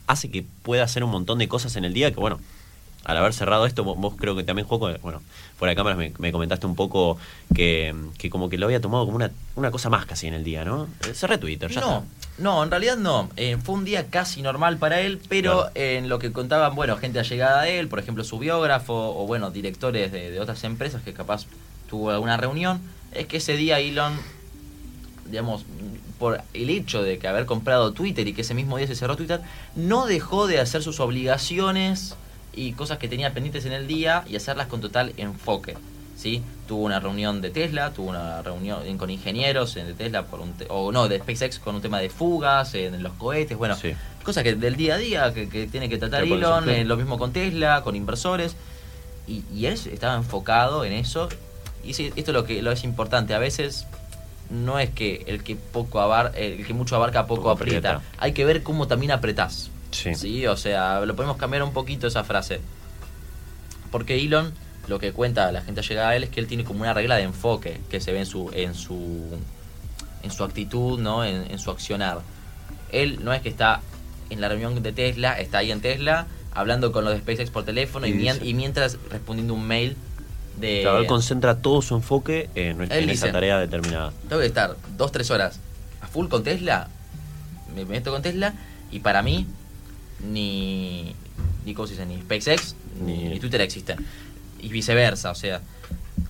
hace 0.06 0.30
que 0.30 0.44
pueda 0.62 0.84
hacer 0.84 1.04
un 1.04 1.10
montón 1.10 1.38
de 1.38 1.48
cosas 1.48 1.76
en 1.76 1.84
el 1.84 1.92
día 1.92 2.10
que, 2.10 2.20
bueno, 2.20 2.40
al 3.04 3.16
haber 3.16 3.32
cerrado 3.34 3.66
esto, 3.66 3.82
vos, 3.84 4.14
creo 4.16 4.36
que 4.36 4.44
también, 4.44 4.66
Joco, 4.68 4.90
bueno, 5.02 5.20
fuera 5.58 5.70
de 5.72 5.76
cámaras 5.76 5.98
me, 5.98 6.12
me 6.18 6.30
comentaste 6.32 6.66
un 6.66 6.76
poco 6.76 7.18
que, 7.54 7.94
que 8.18 8.30
como 8.30 8.48
que 8.48 8.58
lo 8.58 8.66
había 8.66 8.80
tomado 8.80 9.04
como 9.04 9.16
una, 9.16 9.30
una 9.56 9.70
cosa 9.70 9.90
más 9.90 10.06
casi 10.06 10.28
en 10.28 10.34
el 10.34 10.44
día, 10.44 10.64
¿no? 10.64 10.86
Eh, 11.08 11.14
Cerré 11.14 11.38
Twitter, 11.38 11.70
ya 11.70 11.80
no, 11.80 11.86
está. 11.98 12.42
no, 12.42 12.62
en 12.62 12.70
realidad 12.70 12.96
no. 12.96 13.28
Eh, 13.36 13.56
fue 13.62 13.74
un 13.74 13.84
día 13.84 14.06
casi 14.08 14.40
normal 14.42 14.76
para 14.78 15.00
él, 15.00 15.20
pero 15.28 15.52
Claro. 15.52 15.70
en 15.74 16.08
lo 16.08 16.18
que 16.20 16.30
contaban, 16.32 16.74
bueno, 16.76 16.96
gente 16.96 17.18
allegada 17.18 17.62
a 17.62 17.68
él, 17.68 17.88
por 17.88 17.98
ejemplo, 17.98 18.22
su 18.24 18.38
biógrafo 18.38 18.94
o, 18.94 19.26
bueno, 19.26 19.50
directores 19.50 20.12
de, 20.12 20.30
de 20.30 20.38
otras 20.40 20.62
empresas 20.64 21.02
que 21.02 21.12
capaz 21.12 21.46
tuvo 21.90 22.10
alguna 22.10 22.36
reunión, 22.36 22.80
es 23.12 23.26
que 23.26 23.38
ese 23.38 23.56
día 23.56 23.78
Elon, 23.80 24.14
digamos, 25.26 25.64
por 26.18 26.40
el 26.54 26.70
hecho 26.70 27.02
de 27.02 27.18
que 27.18 27.26
haber 27.26 27.46
comprado 27.46 27.92
Twitter 27.92 28.26
y 28.28 28.32
que 28.32 28.42
ese 28.42 28.54
mismo 28.54 28.76
día 28.78 28.86
se 28.86 28.94
cerró 28.94 29.16
Twitter, 29.16 29.40
no 29.74 30.06
dejó 30.06 30.46
de 30.46 30.60
hacer 30.60 30.82
sus 30.82 31.00
obligaciones 31.00 32.14
y 32.54 32.72
cosas 32.72 32.98
que 32.98 33.08
tenía 33.08 33.32
pendientes 33.32 33.64
en 33.66 33.72
el 33.72 33.86
día 33.86 34.24
y 34.28 34.36
hacerlas 34.36 34.66
con 34.66 34.80
total 34.80 35.12
enfoque. 35.16 35.76
¿sí? 36.16 36.40
Tuvo 36.68 36.84
una 36.84 37.00
reunión 37.00 37.40
de 37.40 37.50
Tesla, 37.50 37.90
tuvo 37.92 38.10
una 38.10 38.42
reunión 38.42 38.96
con 38.96 39.10
ingenieros 39.10 39.74
en- 39.76 39.88
de 39.88 39.94
Tesla, 39.94 40.24
por 40.26 40.40
un 40.40 40.52
te- 40.52 40.66
o 40.68 40.92
no, 40.92 41.08
de 41.08 41.18
SpaceX 41.18 41.58
con 41.58 41.74
un 41.74 41.82
tema 41.82 41.98
de 41.98 42.10
fugas, 42.10 42.74
en 42.74 43.02
los 43.02 43.12
cohetes, 43.14 43.56
bueno, 43.58 43.74
Sí. 43.74 43.92
cosas 44.22 44.44
que 44.44 44.54
del 44.54 44.76
día 44.76 44.94
a 44.94 44.98
día 44.98 45.34
que, 45.34 45.48
que 45.48 45.66
tiene 45.66 45.88
que 45.88 45.98
tratar 45.98 46.22
Elon, 46.22 46.68
eh, 46.68 46.84
lo 46.84 46.96
mismo 46.96 47.18
con 47.18 47.32
Tesla, 47.32 47.82
con 47.82 47.96
inversores, 47.96 48.54
y, 49.26 49.42
y 49.52 49.66
él 49.66 49.72
estaba 49.92 50.14
enfocado 50.14 50.84
en 50.84 50.92
eso. 50.92 51.28
Y 51.82 51.94
sí, 51.94 52.12
esto 52.14 52.30
es 52.30 52.34
lo 52.34 52.44
que 52.44 52.62
lo 52.62 52.70
es 52.70 52.84
importante, 52.84 53.34
a 53.34 53.38
veces 53.38 53.86
no 54.50 54.78
es 54.78 54.90
que 54.90 55.24
el 55.26 55.42
que 55.42 55.56
poco 55.56 55.98
abar, 56.00 56.32
el 56.36 56.64
que 56.64 56.74
mucho 56.74 56.94
abarca 56.94 57.26
poco, 57.26 57.42
Poco 57.42 57.50
aprieta. 57.52 57.94
aprieta. 57.96 58.14
Hay 58.22 58.32
que 58.32 58.44
ver 58.44 58.62
cómo 58.62 58.86
también 58.86 59.10
apretás. 59.10 59.70
Sí. 59.92 60.46
o 60.46 60.57
sea, 60.57 61.00
lo 61.05 61.14
podemos 61.14 61.37
cambiar 61.37 61.62
un 61.62 61.72
poquito 61.72 62.07
esa 62.07 62.24
frase. 62.24 62.61
Porque 63.90 64.16
Elon, 64.20 64.52
lo 64.88 64.98
que 64.98 65.12
cuenta 65.12 65.52
la 65.52 65.61
gente 65.62 65.83
llegada 65.83 66.11
a 66.11 66.16
él 66.16 66.24
es 66.24 66.31
que 66.31 66.40
él 66.40 66.46
tiene 66.46 66.64
como 66.64 66.81
una 66.81 66.94
regla 66.94 67.16
de 67.16 67.22
enfoque 67.24 67.81
que 67.90 68.00
se 68.00 68.12
ve 68.12 68.20
en 68.20 68.26
su 68.26 68.50
en 68.55 68.74
su 68.74 69.38
en 70.22 70.31
su 70.31 70.44
actitud, 70.44 70.98
¿no? 70.98 71.24
En, 71.24 71.50
en 71.50 71.59
su 71.59 71.70
accionar. 71.70 72.20
Él 72.90 73.20
no 73.22 73.33
es 73.33 73.42
que 73.42 73.48
está 73.48 73.81
en 74.31 74.40
la 74.40 74.48
reunión 74.48 74.83
de 74.83 74.92
Tesla, 74.92 75.38
está 75.38 75.59
ahí 75.59 75.70
en 75.72 75.81
Tesla 75.81 76.26
hablando 76.55 76.92
con 76.92 77.05
los 77.05 77.14
de 77.14 77.20
SpaceX 77.20 77.50
por 77.50 77.64
teléfono 77.64 78.07
y, 78.07 78.11
Y 78.11 78.14
mien- 78.14 78.35
dice- 78.35 78.46
y 78.46 78.55
mientras 78.55 78.98
respondiendo 79.11 79.55
un 79.55 79.66
mail 79.66 79.96
de 80.59 80.81
Claro, 80.83 80.98
él 80.98 81.07
concentra 81.07 81.57
todo 81.61 81.81
su 81.83 81.94
enfoque 81.94 82.50
en, 82.55 82.81
esa 83.11 83.33
tarea 83.33 83.59
determinada. 83.59 84.12
tengo 84.28 84.40
que 84.40 84.46
estar 84.46 84.76
dos, 84.96 85.11
tres 85.12 85.31
horas 85.31 85.59
a 86.02 86.07
full 86.07 86.28
con 86.28 86.42
Tesla, 86.44 86.88
me 87.74 87.85
meto 87.87 88.11
con 88.12 88.20
Tesla 88.22 88.52
y 88.90 89.00
para 89.00 89.22
mí 89.22 89.46
ni, 90.22 91.14
ni, 91.64 91.74
¿cómo 91.74 91.87
se 91.87 91.94
dice? 91.94 92.06
ni 92.06 92.20
SpaceX 92.20 92.74
ni, 93.00 93.28
Ni- 93.28 93.40
Twitter 93.40 93.61
existen. 93.61 93.98
Y 94.61 94.68
viceversa, 94.68 95.30
o 95.30 95.35
sea. 95.35 95.61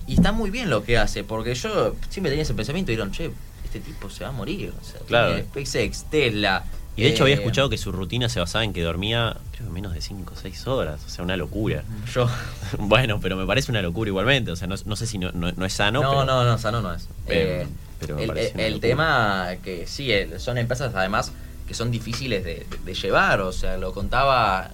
Y 0.07 0.15
está 0.15 0.31
muy 0.31 0.49
bien 0.49 0.69
lo 0.69 0.83
que 0.83 0.97
hace, 0.97 1.23
porque 1.23 1.53
yo 1.55 1.95
siempre 2.09 2.29
tenía 2.31 2.43
ese 2.43 2.53
pensamiento 2.53 2.91
y 2.91 2.95
dijeron, 2.95 3.11
che, 3.11 3.31
este 3.63 3.79
tipo 3.79 4.09
se 4.09 4.23
va 4.23 4.29
a 4.29 4.33
morir. 4.33 4.73
O 4.79 4.83
sea, 4.83 4.99
Claro. 5.01 5.37
SpaceX, 5.39 6.05
Tesla. 6.09 6.63
Y 6.95 7.03
de 7.03 7.09
hecho 7.09 7.23
había 7.23 7.35
eh, 7.35 7.39
escuchado 7.39 7.69
que 7.69 7.77
su 7.77 7.91
rutina 7.91 8.29
se 8.29 8.39
basaba 8.39 8.63
en 8.63 8.71
que 8.73 8.81
dormía, 8.83 9.35
creo 9.51 9.67
que 9.67 9.73
menos 9.73 9.93
de 9.93 10.01
5 10.01 10.33
o 10.35 10.39
6 10.39 10.67
horas. 10.67 11.01
O 11.05 11.09
sea, 11.09 11.23
una 11.23 11.37
locura. 11.37 11.83
Yo. 12.13 12.29
bueno, 12.79 13.19
pero 13.19 13.35
me 13.35 13.45
parece 13.45 13.71
una 13.71 13.81
locura 13.81 14.09
igualmente. 14.09 14.51
O 14.51 14.55
sea, 14.55 14.67
no, 14.67 14.75
no 14.85 14.95
sé 14.95 15.07
si 15.07 15.17
no, 15.17 15.31
no- 15.31 15.51
no 15.51 15.65
es 15.65 15.73
sano. 15.73 16.01
No, 16.03 16.09
pero- 16.11 16.25
no, 16.25 16.43
no, 16.43 16.57
sano 16.57 16.81
no 16.81 16.93
es. 16.93 17.07
Pero- 17.27 17.61
Eh, 17.63 17.67
pero 17.99 18.15
me 18.17 18.23
el 18.25 18.59
el 18.59 18.79
tema 18.81 19.47
que 19.63 19.87
sí, 19.87 20.11
eh, 20.11 20.37
son 20.37 20.57
empresas 20.57 20.93
además 20.93 21.31
que 21.67 21.73
son 21.73 21.91
difíciles 21.91 22.43
de, 22.43 22.55
de- 22.69 22.77
de 22.83 22.93
llevar. 22.93 23.41
O 23.41 23.51
sea, 23.51 23.77
lo 23.77 23.93
contaba 23.93 24.71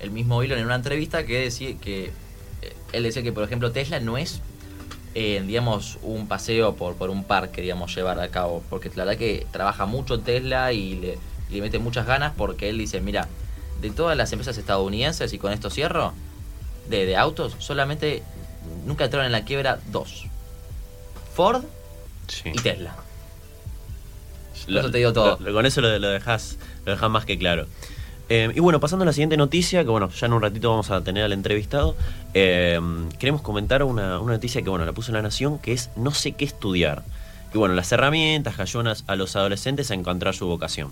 el 0.00 0.10
mismo 0.10 0.42
Elon 0.42 0.58
en 0.58 0.66
una 0.66 0.74
entrevista 0.76 1.24
que 1.26 1.40
decía 1.40 1.76
que 1.80 2.06
eh, 2.62 2.72
él 2.92 3.02
decía 3.02 3.22
que, 3.22 3.32
por 3.32 3.44
ejemplo, 3.44 3.72
Tesla 3.72 3.98
no 4.00 4.16
es, 4.18 4.40
eh, 5.14 5.42
digamos, 5.46 5.98
un 6.02 6.28
paseo 6.28 6.76
por, 6.76 6.94
por 6.96 7.10
un 7.10 7.24
parque, 7.24 7.62
digamos, 7.62 7.94
llevar 7.94 8.20
a 8.20 8.28
cabo. 8.28 8.62
Porque 8.70 8.90
la 8.94 9.04
verdad 9.04 9.18
que 9.18 9.46
trabaja 9.50 9.86
mucho 9.86 10.20
Tesla 10.20 10.72
y 10.72 10.94
le, 10.96 11.18
y 11.50 11.54
le 11.54 11.60
mete 11.62 11.78
muchas 11.78 12.06
ganas 12.06 12.32
porque 12.36 12.68
él 12.68 12.78
dice, 12.78 13.00
mira, 13.00 13.28
de 13.80 13.90
todas 13.90 14.16
las 14.16 14.32
empresas 14.32 14.56
estadounidenses, 14.58 15.32
y 15.32 15.38
con 15.38 15.52
esto 15.52 15.70
cierro, 15.70 16.12
de, 16.88 17.04
de 17.06 17.16
autos, 17.16 17.56
solamente 17.58 18.22
nunca 18.86 19.04
entraron 19.04 19.26
en 19.26 19.32
la 19.32 19.44
quiebra 19.44 19.80
dos. 19.90 20.26
Ford 21.34 21.64
Sí. 22.28 22.50
y 22.52 22.58
Tesla. 22.58 22.96
Lo- 24.66 24.80
eso 24.80 24.90
te 24.90 24.98
digo 24.98 25.12
todo. 25.12 25.38
lo- 25.40 25.52
con 25.52 25.66
eso 25.66 25.80
lo, 25.80 25.98
lo 25.98 26.08
dejas 26.08 26.58
lo 26.84 26.92
dejás 26.92 27.10
más 27.10 27.24
que 27.24 27.38
claro. 27.38 27.66
Eh, 28.28 28.50
y 28.54 28.58
bueno, 28.60 28.80
pasando 28.80 29.04
a 29.04 29.06
la 29.06 29.12
siguiente 29.12 29.36
noticia, 29.36 29.84
que 29.84 29.90
bueno, 29.90 30.10
ya 30.10 30.26
en 30.26 30.32
un 30.32 30.42
ratito 30.42 30.70
vamos 30.70 30.90
a 30.90 31.00
tener 31.02 31.22
al 31.22 31.32
entrevistado, 31.32 31.94
eh, 32.34 32.80
queremos 33.20 33.40
comentar 33.40 33.82
una, 33.84 34.18
una 34.18 34.32
noticia 34.32 34.62
que 34.62 34.68
bueno, 34.68 34.84
la 34.84 34.92
puso 34.92 35.10
en 35.10 35.14
La 35.14 35.22
Nación, 35.22 35.58
que 35.60 35.72
es 35.72 35.90
no 35.96 36.10
sé 36.12 36.32
qué 36.32 36.44
estudiar. 36.44 37.04
Y 37.54 37.58
bueno, 37.58 37.74
las 37.74 37.90
herramientas 37.92 38.56
que 38.56 38.62
ayudan 38.62 38.94
a 39.06 39.16
los 39.16 39.36
adolescentes 39.36 39.90
a 39.92 39.94
encontrar 39.94 40.34
su 40.34 40.46
vocación. 40.46 40.90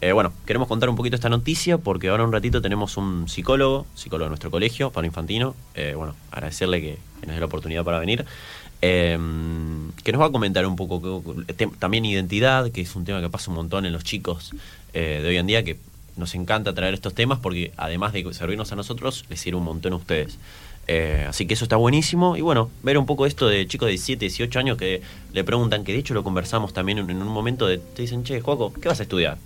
Eh, 0.00 0.12
bueno, 0.12 0.32
queremos 0.46 0.68
contar 0.68 0.88
un 0.88 0.94
poquito 0.94 1.16
esta 1.16 1.28
noticia 1.28 1.76
porque 1.78 2.08
ahora 2.10 2.22
un 2.22 2.32
ratito 2.32 2.62
tenemos 2.62 2.96
un 2.96 3.28
psicólogo, 3.28 3.84
psicólogo 3.96 4.26
de 4.26 4.30
nuestro 4.30 4.48
colegio, 4.52 4.90
Pablo 4.92 5.06
Infantino. 5.08 5.56
Eh, 5.74 5.94
bueno, 5.96 6.14
agradecerle 6.30 6.80
que, 6.80 6.98
que 7.20 7.26
nos 7.26 7.34
dé 7.34 7.40
la 7.40 7.46
oportunidad 7.46 7.82
para 7.82 7.98
venir. 7.98 8.24
Eh, 8.80 9.18
que 10.04 10.12
nos 10.12 10.20
va 10.20 10.26
a 10.26 10.30
comentar 10.30 10.66
un 10.66 10.76
poco 10.76 11.22
que- 11.56 11.66
también 11.78 12.04
identidad, 12.04 12.70
que 12.70 12.80
es 12.80 12.94
un 12.96 13.04
tema 13.04 13.20
que 13.20 13.28
pasa 13.28 13.50
un 13.50 13.56
montón 13.56 13.86
en 13.86 13.92
los 13.92 14.04
chicos 14.04 14.52
eh, 14.94 15.20
de 15.22 15.28
hoy 15.28 15.36
en 15.36 15.46
día, 15.46 15.62
que 15.62 15.76
nos 16.16 16.34
encanta 16.34 16.74
traer 16.74 16.94
estos 16.94 17.14
temas 17.14 17.38
porque 17.38 17.72
además 17.76 18.12
de 18.12 18.32
servirnos 18.32 18.72
a 18.72 18.76
nosotros, 18.76 19.24
les 19.28 19.40
sirve 19.40 19.58
un 19.58 19.64
montón 19.64 19.92
a 19.92 19.96
ustedes. 19.96 20.38
Eh, 20.90 21.26
así 21.28 21.46
que 21.46 21.52
eso 21.52 21.66
está 21.66 21.76
buenísimo. 21.76 22.36
Y 22.36 22.40
bueno, 22.40 22.70
ver 22.82 22.96
un 22.96 23.04
poco 23.04 23.26
esto 23.26 23.46
de 23.46 23.66
chicos 23.66 23.86
de 23.86 23.90
17, 23.90 24.24
18 24.24 24.58
años 24.58 24.78
que 24.78 25.02
le 25.32 25.44
preguntan, 25.44 25.84
que 25.84 25.92
de 25.92 25.98
hecho 25.98 26.14
lo 26.14 26.24
conversamos 26.24 26.72
también 26.72 26.98
en, 26.98 27.10
un 27.10 27.28
momento, 27.28 27.66
de, 27.66 27.76
te 27.76 28.02
dicen, 28.02 28.24
che, 28.24 28.40
Joaco, 28.40 28.72
¿qué 28.72 28.88
vas 28.88 28.98
a 28.98 29.02
estudiar? 29.02 29.36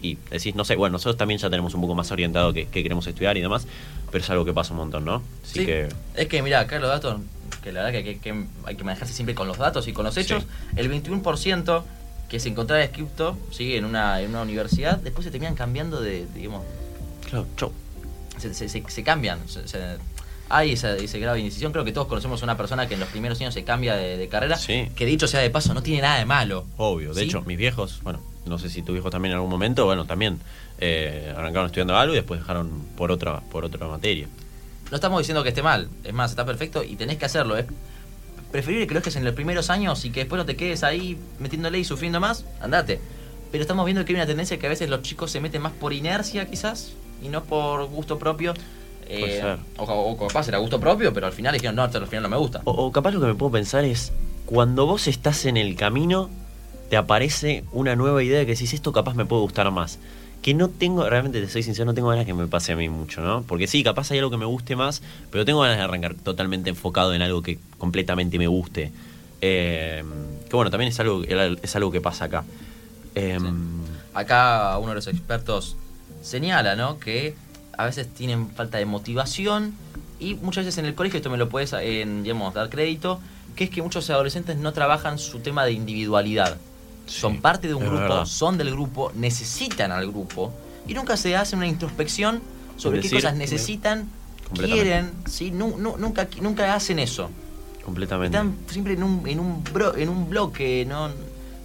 Y 0.00 0.16
decís, 0.30 0.54
no 0.54 0.64
sé, 0.64 0.74
bueno, 0.76 0.92
nosotros 0.94 1.18
también 1.18 1.38
ya 1.38 1.50
tenemos 1.50 1.74
un 1.74 1.82
poco 1.82 1.94
más 1.94 2.10
orientado 2.10 2.52
qué 2.54 2.66
queremos 2.66 3.06
estudiar 3.06 3.36
y 3.36 3.42
demás, 3.42 3.66
pero 4.10 4.24
es 4.24 4.30
algo 4.30 4.46
que 4.46 4.54
pasa 4.54 4.72
un 4.72 4.78
montón, 4.78 5.04
¿no? 5.04 5.22
Así 5.44 5.60
sí. 5.60 5.66
que... 5.66 5.88
Es 6.14 6.28
que, 6.28 6.42
mira, 6.42 6.60
acá 6.60 6.78
los 6.78 6.88
datos, 6.88 7.20
que 7.66 7.72
la 7.72 7.82
verdad 7.82 8.00
que, 8.04 8.38
hay 8.64 8.76
que 8.76 8.84
manejarse 8.84 9.12
siempre 9.12 9.34
con 9.34 9.48
los 9.48 9.58
datos 9.58 9.88
y 9.88 9.92
con 9.92 10.04
los 10.04 10.16
hechos, 10.16 10.44
el 10.76 10.88
21% 10.88 11.82
que 12.28 12.38
se 12.38 12.48
encontraba 12.48 12.80
escrito, 12.80 13.36
¿sí? 13.50 13.74
en, 13.74 13.84
una, 13.84 14.20
en 14.20 14.30
una 14.30 14.42
universidad, 14.42 14.98
después 14.98 15.24
se 15.24 15.32
terminan 15.32 15.56
cambiando 15.56 16.00
de, 16.00 16.26
digamos... 16.32 16.64
Claro, 17.28 17.44
chau. 17.56 17.72
Se, 18.38 18.68
se, 18.68 19.02
cambian, 19.02 19.40
hay 20.48 20.72
ese, 20.72 21.02
ese 21.02 21.18
grado 21.18 21.34
de 21.34 21.40
indecisión. 21.40 21.72
Creo 21.72 21.84
que 21.84 21.90
todos 21.90 22.06
conocemos 22.06 22.40
a 22.40 22.44
una 22.44 22.56
persona 22.56 22.86
que 22.86 22.94
en 22.94 23.00
los 23.00 23.08
primeros 23.08 23.40
años 23.40 23.52
se 23.52 23.64
cambia 23.64 23.96
de, 23.96 24.28
carrera. 24.28 24.56
Que 24.64 25.06
dicho 25.06 25.26
sea 25.26 25.40
de 25.40 25.50
paso, 25.50 25.74
no 25.74 25.82
tiene 25.82 26.02
nada 26.02 26.20
de 26.20 26.24
malo. 26.24 26.66
Obvio. 26.76 27.14
De 27.14 27.24
hecho, 27.24 27.42
mis 27.42 27.58
viejos, 27.58 28.00
bueno, 28.04 28.20
no 28.44 28.58
sé 28.58 28.70
si 28.70 28.82
tu 28.82 28.94
hijo 28.94 29.10
también 29.10 29.32
en 29.32 29.36
algún 29.36 29.50
momento, 29.50 29.86
bueno, 29.86 30.04
también 30.04 30.38
eh, 30.78 31.34
arrancaron 31.36 31.66
estudiando 31.66 31.96
algo 31.96 32.14
y 32.14 32.18
después 32.18 32.38
dejaron 32.38 32.70
por 32.96 33.10
otra, 33.10 33.40
por 33.40 33.64
otra 33.64 33.88
materia. 33.88 34.28
No 34.90 34.96
estamos 34.96 35.18
diciendo 35.18 35.42
que 35.42 35.50
esté 35.50 35.62
mal. 35.62 35.88
Es 36.04 36.14
más, 36.14 36.30
está 36.30 36.44
perfecto 36.44 36.84
y 36.84 36.96
tenés 36.96 37.18
que 37.18 37.24
hacerlo. 37.24 37.56
Es 37.56 37.66
preferible 38.52 38.86
que 38.86 38.94
lo 38.94 38.98
estés 38.98 39.16
en 39.16 39.24
los 39.24 39.34
primeros 39.34 39.70
años 39.70 40.04
y 40.04 40.10
que 40.10 40.20
después 40.20 40.38
no 40.38 40.46
te 40.46 40.56
quedes 40.56 40.84
ahí 40.84 41.18
metiéndole 41.38 41.78
y 41.78 41.84
sufriendo 41.84 42.20
más. 42.20 42.44
Andate. 42.60 43.00
Pero 43.50 43.62
estamos 43.62 43.84
viendo 43.84 44.04
que 44.04 44.12
hay 44.12 44.16
una 44.16 44.26
tendencia 44.26 44.58
que 44.58 44.66
a 44.66 44.68
veces 44.68 44.88
los 44.88 45.02
chicos 45.02 45.30
se 45.30 45.40
meten 45.40 45.62
más 45.62 45.72
por 45.72 45.92
inercia, 45.92 46.46
quizás, 46.46 46.92
y 47.22 47.28
no 47.28 47.44
por 47.44 47.86
gusto 47.86 48.18
propio. 48.18 48.54
Eh, 49.08 49.56
o, 49.76 50.16
capaz 50.26 50.48
era 50.48 50.58
gusto 50.58 50.80
propio, 50.80 51.12
pero 51.12 51.26
al 51.26 51.32
final 51.32 51.52
dijeron, 51.52 51.76
no, 51.76 51.82
al 51.82 52.06
final 52.06 52.24
no 52.24 52.28
me 52.28 52.36
gusta. 52.36 52.60
O, 52.64 52.90
capaz 52.90 53.12
lo 53.12 53.20
que 53.20 53.26
me 53.26 53.34
puedo 53.34 53.52
pensar 53.52 53.84
es, 53.84 54.12
cuando 54.46 54.86
vos 54.86 55.06
estás 55.06 55.44
en 55.46 55.56
el 55.56 55.76
camino, 55.76 56.28
te 56.90 56.96
aparece 56.96 57.64
una 57.72 57.94
nueva 57.94 58.22
idea 58.22 58.44
que 58.44 58.52
decís, 58.52 58.74
esto 58.74 58.92
capaz 58.92 59.14
me 59.14 59.24
puede 59.24 59.42
gustar 59.42 59.70
más. 59.70 59.98
Que 60.46 60.54
no 60.54 60.68
tengo, 60.68 61.10
realmente 61.10 61.40
te 61.40 61.48
soy 61.48 61.64
sincero, 61.64 61.86
no 61.86 61.94
tengo 61.94 62.06
ganas 62.06 62.24
que 62.24 62.32
me 62.32 62.46
pase 62.46 62.70
a 62.70 62.76
mí 62.76 62.88
mucho, 62.88 63.20
¿no? 63.20 63.42
Porque 63.42 63.66
sí, 63.66 63.82
capaz 63.82 64.12
hay 64.12 64.18
algo 64.18 64.30
que 64.30 64.36
me 64.36 64.44
guste 64.44 64.76
más, 64.76 65.02
pero 65.32 65.44
tengo 65.44 65.58
ganas 65.58 65.76
de 65.76 65.82
arrancar 65.82 66.14
totalmente 66.14 66.70
enfocado 66.70 67.12
en 67.14 67.22
algo 67.22 67.42
que 67.42 67.58
completamente 67.78 68.38
me 68.38 68.46
guste. 68.46 68.92
Eh, 69.40 70.04
que 70.48 70.54
bueno, 70.54 70.70
también 70.70 70.92
es 70.92 71.00
algo, 71.00 71.24
es 71.24 71.74
algo 71.74 71.90
que 71.90 72.00
pasa 72.00 72.26
acá. 72.26 72.44
Em, 73.16 73.82
acá 74.14 74.78
uno 74.78 74.90
de 74.90 74.94
los 74.94 75.08
expertos 75.08 75.74
señala, 76.22 76.76
¿no? 76.76 77.00
Que 77.00 77.34
a 77.76 77.86
veces 77.86 78.06
tienen 78.14 78.48
falta 78.50 78.78
de 78.78 78.86
motivación 78.86 79.74
y 80.20 80.36
muchas 80.36 80.64
veces 80.64 80.78
en 80.78 80.86
el 80.86 80.94
colegio, 80.94 81.16
esto 81.16 81.28
me 81.28 81.38
lo 81.38 81.48
puedes 81.48 81.74
digamos, 82.22 82.54
dar 82.54 82.70
crédito, 82.70 83.18
que 83.56 83.64
es 83.64 83.70
que 83.70 83.82
muchos 83.82 84.08
adolescentes 84.10 84.56
no 84.58 84.72
trabajan 84.72 85.18
su 85.18 85.40
tema 85.40 85.64
de 85.64 85.72
individualidad. 85.72 86.56
Son 87.06 87.40
parte 87.40 87.68
de 87.68 87.74
un 87.74 87.84
grupo, 87.86 88.26
son 88.26 88.58
del 88.58 88.70
grupo, 88.70 89.12
necesitan 89.14 89.92
al 89.92 90.06
grupo 90.08 90.52
y 90.86 90.94
nunca 90.94 91.16
se 91.16 91.36
hace 91.36 91.56
una 91.56 91.66
introspección 91.66 92.40
sobre 92.76 93.00
qué 93.00 93.10
cosas 93.10 93.34
necesitan, 93.36 94.08
quieren, 94.54 95.12
¿sí? 95.28 95.50
nunca, 95.50 96.28
nunca 96.40 96.74
hacen 96.74 96.98
eso. 96.98 97.30
Completamente. 97.84 98.36
Están 98.36 98.56
siempre 98.68 98.94
en 98.94 99.02
un, 99.02 99.26
en 99.28 99.40
un, 99.40 99.62
en 99.96 100.08
un 100.08 100.28
bloque, 100.28 100.84
¿no? 100.86 101.08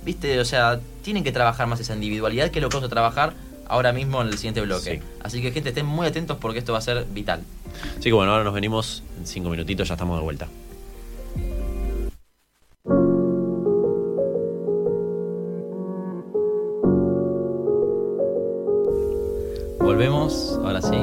¿Viste? 0.06 0.40
O 0.40 0.46
sea, 0.46 0.80
tienen 1.04 1.24
que 1.24 1.32
trabajar 1.32 1.68
más 1.68 1.80
esa 1.80 1.96
individualidad, 1.96 2.52
que 2.52 2.60
es 2.60 2.64
lo 2.64 2.70
que 2.70 2.78
vamos 2.78 2.88
a 2.88 2.92
trabajar 2.92 3.34
ahora 3.68 3.92
mismo 3.92 4.22
en 4.22 4.28
el 4.28 4.38
siguiente 4.38 4.62
bloque. 4.62 5.02
Así 5.24 5.42
que 5.42 5.52
gente, 5.52 5.70
estén 5.70 5.86
muy 5.86 6.06
atentos 6.06 6.38
porque 6.40 6.60
esto 6.60 6.74
va 6.74 6.80
a 6.80 6.82
ser 6.82 7.06
vital. 7.06 7.42
Así 7.94 8.04
que 8.04 8.14
bueno, 8.14 8.32
ahora 8.32 8.44
nos 8.44 8.54
venimos 8.54 9.04
en 9.18 9.26
cinco 9.26 9.50
minutitos, 9.50 9.88
ya 9.88 9.96
estamos 9.96 10.18
de 10.18 10.24
vuelta. 10.24 10.48
Sí. 20.82 20.96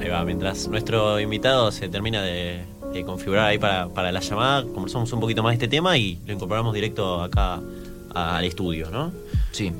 Ahí 0.00 0.08
va, 0.08 0.24
mientras 0.24 0.68
nuestro 0.68 1.20
invitado 1.20 1.70
se 1.72 1.88
termina 1.88 2.22
de, 2.22 2.64
configurar 3.06 3.46
ahí 3.46 3.58
para, 3.58 3.88
para, 3.88 4.12
la 4.12 4.20
llamada, 4.20 4.62
conversamos 4.62 5.12
un 5.12 5.20
poquito 5.20 5.42
más 5.42 5.52
de 5.52 5.54
este 5.64 5.68
tema 5.68 5.96
y 5.96 6.18
lo 6.26 6.32
incorporamos 6.32 6.74
directo 6.74 7.22
acá 7.22 7.60
al 8.14 8.44
estudio, 8.44 8.90
¿no? 8.90 9.12
Sí. 9.52 9.72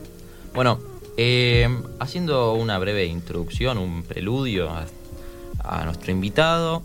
Bueno, 0.54 0.78
eh, 1.16 1.68
haciendo 1.98 2.54
una 2.54 2.78
breve 2.78 3.04
introducción, 3.06 3.78
un 3.78 4.02
preludio 4.02 4.70
a, 4.70 5.84
nuestro 5.84 6.10
invitado, 6.10 6.82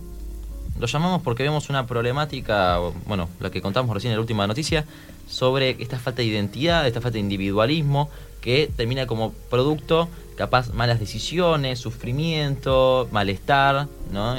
lo 0.78 0.88
llamamos 0.88 1.22
porque 1.22 1.44
vemos 1.44 1.70
una 1.70 1.88
problemática, 1.88 2.80
bueno, 3.06 3.30
la 3.40 3.50
que 3.50 3.62
contamos 3.62 3.94
recién 3.94 4.12
en 4.12 4.18
la 4.18 4.22
última 4.22 4.46
noticia, 4.46 4.86
sobre 5.28 5.82
esta 5.82 5.98
falta 5.98 6.22
de 6.22 6.28
identidad, 6.28 6.86
esta 6.86 7.00
falta 7.00 7.14
de 7.14 7.22
individualismo, 7.22 8.10
que 8.42 8.70
termina 8.76 9.08
como 9.08 9.32
producto, 9.50 10.10
capaz, 10.36 10.74
malas 10.74 11.00
decisiones, 11.00 11.80
sufrimiento, 11.80 13.08
malestar, 13.12 13.88
¿no? 14.12 14.36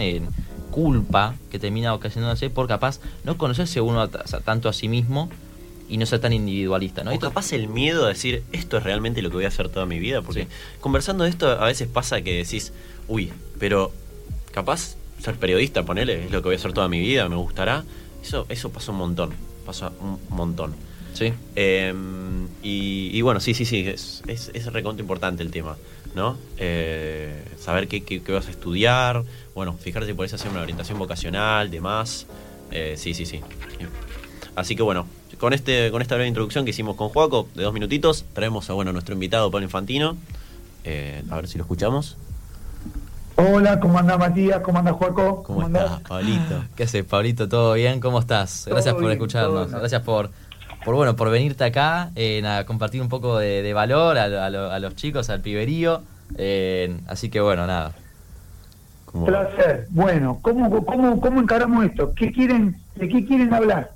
culpa 0.71 1.35
que 1.51 1.59
termina 1.59 1.95
ocasionándose 1.95 2.51
por 2.51 2.69
capaz 2.69 3.01
no 3.25 3.39
conocerse 3.39 3.81
uno 3.81 4.11
tanto 4.11 4.69
a 4.69 4.75
sí 4.75 4.89
mismo 4.89 5.31
y 5.89 5.97
no 5.97 6.05
ser 6.05 6.21
tan 6.21 6.35
individualista, 6.35 7.03
¿no? 7.03 7.15
O 7.15 7.19
capaz 7.19 7.53
el 7.53 7.69
miedo 7.69 8.05
a 8.05 8.09
decir, 8.09 8.43
esto 8.53 8.77
es 8.77 8.83
realmente 8.83 9.23
lo 9.23 9.31
que 9.31 9.37
voy 9.37 9.45
a 9.47 9.49
hacer 9.49 9.71
toda 9.71 9.87
mi 9.87 9.99
vida, 9.99 10.21
porque 10.21 10.49
conversando 10.81 11.25
de 11.25 11.31
esto 11.31 11.49
a 11.51 11.65
veces 11.65 11.89
pasa 11.89 12.21
que 12.21 12.37
decís, 12.37 12.75
uy, 13.09 13.33
pero 13.59 13.91
capaz 14.53 14.97
ser 15.23 15.37
periodista, 15.37 15.85
ponele, 15.85 16.27
es 16.27 16.31
lo 16.31 16.43
que 16.43 16.49
voy 16.49 16.57
a 16.57 16.59
hacer 16.59 16.73
toda 16.73 16.89
mi 16.89 17.01
vida, 17.01 17.29
me 17.29 17.37
gustará. 17.37 17.85
Eso, 18.23 18.45
eso 18.49 18.71
pasa 18.71 18.93
un 18.93 18.99
montón, 18.99 19.31
pasa 19.65 19.93
un 20.01 20.19
montón. 20.29 20.75
Sí. 21.17 21.33
Em, 21.55 22.47
y, 22.63 23.23
bueno, 23.23 23.41
sí, 23.41 23.55
sí, 23.55 23.65
sí, 23.65 23.89
es, 23.89 24.23
es, 24.27 24.51
es 24.53 24.71
reconto 24.71 25.01
importante 25.01 25.43
el 25.43 25.51
tema, 25.51 25.77
¿no? 26.15 26.37
Eh, 26.59 27.43
saber 27.59 27.89
qué, 27.89 28.05
qué, 28.05 28.21
vas 28.33 28.49
a 28.49 28.51
estudiar, 28.51 29.25
bueno, 29.55 29.73
fijarte 29.73 30.07
si 30.09 30.13
podés 30.13 30.35
hacer 30.35 30.51
una 30.51 30.61
orientación 30.61 30.99
vocacional, 30.99 31.71
demás. 31.71 32.27
Eh, 32.71 32.97
sí, 32.99 33.15
sí, 33.15 33.25
sí. 33.25 33.41
Así 34.57 34.77
que 34.77 34.83
bueno, 34.83 35.07
con, 35.39 35.55
este, 35.55 35.91
con 35.91 36.03
esta 36.03 36.17
breve 36.17 36.29
introducción 36.29 36.67
que 36.67 36.73
hicimos 36.73 36.97
con 36.97 37.09
Joaco, 37.09 37.49
de 37.55 37.63
dos 37.63 37.73
minutitos, 37.73 38.27
traemos 38.35 38.69
a 38.69 38.75
bueno, 38.75 38.93
nuestro 38.93 39.15
invitado 39.15 39.51
Pablo 39.51 39.65
Infantino. 39.65 40.19
Eh, 40.85 41.23
a 41.31 41.37
ver 41.37 41.49
si 41.49 41.57
lo 41.57 41.65
escuchamos. 41.65 42.19
Hola, 43.37 43.81
¿cómo 43.81 43.99
anda 43.99 44.19
Matías? 44.19 44.61
¿Cómo 44.61 44.79
anda 44.79 44.93
Joaco? 44.93 45.43
¿Cómo, 45.43 45.63
¿Cómo 45.63 45.67
estás, 45.67 46.01
Pablito? 46.01 46.65
¿Qué 46.75 46.83
haces, 46.85 47.05
Pablito? 47.05 47.49
¿Todo 47.49 47.75
bien? 47.75 48.01
¿Cómo 48.01 48.19
estás? 48.19 48.67
Gracias 48.67 48.95
por 48.95 49.11
escucharnos. 49.11 49.71
Gracias 49.71 50.03
por, 50.03 50.31
por 50.87 50.95
bueno 50.95 51.17
por 51.17 51.31
venirte 51.31 51.65
acá 51.65 52.13
eh, 52.15 52.47
a 52.47 52.65
compartir 52.65 53.03
un 53.03 53.09
poco 53.09 53.39
de, 53.39 53.73
valor 53.73 54.17
a, 54.19 54.79
los 54.79 54.95
chicos, 54.95 55.29
al 55.31 55.41
piberío. 55.41 56.03
Eh, 56.39 56.97
así 57.09 57.29
que 57.29 57.41
bueno, 57.41 57.67
nada. 57.67 57.93
Placer. 59.25 59.89
Bueno, 59.91 60.39
¿cómo, 60.43 60.85
cómo, 60.85 61.21
¿cómo 61.21 61.41
encaramos 61.41 61.87
esto? 61.87 62.15
¿Qué 62.15 62.31
quieren, 62.31 62.77
¿De 62.95 63.09
qué 63.09 63.25
quieren 63.25 63.53
hablar? 63.53 63.91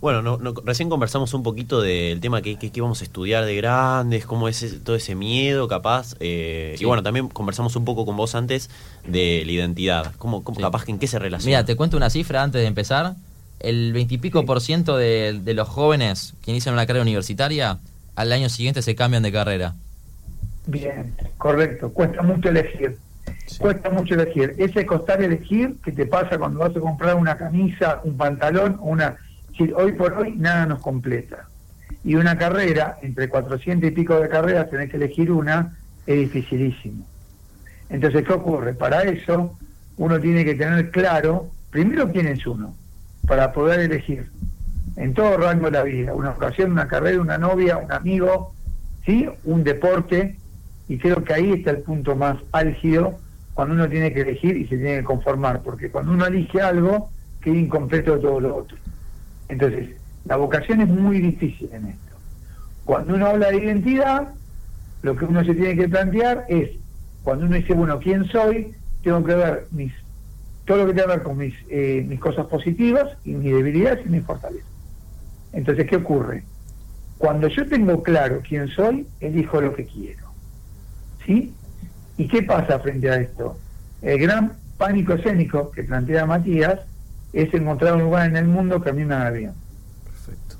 Bueno, 0.00 0.22
no, 0.22 0.54
recién 0.64 0.88
conversamos 0.88 1.34
un 1.34 1.42
poquito 1.42 1.82
del 1.82 2.20
tema 2.20 2.40
que, 2.40 2.56
que, 2.56 2.70
íbamos 2.72 3.02
a 3.02 3.04
estudiar 3.04 3.44
de 3.44 3.54
grandes, 3.56 4.24
cómo 4.24 4.48
es 4.48 4.82
todo 4.84 4.96
ese 4.96 5.14
miedo 5.14 5.68
capaz. 5.68 6.14
Eh, 6.20 6.74
y 6.80 6.84
bueno, 6.86 7.02
también 7.02 7.28
conversamos 7.28 7.76
un 7.76 7.84
poco 7.84 8.06
con 8.06 8.16
vos 8.16 8.34
antes 8.34 8.70
de 9.06 9.42
la 9.44 9.52
identidad. 9.52 10.14
¿Cómo, 10.16 10.42
cómo 10.42 10.58
capaz 10.58 10.86
que 10.86 10.92
en 10.92 10.98
qué 10.98 11.06
se 11.06 11.18
relaciona? 11.18 11.58
Mira, 11.58 11.66
te 11.66 11.76
cuento 11.76 11.98
una 11.98 12.08
cifra 12.08 12.42
antes 12.42 12.62
de 12.62 12.66
empezar. 12.66 13.14
El 13.60 13.92
veintipico 13.92 14.44
por 14.44 14.60
ciento 14.60 14.96
de, 14.96 15.40
los 15.54 15.68
jóvenes 15.68 16.34
que 16.42 16.50
inician 16.50 16.74
una 16.74 16.86
carrera 16.86 17.02
universitaria, 17.02 17.78
al 18.14 18.32
año 18.32 18.48
siguiente 18.48 18.82
se 18.82 18.94
cambian 18.94 19.22
de 19.22 19.32
carrera. 19.32 19.74
Bien, 20.66 21.14
correcto. 21.38 21.90
Cuesta 21.92 22.22
mucho 22.22 22.48
elegir. 22.50 22.98
Cuesta 23.58 23.90
mucho 23.90 24.14
elegir. 24.14 24.54
Ese 24.58 24.86
costar 24.86 25.22
elegir 25.22 25.76
que 25.82 25.92
te 25.92 26.06
pasa 26.06 26.38
cuando 26.38 26.60
vas 26.60 26.76
a 26.76 26.80
comprar 26.80 27.16
una 27.16 27.36
camisa, 27.36 28.00
un 28.04 28.16
pantalón 28.16 28.76
o 28.80 28.86
una 28.86 29.16
hoy 29.74 29.92
por 29.92 30.12
hoy 30.14 30.34
nada 30.36 30.66
nos 30.66 30.80
completa. 30.80 31.48
Y 32.04 32.14
una 32.14 32.38
carrera, 32.38 32.98
entre 33.02 33.28
400 33.28 33.90
y 33.90 33.92
pico 33.92 34.18
de 34.20 34.28
carreras, 34.28 34.70
tenés 34.70 34.90
que 34.90 34.96
elegir 34.96 35.32
una, 35.32 35.76
es 36.06 36.16
dificilísimo. 36.16 37.04
Entonces, 37.90 38.24
¿qué 38.24 38.32
ocurre? 38.32 38.74
Para 38.74 39.02
eso, 39.02 39.56
uno 39.96 40.20
tiene 40.20 40.44
que 40.44 40.54
tener 40.54 40.90
claro, 40.90 41.50
primero, 41.70 42.10
quién 42.10 42.28
es 42.28 42.46
uno, 42.46 42.74
para 43.28 43.52
poder 43.52 43.80
elegir 43.80 44.30
en 44.96 45.14
todo 45.14 45.36
rango 45.36 45.66
de 45.66 45.72
la 45.72 45.82
vida, 45.84 46.14
una 46.14 46.30
ocasión, 46.30 46.72
una 46.72 46.88
carrera, 46.88 47.20
una 47.20 47.38
novia, 47.38 47.76
un 47.76 47.92
amigo, 47.92 48.52
¿sí? 49.06 49.28
un 49.44 49.62
deporte, 49.62 50.36
y 50.88 50.98
creo 50.98 51.22
que 51.22 51.34
ahí 51.34 51.52
está 51.52 51.70
el 51.70 51.82
punto 51.82 52.16
más 52.16 52.38
álgido 52.50 53.20
cuando 53.54 53.74
uno 53.74 53.88
tiene 53.88 54.12
que 54.12 54.22
elegir 54.22 54.56
y 54.56 54.66
se 54.66 54.76
tiene 54.76 54.98
que 54.98 55.04
conformar, 55.04 55.62
porque 55.62 55.90
cuando 55.90 56.12
uno 56.12 56.26
elige 56.26 56.60
algo, 56.60 57.10
queda 57.40 57.56
incompleto 57.56 58.14
de 58.16 58.22
todo 58.22 58.40
lo 58.40 58.56
otro. 58.56 58.78
Entonces, 59.48 59.90
la 60.24 60.36
vocación 60.36 60.80
es 60.80 60.88
muy 60.88 61.20
difícil 61.20 61.68
en 61.72 61.86
esto. 61.86 62.16
Cuando 62.84 63.14
uno 63.14 63.26
habla 63.26 63.50
de 63.50 63.58
identidad, 63.58 64.28
lo 65.02 65.16
que 65.16 65.24
uno 65.24 65.44
se 65.44 65.54
tiene 65.54 65.76
que 65.76 65.88
plantear 65.88 66.46
es, 66.48 66.70
cuando 67.22 67.46
uno 67.46 67.56
dice, 67.56 67.74
bueno, 67.74 67.98
¿quién 67.98 68.24
soy? 68.26 68.74
Tengo 69.02 69.22
que 69.24 69.34
ver 69.34 69.66
mis 69.70 69.92
todo 70.68 70.84
lo 70.84 70.86
que 70.86 70.92
tiene 70.92 71.06
que 71.06 71.16
ver 71.16 71.22
con 71.22 71.38
mis, 71.38 71.54
eh, 71.70 72.04
mis 72.06 72.20
cosas 72.20 72.46
positivas 72.46 73.08
y 73.24 73.32
mis 73.32 73.54
debilidades 73.54 74.04
y 74.04 74.10
mis 74.10 74.22
fortalezas. 74.22 74.68
Entonces, 75.54 75.86
¿qué 75.88 75.96
ocurre? 75.96 76.44
Cuando 77.16 77.48
yo 77.48 77.66
tengo 77.66 78.02
claro 78.02 78.42
quién 78.46 78.68
soy, 78.68 79.06
elijo 79.18 79.62
lo 79.62 79.74
que 79.74 79.86
quiero. 79.86 80.28
¿Sí? 81.24 81.54
¿Y 82.18 82.28
qué 82.28 82.42
pasa 82.42 82.78
frente 82.80 83.08
a 83.10 83.16
esto? 83.16 83.56
El 84.02 84.18
gran 84.18 84.52
pánico 84.76 85.14
escénico 85.14 85.70
que 85.70 85.84
plantea 85.84 86.26
Matías 86.26 86.80
es 87.32 87.52
encontrar 87.54 87.94
un 87.94 88.02
lugar 88.02 88.28
en 88.28 88.36
el 88.36 88.46
mundo 88.46 88.82
que 88.82 88.90
a 88.90 88.92
mí 88.92 89.06
me 89.06 89.14
haga 89.14 89.30
bien. 89.30 89.52
Perfecto. 90.04 90.56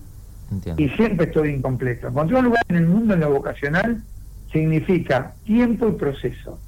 Y 0.81 0.89
siempre 0.97 1.27
estoy 1.27 1.51
incompleto. 1.51 2.09
Encontrar 2.09 2.41
un 2.41 2.47
lugar 2.47 2.65
en 2.69 2.77
el 2.77 2.87
mundo 2.87 3.13
en 3.13 3.21
lo 3.21 3.31
vocacional 3.31 4.03
significa 4.51 5.35
tiempo 5.45 5.87
y 5.87 5.93
proceso. 5.93 6.59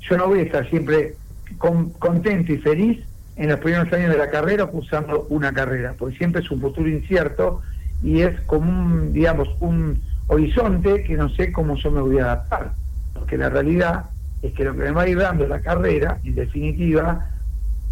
Yo 0.00 0.16
no 0.16 0.26
voy 0.26 0.40
a 0.40 0.42
estar 0.42 0.68
siempre 0.68 1.14
contento 1.58 2.52
y 2.52 2.58
feliz 2.58 3.04
en 3.36 3.48
los 3.48 3.58
primeros 3.60 3.92
años 3.92 4.10
de 4.10 4.18
la 4.18 4.30
carrera 4.30 4.66
cursando 4.66 5.26
una 5.30 5.52
carrera, 5.52 5.94
porque 5.98 6.16
siempre 6.16 6.42
es 6.42 6.50
un 6.50 6.60
futuro 6.60 6.88
incierto 6.88 7.62
y 8.02 8.20
es 8.20 8.40
como 8.42 8.70
un, 8.70 9.12
digamos, 9.12 9.48
un 9.60 10.00
horizonte 10.26 11.04
que 11.04 11.16
no 11.16 11.28
sé 11.30 11.52
cómo 11.52 11.76
yo 11.76 11.90
me 11.90 12.00
voy 12.00 12.18
a 12.18 12.24
adaptar, 12.24 12.72
porque 13.14 13.36
la 13.36 13.48
realidad 13.48 14.06
es 14.42 14.52
que 14.52 14.64
lo 14.64 14.72
que 14.72 14.80
me 14.80 14.90
va 14.90 15.02
a 15.02 15.08
ir 15.08 15.18
dando 15.18 15.46
la 15.46 15.60
carrera, 15.60 16.18
en 16.24 16.34
definitiva, 16.34 17.26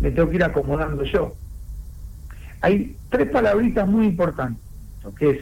me 0.00 0.10
tengo 0.10 0.28
que 0.28 0.36
ir 0.36 0.44
acomodando 0.44 1.04
yo. 1.04 1.34
Hay 2.60 2.96
tres 3.08 3.30
palabritas 3.30 3.86
muy 3.86 4.06
importantes, 4.06 4.62
que 5.18 5.30
es 5.30 5.38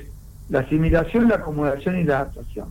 la 0.49 0.61
asimilación, 0.61 1.29
la 1.29 1.37
acomodación 1.37 1.99
y 1.99 2.05
la 2.05 2.21
adaptación. 2.21 2.69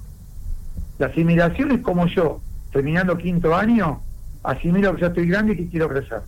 La 0.99 1.07
asimilación 1.07 1.71
es 1.71 1.81
como 1.81 2.07
yo, 2.07 2.41
terminando 2.71 3.17
quinto 3.17 3.55
año, 3.55 4.01
asimilo 4.47 4.95
que 4.95 5.01
ya 5.01 5.07
estoy 5.07 5.27
grande 5.27 5.53
y 5.53 5.57
que 5.57 5.69
quiero 5.69 5.89
crecer. 5.89 6.21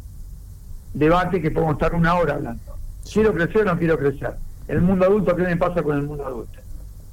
Debate 0.94 1.42
que 1.42 1.52
podemos 1.52 1.76
estar 1.76 1.96
una 1.96 2.16
hora 2.16 2.36
hablando. 2.36 2.62
¿Quiero 3.12 3.34
crecer 3.34 3.62
o 3.62 3.66
no 3.66 3.80
quiero 3.80 3.98
crecer? 3.98 4.34
El 4.68 4.82
mundo 4.82 5.06
adulto, 5.06 5.36
¿qué 5.36 5.44
me 5.44 5.56
pasa 5.56 5.82
con 5.82 5.96
el 5.96 6.04
mundo 6.04 6.26
adulto? 6.26 6.60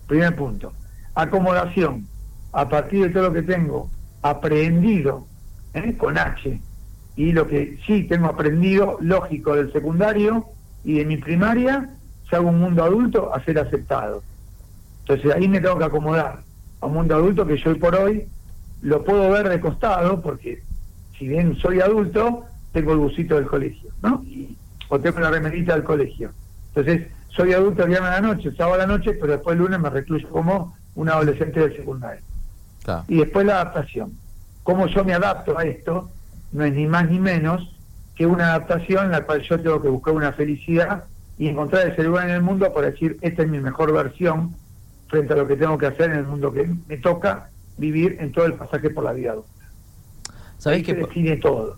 Primer 0.09 0.34
punto. 0.34 0.72
Acomodación. 1.14 2.07
A 2.52 2.68
partir 2.68 3.04
de 3.04 3.11
todo 3.11 3.24
lo 3.24 3.32
que 3.32 3.42
tengo 3.42 3.88
aprendido, 4.22 5.26
¿eh? 5.74 5.96
con 5.96 6.18
H, 6.18 6.61
y 7.14 7.32
lo 7.32 7.46
que 7.46 7.78
sí 7.86 8.04
tengo 8.04 8.26
aprendido, 8.26 8.98
lógico, 9.00 9.54
del 9.54 9.72
secundario 9.72 10.46
y 10.84 10.98
de 10.98 11.04
mi 11.04 11.18
primaria, 11.18 11.88
si 12.28 12.34
hago 12.34 12.48
un 12.48 12.59
mundo 12.59 12.82
adulto, 12.82 13.32
a 13.32 13.42
ser 13.44 13.61
aceptado. 13.61 14.22
Entonces 15.00 15.32
ahí 15.34 15.46
me 15.46 15.61
tengo 15.61 15.78
que 15.78 15.84
acomodar 15.84 16.40
a 16.80 16.86
un 16.86 16.94
mundo 16.94 17.14
adulto 17.14 17.46
que 17.46 17.59
yo 17.59 17.70
hoy 17.70 17.78
por 17.78 17.94
hoy 17.94 18.26
lo 18.82 19.04
puedo 19.04 19.30
ver 19.30 19.48
de 19.48 19.61
costado, 19.61 20.20
porque 20.20 20.62
si 21.19 21.29
bien 21.29 21.57
soy 21.57 21.81
adulto, 21.81 22.45
tengo 22.73 22.93
el 22.93 22.99
busito 22.99 23.37
del 23.37 23.47
colegio, 23.47 23.91
¿no? 24.03 24.23
o 24.89 25.01
tengo 25.01 25.21
la 25.21 25.31
remerita 25.31 25.75
del 25.75 25.85
colegio. 25.85 26.31
Entonces, 26.75 27.09
soy 27.29 27.53
adulto 27.53 27.83
el 27.83 27.89
viernes 27.89 28.11
a 28.11 28.21
la 28.21 28.29
noche, 28.29 28.53
sábado 28.53 28.75
a 28.75 28.79
la 28.79 28.87
noche, 28.87 29.12
pero 29.14 29.33
después 29.33 29.55
el 29.55 29.62
lunes 29.62 29.81
me 29.81 29.91
recluyo 29.91 30.29
como 30.29 30.77
un 30.95 31.09
adolescente 31.09 31.61
del 31.61 31.77
secundario. 31.77 32.23
Y 33.09 33.19
después 33.19 33.45
la 33.45 33.55
adaptación. 33.55 34.12
Cómo 34.62 34.87
yo 34.87 35.05
me 35.05 35.12
adapto 35.12 35.59
a 35.59 35.64
esto, 35.64 36.11
no 36.53 36.64
es 36.64 36.73
ni 36.73 36.87
más 36.87 37.11
ni 37.11 37.19
menos 37.19 37.77
que 38.14 38.27
una 38.27 38.47
adaptación 38.55 39.07
en 39.07 39.12
la 39.12 39.25
cual 39.25 39.43
yo 39.43 39.61
tengo 39.61 39.83
que 39.83 39.89
buscar 39.89 40.14
una 40.14 40.33
felicidad 40.33 41.05
y 41.39 41.49
encontrar 41.49 41.87
ese 41.89 42.03
lugar 42.03 42.29
en 42.29 42.37
el 42.37 42.43
mundo 42.43 42.73
para 42.73 42.91
decir, 42.91 43.19
esta 43.21 43.43
es 43.43 43.49
mi 43.49 43.61
mejor 43.61 43.93
versión 43.93 44.55
frente 45.09 45.35
a 45.35 45.37
lo 45.37 45.47
que 45.47 45.57
tengo 45.57 45.77
que 45.77 45.87
hacer 45.87 46.11
en 46.11 46.19
el 46.19 46.27
mundo 46.27 46.53
que 46.53 46.69
me 46.89 46.97
toca 46.97 47.51
vivir 47.77 48.17
en 48.21 48.33
todo 48.33 48.47
el 48.47 48.55
pasaje 48.55 48.91
por 48.91 49.05
la 49.05 49.12
vida 49.12 49.33
adulta. 49.33 49.51
¿Sabés 50.59 50.84
que 50.84 50.94
define 50.94 51.36
todo? 51.36 51.76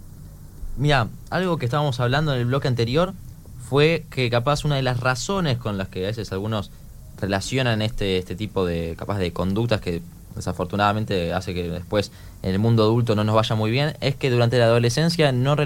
Mira, 0.77 1.09
algo 1.31 1.59
que 1.59 1.65
estábamos 1.65 1.99
hablando 2.01 2.33
en 2.33 2.41
el 2.41 2.47
bloque 2.47 2.69
anterior 2.69 3.13
fue 3.69 4.07
que 4.11 4.31
capaz 4.31 4.65
una 4.65 4.77
de 4.77 4.83
las 4.83 5.01
razones 5.01 5.59
con 5.59 5.77
las 5.77 5.89
que 5.89 6.05
a 6.05 6.09
veces 6.09 6.33
algunos 6.33 6.71
relacionan 7.21 7.83
este, 7.83 8.19
este 8.19 8.37
tipo 8.37 8.65
de 8.65 8.95
capaz 8.97 9.19
de 9.19 9.33
conductas 9.33 9.81
que 9.81 10.03
desafortunadamente 10.37 11.33
hace 11.33 11.53
que 11.53 11.69
después 11.69 12.13
en 12.43 12.53
el 12.53 12.59
mundo 12.59 12.85
adulto 12.85 13.15
no 13.17 13.25
nos 13.25 13.35
vaya 13.35 13.57
muy 13.57 13.71
bien, 13.71 13.95
es 14.01 14.15
que 14.15 14.31
durante 14.31 14.59
la 14.59 14.67
adolescencia 14.67 15.33
no, 15.33 15.57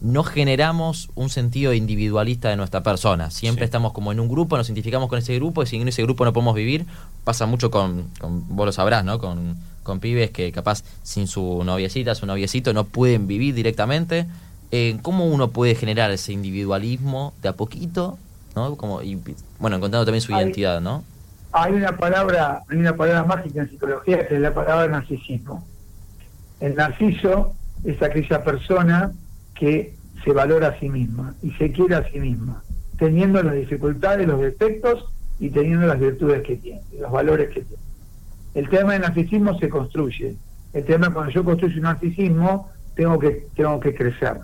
no 0.00 0.24
generamos 0.24 1.10
un 1.14 1.28
sentido 1.28 1.74
individualista 1.74 2.48
de 2.48 2.56
nuestra 2.56 2.82
persona. 2.82 3.30
Siempre 3.30 3.66
estamos 3.66 3.92
como 3.92 4.12
en 4.12 4.20
un 4.20 4.28
grupo, 4.28 4.56
nos 4.56 4.68
identificamos 4.68 5.08
con 5.08 5.18
ese 5.18 5.34
grupo 5.36 5.62
y 5.62 5.66
si 5.66 5.76
en 5.76 5.88
ese 5.88 6.02
grupo 6.02 6.24
no 6.24 6.32
podemos 6.32 6.54
vivir, 6.54 6.86
pasa 7.24 7.46
mucho 7.46 7.70
con, 7.70 8.08
con 8.18 8.56
vos 8.56 8.66
lo 8.66 8.72
sabrás, 8.72 9.04
¿no? 9.04 9.18
Con, 9.18 9.56
con 9.86 10.00
pibes 10.00 10.30
que 10.30 10.52
capaz 10.52 10.84
sin 11.02 11.26
su 11.26 11.62
noviecita, 11.64 12.14
su 12.14 12.26
noviecito 12.26 12.74
no 12.74 12.84
pueden 12.84 13.26
vivir 13.26 13.54
directamente. 13.54 14.26
Eh, 14.72 14.98
¿Cómo 15.02 15.26
uno 15.26 15.50
puede 15.50 15.74
generar 15.74 16.10
ese 16.10 16.32
individualismo 16.32 17.32
de 17.40 17.48
a 17.48 17.52
poquito, 17.54 18.18
¿no? 18.54 18.76
Como, 18.76 19.00
y, 19.00 19.18
bueno, 19.58 19.76
encontrando 19.76 20.04
también 20.04 20.20
su 20.20 20.32
identidad, 20.32 20.80
¿no? 20.80 21.04
hay 21.58 21.72
una 21.72 21.96
palabra, 21.96 22.62
hay 22.68 22.76
una 22.76 22.94
palabra 22.94 23.24
mágica 23.24 23.62
en 23.62 23.70
psicología 23.70 24.28
que 24.28 24.34
es 24.34 24.40
la 24.40 24.52
palabra 24.52 24.88
narcisismo. 24.88 25.66
El 26.60 26.74
narciso 26.74 27.54
es 27.82 28.02
aquella 28.02 28.44
persona 28.44 29.12
que 29.54 29.94
se 30.22 30.32
valora 30.32 30.68
a 30.68 30.78
sí 30.78 30.90
misma 30.90 31.34
y 31.42 31.52
se 31.52 31.72
quiere 31.72 31.94
a 31.94 32.10
sí 32.10 32.20
misma, 32.20 32.62
teniendo 32.98 33.42
las 33.42 33.54
dificultades, 33.54 34.26
los 34.26 34.40
defectos 34.40 35.06
y 35.38 35.48
teniendo 35.48 35.86
las 35.86 35.98
virtudes 35.98 36.42
que 36.42 36.56
tiene, 36.56 36.82
los 37.00 37.10
valores 37.10 37.48
que 37.48 37.62
tiene. 37.62 37.82
El 38.56 38.70
tema 38.70 38.94
del 38.94 39.02
narcisismo 39.02 39.58
se 39.58 39.68
construye. 39.68 40.34
El 40.72 40.84
tema 40.86 41.12
cuando 41.12 41.30
yo 41.30 41.44
construyo 41.44 41.76
un 41.76 41.82
narcisismo, 41.82 42.70
tengo 42.94 43.18
que, 43.18 43.48
tengo 43.54 43.78
que 43.78 43.94
crecer. 43.94 44.38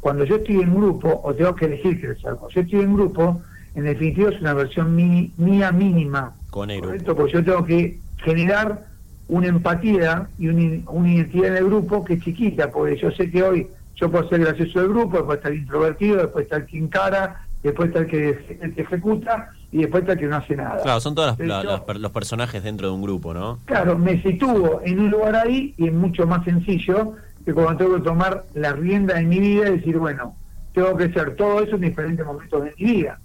Cuando 0.00 0.24
yo 0.24 0.34
estoy 0.36 0.56
en 0.56 0.74
grupo, 0.74 1.20
o 1.22 1.32
tengo 1.32 1.54
que 1.54 1.66
elegir 1.66 2.00
crecer, 2.00 2.34
cuando 2.34 2.48
yo 2.48 2.60
estoy 2.60 2.80
en 2.80 2.92
grupo, 2.92 3.40
en 3.76 3.84
definitiva 3.84 4.30
es 4.30 4.40
una 4.40 4.54
versión 4.54 4.96
mía 4.96 5.70
mínima. 5.70 6.34
Con 6.50 6.76
¿correcto? 6.80 7.14
Porque 7.14 7.34
yo 7.34 7.44
tengo 7.44 7.64
que 7.64 8.00
generar 8.24 8.84
una 9.28 9.46
empatía 9.46 10.26
y 10.40 10.48
una, 10.48 11.08
identidad 11.08 11.46
en 11.52 11.56
el 11.58 11.66
grupo 11.66 12.04
que 12.04 12.14
es 12.14 12.24
chiquita, 12.24 12.68
porque 12.68 12.96
yo 12.96 13.12
sé 13.12 13.30
que 13.30 13.44
hoy 13.44 13.68
yo 13.94 14.10
puedo 14.10 14.28
ser 14.28 14.40
gracioso 14.40 14.80
del 14.80 14.88
grupo, 14.88 15.18
después 15.18 15.36
está 15.36 15.50
el 15.50 15.58
introvertido, 15.58 16.16
después 16.16 16.46
está 16.46 16.56
el 16.56 16.66
que 16.66 16.78
encara, 16.78 17.46
después 17.62 17.90
está 17.90 18.00
el 18.00 18.06
que, 18.08 18.58
el 18.60 18.74
que 18.74 18.82
ejecuta 18.82 19.52
y 19.72 19.78
después 19.78 20.02
está 20.02 20.16
que 20.16 20.26
no 20.26 20.36
hace 20.36 20.54
nada. 20.54 20.80
Claro, 20.82 21.00
son 21.00 21.14
todos 21.14 21.36
los 21.38 22.10
personajes 22.12 22.62
dentro 22.62 22.88
de 22.88 22.94
un 22.94 23.02
grupo, 23.02 23.34
¿no? 23.34 23.58
Claro, 23.64 23.98
me 23.98 24.22
sitúo 24.22 24.80
en 24.84 25.00
un 25.00 25.10
lugar 25.10 25.34
ahí 25.34 25.74
y 25.76 25.88
es 25.88 25.92
mucho 25.92 26.26
más 26.26 26.44
sencillo 26.44 27.14
que 27.44 27.52
cuando 27.52 27.76
tengo 27.76 27.96
que 27.96 28.02
tomar 28.02 28.44
la 28.54 28.72
rienda 28.72 29.14
de 29.14 29.24
mi 29.24 29.40
vida 29.40 29.68
y 29.68 29.78
decir, 29.78 29.98
bueno, 29.98 30.36
tengo 30.72 30.96
que 30.96 31.12
ser 31.12 31.34
todo 31.34 31.62
eso 31.62 31.74
en 31.74 31.80
diferentes 31.80 32.24
momentos 32.24 32.62
de 32.62 32.74
mi 32.78 32.92
vida. 32.92 33.18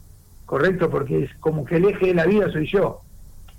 ¿correcto? 0.47 0.89
Porque 0.89 1.25
es 1.25 1.35
como 1.35 1.63
que 1.63 1.75
el 1.75 1.85
eje 1.85 2.07
de 2.07 2.13
la 2.15 2.25
vida 2.25 2.49
soy 2.51 2.65
yo. 2.65 3.01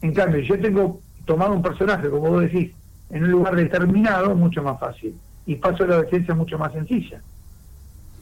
En 0.01 0.13
cambio, 0.13 0.41
yo 0.41 0.59
tengo 0.59 1.01
tomado 1.27 1.53
un 1.53 1.63
personaje, 1.63 2.11
como 2.11 2.31
vos 2.31 2.43
decís, 2.43 2.73
en 3.11 3.25
un 3.25 3.31
lugar 3.31 3.55
determinado, 3.55 4.35
mucho 4.35 4.63
más 4.63 4.81
fácil. 4.81 5.15
Y 5.47 5.57
paso 5.57 5.87
la 5.87 5.95
adolescencia 5.95 6.35
mucho 6.35 6.59
más 6.59 6.73
sencilla. 6.73 7.21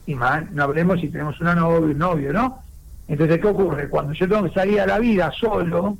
Y 0.05 0.15
más, 0.15 0.51
no 0.51 0.63
hablemos 0.63 0.99
si 0.99 1.07
tenemos 1.07 1.39
una 1.41 1.55
novia, 1.55 1.79
un 1.79 1.97
novio, 1.97 2.33
¿no? 2.33 2.59
Entonces, 3.07 3.39
¿qué 3.39 3.47
ocurre? 3.47 3.89
Cuando 3.89 4.13
yo 4.13 4.27
tengo 4.27 4.43
que 4.43 4.53
salir 4.53 4.81
a 4.81 4.85
la 4.85 4.99
vida 4.99 5.31
solo, 5.31 5.97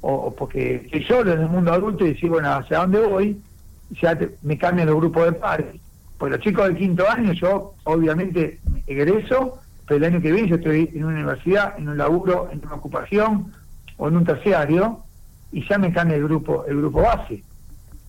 o, 0.00 0.34
porque 0.34 0.76
estoy 0.76 1.04
solo 1.04 1.32
en 1.32 1.42
el 1.42 1.48
mundo 1.48 1.72
adulto 1.72 2.06
y 2.06 2.14
decir, 2.14 2.30
bueno, 2.30 2.52
¿hacia 2.52 2.78
dónde 2.78 3.00
voy? 3.00 3.40
Ya 4.00 4.18
me 4.42 4.56
cambian 4.56 4.88
los 4.88 4.96
grupos 4.96 5.26
de 5.26 5.32
pares. 5.32 5.80
Pues 6.16 6.32
los 6.32 6.40
chicos 6.40 6.66
del 6.66 6.76
quinto 6.76 7.08
año, 7.08 7.32
yo 7.32 7.74
obviamente 7.84 8.60
egreso 8.86 9.60
el 9.96 10.04
año 10.04 10.20
que 10.20 10.32
viene 10.32 10.48
yo 10.48 10.56
estoy 10.56 10.90
en 10.94 11.04
una 11.04 11.14
universidad, 11.14 11.74
en 11.78 11.88
un 11.88 11.98
laburo, 11.98 12.48
en 12.52 12.64
una 12.64 12.76
ocupación 12.76 13.52
o 13.96 14.08
en 14.08 14.16
un 14.16 14.24
terciario 14.24 15.00
y 15.52 15.66
ya 15.68 15.78
me 15.78 15.92
cambia 15.92 16.16
el 16.16 16.24
grupo, 16.24 16.64
el 16.66 16.76
grupo 16.76 17.02
base. 17.02 17.42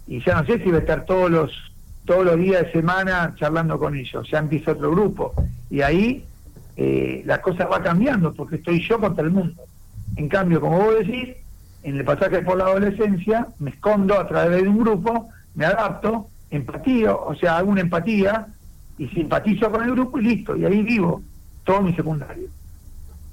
Y 0.08 0.24
ya 0.24 0.40
no 0.40 0.46
sé 0.46 0.60
si 0.60 0.66
voy 0.66 0.76
a 0.76 0.80
estar 0.80 1.06
todos 1.06 1.30
los 1.30 1.52
todos 2.06 2.26
los 2.26 2.38
días 2.38 2.64
de 2.64 2.72
semana 2.72 3.36
charlando 3.38 3.78
con 3.78 3.96
ellos, 3.96 4.28
ya 4.30 4.40
empieza 4.40 4.72
otro 4.72 4.92
grupo. 4.92 5.34
Y 5.70 5.82
ahí 5.82 6.26
eh, 6.84 7.22
la 7.26 7.40
cosa 7.44 7.68
va 7.68 7.84
cambiando 7.84 8.34
porque 8.34 8.56
estoy 8.56 8.82
yo 8.82 9.00
contra 9.00 9.24
el 9.24 9.30
mundo. 9.30 9.62
En 10.16 10.28
cambio, 10.28 10.60
como 10.60 10.80
vos 10.80 10.96
decís, 10.98 11.36
en 11.84 11.98
el 11.98 12.04
pasaje 12.04 12.42
por 12.42 12.58
la 12.58 12.64
adolescencia 12.64 13.48
me 13.60 13.70
escondo 13.70 14.20
a 14.20 14.28
través 14.28 14.64
de 14.64 14.68
un 14.68 14.80
grupo, 14.80 15.30
me 15.54 15.66
adapto, 15.66 16.28
empatía, 16.50 17.14
o 17.14 17.36
sea, 17.36 17.58
hago 17.58 17.70
una 17.70 17.82
empatía 17.82 18.48
y 18.98 19.08
simpatizo 19.10 19.70
con 19.70 19.84
el 19.84 19.92
grupo 19.92 20.18
y 20.18 20.24
listo, 20.24 20.56
y 20.56 20.66
ahí 20.66 20.82
vivo 20.82 21.22
todo 21.64 21.84
mi 21.84 21.94
secundario. 21.94 22.48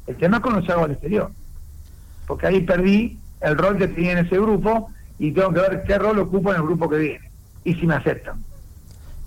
El 0.07 0.17
tema 0.17 0.37
es 0.37 0.43
cuando 0.43 0.67
salgo 0.67 0.85
al 0.85 0.91
exterior, 0.91 1.31
porque 2.27 2.49
ahí 2.49 2.61
perdí 2.61 3.19
el 3.41 3.57
rol 3.57 3.79
que 3.79 3.89
tenía 3.89 4.13
en 4.13 4.27
ese 4.27 4.39
grupo 4.39 4.91
y 5.19 5.33
tengo 5.33 5.55
que 5.55 5.61
ver 5.61 5.85
qué 5.87 5.99
rol 5.99 6.19
ocupo 6.19 6.51
en 6.51 6.57
el 6.57 6.63
grupo 6.65 6.87
que 6.91 6.99
viene 6.99 7.31
y 7.65 7.75
si 7.75 7.87
me 7.87 7.95
aceptan. 7.95 8.45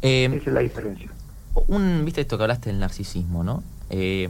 Eh, 0.04 0.26
Esa 0.26 0.50
es 0.50 0.54
la 0.54 0.60
diferencia. 0.60 1.10
Un, 1.68 2.06
Viste 2.06 2.22
esto 2.22 2.38
que 2.38 2.44
hablaste 2.44 2.70
del 2.70 2.80
narcisismo, 2.80 3.44
¿no? 3.44 3.64
Eh, 3.92 4.30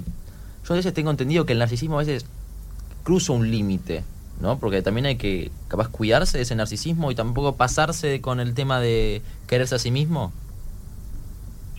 yo 0.68 0.74
a 0.74 0.78
veces 0.78 0.94
tengo 0.94 1.12
entendido 1.12 1.46
que 1.46 1.54
el 1.54 1.60
narcisismo 1.60 1.96
a 1.96 2.04
veces 2.04 2.26
cruza 3.04 3.34
un 3.34 3.50
límite, 3.50 4.04
¿no? 4.42 4.58
Porque 4.60 4.82
también 4.82 5.06
hay 5.06 5.16
que 5.16 5.52
capaz 5.68 5.88
cuidarse 5.88 6.38
de 6.38 6.44
ese 6.44 6.56
narcisismo 6.56 7.12
y 7.12 7.16
tampoco 7.16 7.56
pasarse 7.56 8.22
con 8.22 8.40
el 8.40 8.54
tema 8.54 8.80
de 8.80 9.22
quererse 9.48 9.76
a 9.76 9.80
sí 9.80 9.92
mismo. 9.92 10.34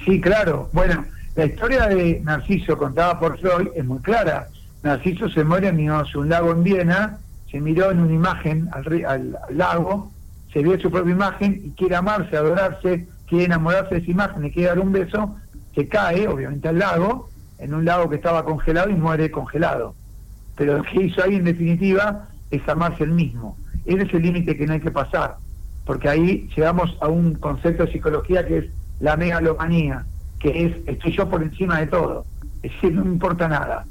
Sí, 0.05 0.21
claro. 0.21 0.69
Bueno, 0.73 1.05
La 1.35 1.47
historia 1.47 1.87
de 1.87 2.21
Narciso 2.21 2.77
contada 2.77 3.19
por 3.19 3.39
Freud 3.39 3.69
es 3.75 3.85
muy 3.85 4.01
clara. 4.01 4.49
Narciso 4.83 5.31
se 5.31 5.45
muere 5.45 5.73
mirándose 5.73 6.19
un 6.19 6.29
lago 6.29 6.53
en 6.53 6.63
Viena, 6.63 7.19
se 7.51 7.61
miró 7.61 7.91
en 7.91 8.01
una 8.01 8.13
imagen 8.13 8.69
al, 8.73 9.05
al, 9.07 9.39
lago, 9.51 10.11
se 10.53 10.63
vio 10.63 10.79
su 10.79 10.91
propia 10.91 11.13
imagen 11.13 11.63
y 11.65 11.71
quiere 11.71 11.97
amarse, 11.97 12.37
adorarse, 12.37 13.09
quiere 13.27 13.47
enamorarse 13.47 13.95
de 13.95 14.01
esa 14.03 14.11
imagen 14.11 14.45
y 14.45 14.51
quiere 14.51 14.69
dar 14.69 14.81
un 14.81 14.93
beso, 14.93 15.37
se 15.75 15.89
cae, 15.89 16.29
obviamente, 16.29 16.69
al 16.69 16.79
lago, 16.79 17.31
en 17.63 17.75
un 17.75 17.85
lago 17.85 18.11
que 18.11 18.17
estaba 18.17 18.45
congelado 18.45 18.91
y 18.91 18.95
muere 18.95 19.31
congelado. 19.31 19.95
Pero 20.57 20.79
lo 20.79 20.83
que 20.83 21.05
hizo 21.05 21.23
ahí, 21.23 21.37
en 21.37 21.45
definitiva, 21.45 22.29
es 22.51 22.69
amarse 22.69 23.05
el 23.05 23.13
mismo. 23.13 23.57
Ese 23.85 24.03
es 24.03 24.15
el 24.15 24.23
límite 24.23 24.57
que 24.57 24.67
no 24.67 24.73
hay 24.75 24.81
que 24.81 24.91
pasar, 24.91 25.37
porque 25.87 26.09
ahí 26.09 26.51
llegamos 26.57 26.97
a 27.01 27.09
un 27.09 27.35
concepto 27.35 27.87
de 27.87 27.93
psicología 27.93 28.45
que 28.45 28.59
es 28.59 28.65
la 29.01 29.17
megalomanía, 29.17 30.05
que 30.41 30.67
es 30.67 30.77
estoy 30.87 31.13
yo 31.13 31.29
por 31.29 31.43
encima 31.43 31.79
de 31.79 31.87
todo, 31.87 32.25
es 32.63 32.73
decir, 32.73 32.93
no 32.93 33.05
me 33.05 33.13
importa 33.13 33.49
nada. 33.49 33.87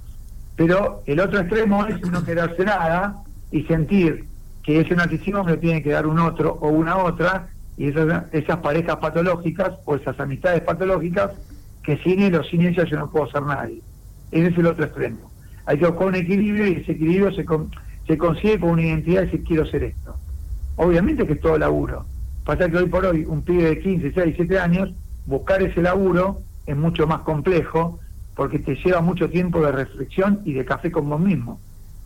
Pero 0.56 1.02
el 1.06 1.20
otro 1.20 1.40
extremo 1.40 1.86
es 1.88 2.02
no 2.10 2.24
quedarse 2.24 2.64
nada 2.66 3.24
y 3.52 3.64
sentir 3.64 4.26
que 4.64 4.82
ese 4.82 4.96
narcisismo 4.96 5.44
me 5.44 5.58
tiene 5.58 5.82
que 5.82 5.92
dar 5.92 6.06
un 6.06 6.20
otro 6.20 6.58
o 6.62 6.70
una 6.70 6.98
otra, 6.98 7.48
y 7.78 7.88
esas, 7.88 8.26
esas 8.32 8.58
parejas 8.58 8.98
patológicas 8.98 9.72
o 9.86 9.96
esas 9.96 10.20
amistades 10.20 10.62
patológicas 10.62 11.32
que 11.84 11.98
sin 11.98 12.22
él 12.22 12.36
o 12.36 12.44
sin 12.44 12.62
ella 12.62 12.86
yo 12.86 12.98
no 12.98 13.10
puedo 13.10 13.30
ser 13.32 13.44
nadie. 13.44 13.82
Ese 14.32 14.48
es 14.48 14.58
el 14.58 14.68
otro 14.68 14.86
extremo. 14.86 15.32
Hay 15.66 15.78
que 15.78 15.88
buscar 15.88 16.08
un 16.08 16.16
equilibrio 16.16 16.68
y 16.68 16.74
ese 16.74 16.94
equilibrio 16.94 17.32
se, 17.34 17.46
se 18.08 18.18
consigue 18.18 18.60
con 18.60 18.72
una 18.72 18.84
identidad 18.84 19.22
de 19.22 19.26
decir 19.28 19.44
quiero 19.44 19.66
ser 19.66 19.84
esto. 19.84 20.16
Obviamente 20.76 21.26
que 21.26 21.34
es 21.34 21.42
todo 21.42 21.58
laburo. 21.58 22.06
Pasa 22.46 22.70
que 22.70 22.78
hoy 22.78 22.88
por 22.88 23.06
hoy 23.06 23.26
un 23.26 23.44
pibe 23.44 23.64
de 23.64 23.80
15, 23.80 24.12
6, 24.14 24.34
7 24.36 24.60
años, 24.60 24.94
buscar 25.26 25.62
ese 25.62 25.82
laburo 25.82 26.40
es 26.66 26.76
mucho 26.76 27.06
más 27.08 27.22
complejo 27.22 28.00
porque 28.36 28.60
te 28.60 28.76
lleva 28.76 29.02
mucho 29.02 29.30
tiempo 29.30 29.62
de 29.62 29.72
reflexión 29.72 30.42
y 30.46 30.54
de 30.54 30.66
café 30.66 30.92
con 30.92 31.10
vos 31.10 31.20
mismo. 31.20 31.60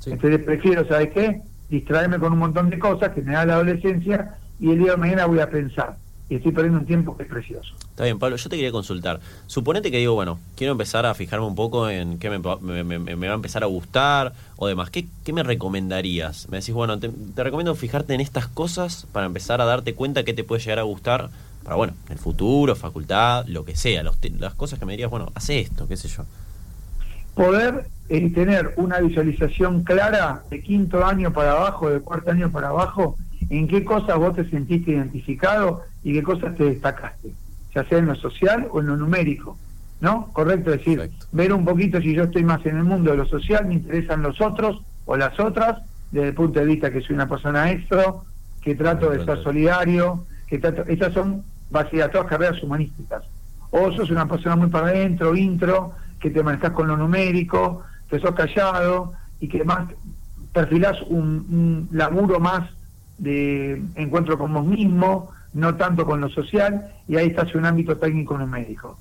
Entonces 0.06 0.40
prefiero, 0.44 0.86
¿sabes 0.88 1.10
qué? 1.12 1.42
Distraerme 1.70 2.20
con 2.20 2.34
un 2.34 2.40
montón 2.40 2.70
de 2.70 2.78
cosas 2.78 3.12
que 3.12 3.22
me 3.22 3.34
da 3.34 3.46
la 3.46 3.54
adolescencia 3.56 4.36
y 4.60 4.72
el 4.72 4.80
día 4.80 4.92
de 4.92 4.98
mañana 4.98 5.26
voy 5.26 5.40
a 5.40 5.50
pensar. 5.50 5.98
Y 6.28 6.36
estoy 6.36 6.52
perdiendo 6.52 6.80
un 6.80 6.86
tiempo 6.86 7.16
que 7.16 7.24
es 7.24 7.30
precioso. 7.30 7.76
Está 7.92 8.06
bien, 8.06 8.18
Pablo, 8.18 8.36
yo 8.36 8.50
te 8.50 8.56
quería 8.56 8.72
consultar. 8.72 9.20
Suponete 9.46 9.92
que 9.92 9.98
digo, 9.98 10.16
bueno, 10.16 10.40
quiero 10.56 10.72
empezar 10.72 11.06
a 11.06 11.14
fijarme 11.14 11.46
un 11.46 11.54
poco 11.54 11.88
en 11.88 12.18
qué 12.18 12.32
me, 12.32 12.40
va 12.40 12.58
a 12.58 13.36
empezar 13.36 13.64
a 13.64 13.68
gustar 13.68 14.34
o 14.58 14.68
demás. 14.68 14.90
¿Qué, 14.90 15.06
qué 15.24 15.34
me 15.34 15.44
recomendarías? 15.44 16.50
Me 16.50 16.58
decís, 16.58 16.74
bueno, 16.74 16.98
te, 17.00 17.12
recomiendo 17.36 17.76
fijarte 17.76 18.16
en 18.16 18.22
estas 18.22 18.48
cosas 18.48 19.06
para 19.12 19.28
empezar 19.28 19.62
a 19.62 19.66
darte 19.66 19.94
cuenta 19.94 20.24
qué 20.24 20.34
te 20.34 20.44
puede 20.44 20.62
llegar 20.62 20.80
a 20.80 20.84
gustar 20.84 21.30
para, 21.64 21.76
bueno, 21.76 21.94
el 22.10 22.18
futuro, 22.18 22.76
facultad, 22.76 23.46
lo 23.48 23.64
que 23.64 23.76
sea, 23.76 24.04
las 24.04 24.54
cosas 24.56 24.80
que 24.80 24.86
me 24.86 24.94
dirías, 24.94 25.12
bueno, 25.12 25.32
hace 25.36 25.60
esto, 25.60 25.88
qué 25.88 25.96
sé 25.96 26.08
yo. 26.08 26.26
Poder 27.36 27.88
eh, 28.08 28.32
tener 28.32 28.74
una 28.78 29.00
visualización 29.00 29.84
clara 29.84 30.44
de 30.50 30.62
quinto 30.62 31.06
año 31.06 31.34
para 31.34 31.52
abajo, 31.52 31.90
de 31.90 32.00
cuarto 32.00 32.32
año 32.32 32.52
para 32.52 32.70
abajo, 32.70 33.18
en 33.50 33.68
qué 33.68 33.84
cosas 33.84 34.18
vos 34.18 34.36
te 34.36 34.50
sentiste 34.50 34.92
identificado 34.92 35.84
y 36.04 36.14
qué 36.14 36.24
cosas 36.24 36.56
te 36.56 36.66
destacaste, 36.66 37.34
ya 37.74 37.84
sea 37.86 38.00
en 38.00 38.08
lo 38.08 38.16
social 38.16 38.68
o 38.72 38.80
en 38.80 38.88
lo 38.88 38.98
numérico. 38.98 39.58
¿No? 40.02 40.28
Correcto 40.34 40.72
decir, 40.72 41.10
ver 41.32 41.54
un 41.54 41.64
poquito 41.64 42.02
si 42.02 42.14
yo 42.14 42.24
estoy 42.24 42.44
más 42.44 42.64
en 42.66 42.78
el 42.78 42.84
mundo 42.84 43.12
de 43.12 43.18
lo 43.18 43.26
social, 43.26 43.66
me 43.66 43.76
interesan 43.76 44.22
los 44.22 44.42
otros 44.42 44.82
o 45.06 45.16
las 45.16 45.40
otras, 45.40 45.82
desde 46.12 46.28
el 46.30 46.34
punto 46.34 46.60
de 46.60 46.66
vista 46.66 46.92
que 46.92 47.02
soy 47.02 47.16
una 47.16 47.30
persona 47.30 47.72
extra, 47.72 48.04
que 48.62 48.76
trato 48.76 49.10
de 49.10 49.24
ser 49.24 49.42
solidario, 49.42 50.26
que 50.48 50.60
trato, 50.60 50.84
esas 50.88 51.14
son 51.14 51.44
a 51.74 52.10
todas 52.10 52.28
carreras 52.28 52.62
humanísticas. 52.62 53.24
O 53.72 53.92
sos 53.92 54.10
una 54.10 54.28
persona 54.28 54.56
muy 54.56 54.68
para 54.68 54.88
adentro, 54.88 55.36
intro, 55.36 55.94
que 56.20 56.30
te 56.30 56.44
manejas 56.44 56.72
con 56.72 56.88
lo 56.88 56.98
numérico, 56.98 57.84
que 58.10 58.20
sos 58.20 58.32
callado 58.32 59.14
y 59.40 59.48
que 59.48 59.64
más 59.64 59.88
perfilás 60.54 61.02
un, 61.08 61.90
laburo 61.92 62.40
más 62.40 62.70
de 63.18 63.82
encuentro 63.96 64.38
con 64.38 64.54
vos 64.54 64.66
mismo, 64.66 65.32
no 65.54 65.76
tanto 65.76 66.06
con 66.06 66.22
lo 66.22 66.30
social, 66.30 66.92
y 67.08 67.16
ahí 67.16 67.28
estás 67.28 67.50
en 67.52 67.60
un 67.60 67.66
ámbito 67.66 67.98
técnico 67.98 68.38
numérico. 68.38 68.98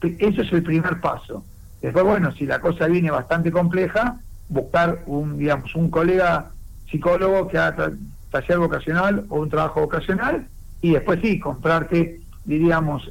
Eso 0.00 0.42
es 0.42 0.52
el 0.52 0.62
primer 0.62 1.00
paso. 1.00 1.44
Después, 1.82 2.04
bueno, 2.04 2.32
si 2.32 2.46
la 2.46 2.60
cosa 2.60 2.86
viene 2.86 3.10
bastante 3.10 3.50
compleja, 3.50 4.20
buscar 4.48 5.02
un, 5.06 5.38
digamos, 5.38 5.74
un 5.74 5.90
colega 5.90 6.50
psicólogo 6.90 7.48
que 7.48 7.58
haga 7.58 7.92
taller 8.30 8.58
vocacional 8.58 9.24
o 9.28 9.40
un 9.40 9.50
trabajo 9.50 9.80
vocacional 9.80 10.46
y 10.80 10.92
después 10.92 11.20
sí, 11.20 11.38
comprarte, 11.40 12.20
diríamos, 12.44 13.10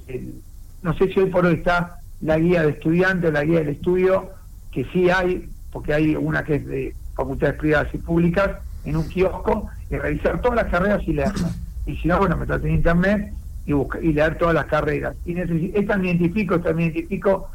no 0.81 0.93
sé 0.97 1.11
si 1.11 1.19
hoy 1.19 1.29
por 1.29 1.45
hoy 1.45 1.55
está 1.55 1.99
la 2.21 2.37
guía 2.37 2.63
de 2.63 2.71
estudiante 2.71 3.31
la 3.31 3.43
guía 3.43 3.59
del 3.59 3.69
estudio, 3.69 4.29
que 4.71 4.85
sí 4.85 5.09
hay, 5.09 5.49
porque 5.71 5.93
hay 5.93 6.15
una 6.15 6.43
que 6.43 6.55
es 6.55 6.65
de 6.65 6.95
facultades 7.15 7.55
privadas 7.55 7.93
y 7.93 7.97
públicas, 7.97 8.57
en 8.83 8.97
un 8.97 9.07
kiosco, 9.09 9.69
y 9.89 9.97
revisar 9.97 10.41
todas 10.41 10.55
las 10.55 10.71
carreras 10.71 11.01
y 11.07 11.13
leerlas. 11.13 11.57
Y 11.85 11.95
si 11.97 12.07
no, 12.07 12.17
bueno, 12.17 12.37
meterte 12.37 12.67
en 12.67 12.75
internet 12.75 13.33
y, 13.65 13.73
y 13.73 14.13
leer 14.13 14.37
todas 14.37 14.55
las 14.55 14.65
carreras. 14.65 15.15
Y 15.25 15.35
esta 15.73 15.97
me 15.97 16.07
identifico, 16.07 16.55
esta 16.55 16.73
me 16.73 16.83
identifico 16.83 17.49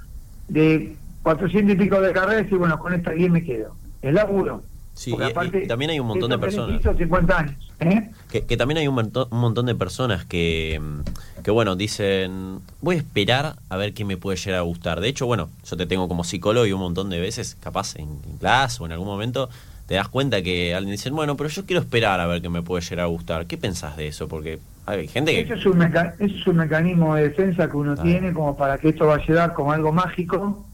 de 0.49 0.95
400 1.22 1.74
y 1.74 1.78
pico 1.78 2.01
de 2.01 2.12
carreras 2.12 2.47
y 2.51 2.55
bueno, 2.55 2.78
con 2.78 2.93
esta 2.95 3.12
guía 3.12 3.31
me 3.31 3.45
quedo. 3.45 3.74
El 4.03 4.14
laburo, 4.14 4.62
Sí, 5.01 5.14
y, 5.14 5.66
también 5.66 5.93
hay 5.93 6.01
un 6.01 6.09
montón 6.09 6.31
de 6.31 6.39
personas. 6.39 6.83
¿eh? 7.81 8.11
Que, 8.31 8.57
también 8.59 8.78
hay 8.78 8.89
un 8.89 8.95
montón, 8.95 9.28
un 9.31 9.41
montón 9.41 9.64
de 9.64 9.74
personas 9.74 10.26
que, 10.26 10.78
que, 11.43 11.51
bueno, 11.51 11.74
dicen, 11.74 12.61
voy 12.83 12.97
a 12.97 12.99
esperar 12.99 13.57
a 13.70 13.76
ver 13.78 13.95
qué 13.95 14.05
me 14.05 14.18
puede 14.18 14.37
llegar 14.37 14.59
a 14.59 14.62
gustar. 14.62 15.01
De 15.01 15.09
hecho, 15.09 15.24
bueno, 15.24 15.49
yo 15.64 15.76
te 15.78 15.87
tengo 15.87 16.07
como 16.07 16.22
psicólogo 16.22 16.66
y 16.66 16.72
un 16.72 16.81
montón 16.81 17.09
de 17.09 17.18
veces, 17.18 17.57
capaz 17.61 17.97
en, 17.97 18.18
clase 18.41 18.83
o 18.83 18.87
en 18.87 18.93
algún 18.93 19.07
momento, 19.07 19.49
te 19.91 19.97
das 19.97 20.07
cuenta 20.07 20.41
que 20.41 20.72
alguien 20.72 20.93
dice, 20.93 21.11
bueno, 21.11 21.36
pero 21.36 21.51
yo 21.51 21.66
quiero 21.66 21.82
esperar 21.82 22.20
a 22.20 22.26
ver 22.28 22.41
qué 22.41 22.49
me 22.49 22.62
puede 22.62 22.80
llegar 22.80 23.07
a 23.07 23.09
gustar. 23.09 23.47
¿Qué 23.47 23.59
pensás 23.59 23.97
de 23.97 24.07
eso? 24.07 24.28
Porque 24.28 24.61
hay 24.86 25.09
gente 25.09 25.32
que... 25.32 25.41
Eso 25.41 25.55
es 25.55 25.66
un, 25.66 25.82
es 25.82 26.47
un 26.47 26.57
mecanismo 26.59 27.16
de 27.16 27.24
defensa 27.24 27.68
que 27.68 27.76
uno 27.76 27.97
tiene 27.97 28.32
como 28.32 28.57
para 28.57 28.78
que 28.78 28.91
esto 28.91 29.09
va 29.09 29.16
a 29.16 29.26
llegar 29.26 29.53
como 29.53 29.72
algo 29.72 29.91
mágico, 29.91 30.64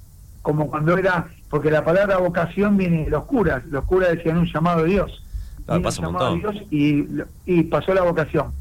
como 0.42 0.68
cuando 0.68 0.98
era 0.98 1.28
porque 1.48 1.70
la 1.70 1.82
palabra 1.82 2.18
vocación 2.18 2.76
viene 2.76 3.06
de 3.06 3.10
los 3.10 3.24
curas, 3.24 3.64
los 3.68 3.86
curas 3.86 4.10
decían 4.10 4.36
un 4.36 4.52
llamado 4.52 4.82
de 4.82 4.90
Dios. 4.90 5.24
y, 6.70 7.62
pasó 7.70 7.94
la 7.94 8.02
vocación, 8.02 8.52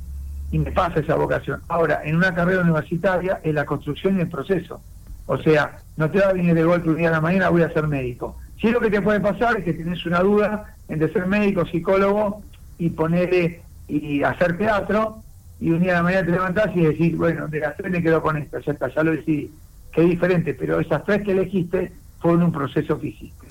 y 0.54 0.60
me 0.60 0.72
pasa 0.72 1.02
esa 1.02 1.16
vocación. 1.16 1.64
Ahora, 1.68 2.00
en 2.06 2.16
una 2.16 2.34
carrera 2.34 2.62
universitaria 2.62 3.42
es 3.44 3.54
la 3.54 3.66
construcción 3.66 4.20
y 4.20 4.22
el 4.22 4.30
proceso. 4.30 4.80
O 5.26 5.38
sea, 5.38 5.80
no 5.98 6.10
te 6.10 6.20
va 6.20 6.28
a 6.28 6.34
venir 6.34 6.56
de 6.56 6.64
golpe 6.64 6.92
un 6.92 6.96
día 6.96 7.10
a 7.10 7.12
la 7.12 7.20
mañana, 7.20 7.50
voy 7.50 7.64
a 7.64 7.74
ser 7.74 7.88
médico. 7.90 8.38
Si 8.60 8.70
lo 8.72 8.80
que 8.80 8.90
te 8.90 9.02
puede 9.02 9.20
pasar 9.20 9.58
es 9.58 9.66
que 9.66 9.74
tienes 9.74 10.06
una 10.06 10.22
duda 10.22 10.76
entre 10.88 11.12
ser 11.12 11.28
médico, 11.28 11.66
psicólogo 11.66 12.44
y 12.78 12.90
ponerle 12.90 13.62
y 13.88 14.24
hacer 14.24 14.58
teatro, 14.58 15.24
y 15.60 15.72
un 15.72 15.82
día 15.82 15.94
a 15.94 15.96
la 15.98 16.04
mañana 16.04 16.26
te 16.26 16.32
levantás 16.32 16.76
y 16.76 16.82
decís, 16.82 17.16
bueno, 17.18 17.48
de 17.48 17.60
las 17.60 17.78
tres 17.78 17.92
me 17.92 18.02
quedo 18.02 18.22
con 18.22 18.38
esto, 18.38 18.60
ya 18.60 18.72
está, 18.72 18.94
ya 18.94 19.04
lo 19.04 19.12
decidí. 19.12 19.52
Es 19.96 20.10
diferente, 20.10 20.54
pero 20.54 20.80
esas 20.80 21.06
tres 21.06 21.22
que 21.22 21.32
elegiste 21.32 21.94
fue 22.20 22.34
en 22.34 22.44
un 22.44 22.52
proceso 22.52 23.00
que 23.00 23.08
hiciste. 23.08 23.45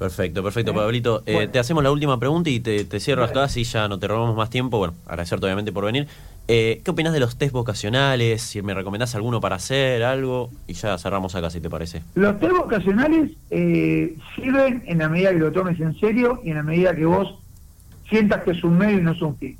Perfecto, 0.00 0.42
perfecto, 0.42 0.70
¿Eh? 0.70 0.74
Pablito. 0.74 1.22
Eh, 1.26 1.46
te 1.46 1.58
hacemos 1.58 1.84
la 1.84 1.90
última 1.90 2.18
pregunta 2.18 2.48
y 2.48 2.58
te, 2.58 3.00
cierro 3.00 3.22
acá, 3.22 3.42
así 3.44 3.64
ya 3.64 3.86
no 3.86 3.98
te 3.98 4.08
robamos 4.08 4.34
más 4.34 4.48
tiempo. 4.48 4.78
Bueno, 4.78 4.94
agradecerte 5.04 5.44
obviamente 5.44 5.72
por 5.72 5.84
venir. 5.84 6.08
Eh, 6.48 6.80
¿Qué 6.82 6.90
opinas 6.90 7.12
de 7.12 7.20
los 7.20 7.36
test 7.36 7.52
vocacionales? 7.52 8.40
Si 8.40 8.62
me 8.62 8.72
recomendás 8.72 9.14
alguno 9.14 9.42
para 9.42 9.56
hacer, 9.56 10.02
algo, 10.02 10.48
y 10.66 10.72
ya 10.72 10.96
cerramos 10.96 11.34
acá, 11.34 11.50
si 11.50 11.60
te 11.60 11.68
parece. 11.68 12.02
Los 12.14 12.40
test 12.40 12.56
vocacionales 12.56 13.32
sirven 13.50 14.82
en 14.86 14.98
la 14.98 15.10
medida 15.10 15.32
que 15.32 15.38
lo 15.38 15.52
tomes 15.52 15.78
en 15.78 15.94
serio 16.00 16.40
y 16.42 16.48
en 16.48 16.56
la 16.56 16.62
medida 16.62 16.96
que 16.96 17.04
vos 17.04 17.38
sientas 18.08 18.42
que 18.42 18.52
es 18.52 18.64
un 18.64 18.78
medio 18.78 19.00
y 19.00 19.02
no 19.02 19.12
es 19.12 19.20
un 19.20 19.36
fin. 19.36 19.58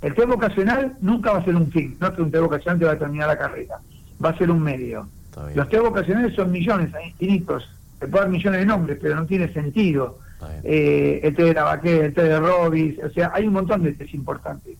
El 0.00 0.14
test 0.14 0.26
vocacional 0.26 0.96
nunca 1.02 1.32
va 1.32 1.40
a 1.40 1.44
ser 1.44 1.54
un 1.54 1.70
fin, 1.70 1.98
no 2.00 2.06
es 2.06 2.14
que 2.14 2.22
un 2.22 2.30
test 2.30 2.42
vocacional 2.42 2.78
te 2.78 2.86
va 2.86 2.92
a 2.92 2.98
terminar 2.98 3.28
la 3.28 3.36
carrera, 3.36 3.76
va 4.24 4.30
a 4.30 4.38
ser 4.38 4.50
un 4.50 4.62
medio. 4.62 5.06
Los 5.54 5.68
test 5.68 5.82
vocacionales 5.82 6.34
son 6.34 6.50
millones, 6.50 6.94
hay 6.94 7.08
infinitos 7.08 7.68
se 8.02 8.08
puede 8.08 8.24
dar 8.24 8.32
millones 8.32 8.60
de 8.60 8.66
nombres, 8.66 8.98
pero 9.00 9.14
no 9.14 9.26
tiene 9.26 9.52
sentido. 9.52 10.18
Eh, 10.64 11.20
el 11.22 11.36
té 11.36 11.44
de 11.44 11.54
Lavaqué, 11.54 12.06
el 12.06 12.14
té 12.14 12.24
de 12.24 12.40
Robis, 12.40 12.98
o 12.98 13.08
sea, 13.10 13.30
hay 13.32 13.46
un 13.46 13.52
montón 13.52 13.84
de 13.84 13.92
test 13.92 14.12
importantes. 14.12 14.76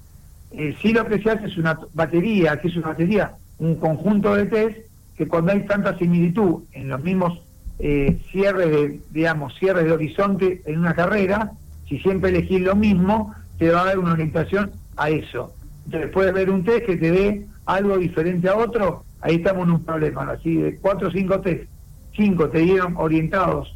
Eh, 0.51 0.77
sí 0.83 0.93
lo 0.93 1.07
que 1.07 1.23
se 1.23 1.31
hace 1.31 1.47
es 1.47 1.57
una 1.57 1.79
batería, 1.95 2.61
que 2.61 2.67
es 2.67 2.77
una 2.77 2.89
batería, 2.89 3.35
un 3.59 3.77
conjunto 3.77 4.35
de 4.35 4.47
test 4.47 4.79
que 5.17 5.29
cuando 5.29 5.53
hay 5.53 5.65
tanta 5.67 5.97
similitud 5.97 6.65
en 6.73 6.89
los 6.89 7.01
mismos 7.03 7.41
eh, 7.79 8.21
cierres 8.33 8.71
de, 8.71 9.01
digamos, 9.13 9.57
cierres 9.57 9.85
de 9.85 9.93
horizonte 9.93 10.63
en 10.67 10.81
una 10.81 10.95
carrera, 10.95 11.53
si 11.89 12.01
siempre 12.01 12.31
elegís 12.31 12.61
lo 12.61 12.75
mismo, 12.75 13.33
te 13.57 13.71
va 13.71 13.83
a 13.83 13.85
dar 13.85 13.99
una 14.01 14.15
orientación 14.15 14.73
a 14.97 15.11
eso. 15.11 15.55
Entonces 15.85 16.11
puedes 16.11 16.35
ver 16.35 16.51
un 16.51 16.65
test 16.65 16.87
que 16.87 16.97
te 16.97 17.13
dé 17.13 17.47
algo 17.67 17.99
diferente 17.99 18.49
a 18.49 18.57
otro, 18.57 19.05
ahí 19.21 19.37
estamos 19.37 19.69
en 19.69 19.75
un 19.75 19.85
problema, 19.85 20.29
así 20.29 20.57
de 20.57 20.77
cuatro 20.79 21.07
o 21.07 21.13
cinco 21.13 21.41
test 21.41 21.72
cinco 22.15 22.49
te 22.49 22.59
dieron 22.59 22.97
orientados 22.97 23.75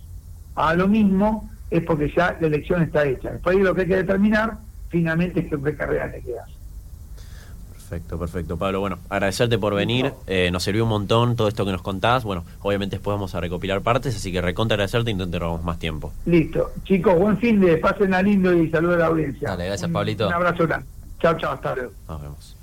a 0.55 0.74
lo 0.74 0.89
mismo, 0.89 1.51
es 1.70 1.82
porque 1.82 2.12
ya 2.14 2.37
la 2.41 2.47
elección 2.47 2.82
está 2.82 3.05
hecha. 3.05 3.32
Después 3.32 3.57
lo 3.59 3.74
que 3.74 3.82
hay 3.82 3.89
que 3.89 3.97
determinar 3.97 4.59
finalmente 4.89 5.41
es 5.41 5.47
qué 5.51 5.76
carrera 5.76 6.11
te 6.11 6.22
quedas. 6.22 6.49
Perfecto, 7.72 8.18
perfecto. 8.18 8.57
Pablo, 8.57 8.80
bueno, 8.80 8.99
agradecerte 9.09 9.59
por 9.59 9.74
venir. 9.74 10.12
Eh, 10.26 10.51
nos 10.51 10.64
sirvió 10.64 10.82
un 10.82 10.89
montón 10.89 11.37
todo 11.37 11.47
esto 11.47 11.64
que 11.64 11.70
nos 11.70 11.82
contás. 11.82 12.24
Bueno, 12.24 12.45
obviamente 12.62 12.97
después 12.97 13.14
vamos 13.14 13.34
a 13.37 13.41
recopilar 13.41 13.80
partes, 13.82 14.16
así 14.16 14.32
que 14.32 14.41
recontra 14.41 14.74
agradecerte 14.74 15.12
y 15.12 15.14
no 15.14 15.28
te 15.28 15.39
robamos 15.39 15.62
más 15.62 15.78
tiempo. 15.78 16.12
Listo. 16.24 16.72
Chicos, 16.84 17.16
buen 17.16 17.39
fin 17.39 17.61
de 17.61 17.76
pasen 17.76 18.12
a 18.14 18.22
lindo 18.22 18.53
y 18.53 18.68
saludos 18.70 18.97
a 18.97 18.99
la 19.01 19.07
audiencia. 19.07 19.51
Dale, 19.51 19.66
gracias, 19.66 19.87
Un- 19.89 19.93
Pablito. 19.93 20.26
Un 20.26 20.34
abrazo 20.34 20.66
grande. 20.66 20.87
Chao, 21.20 21.37
chao, 21.39 21.53
hasta 21.53 21.74
luego. 21.76 21.93
Nos 22.09 22.22
vemos. 22.22 22.56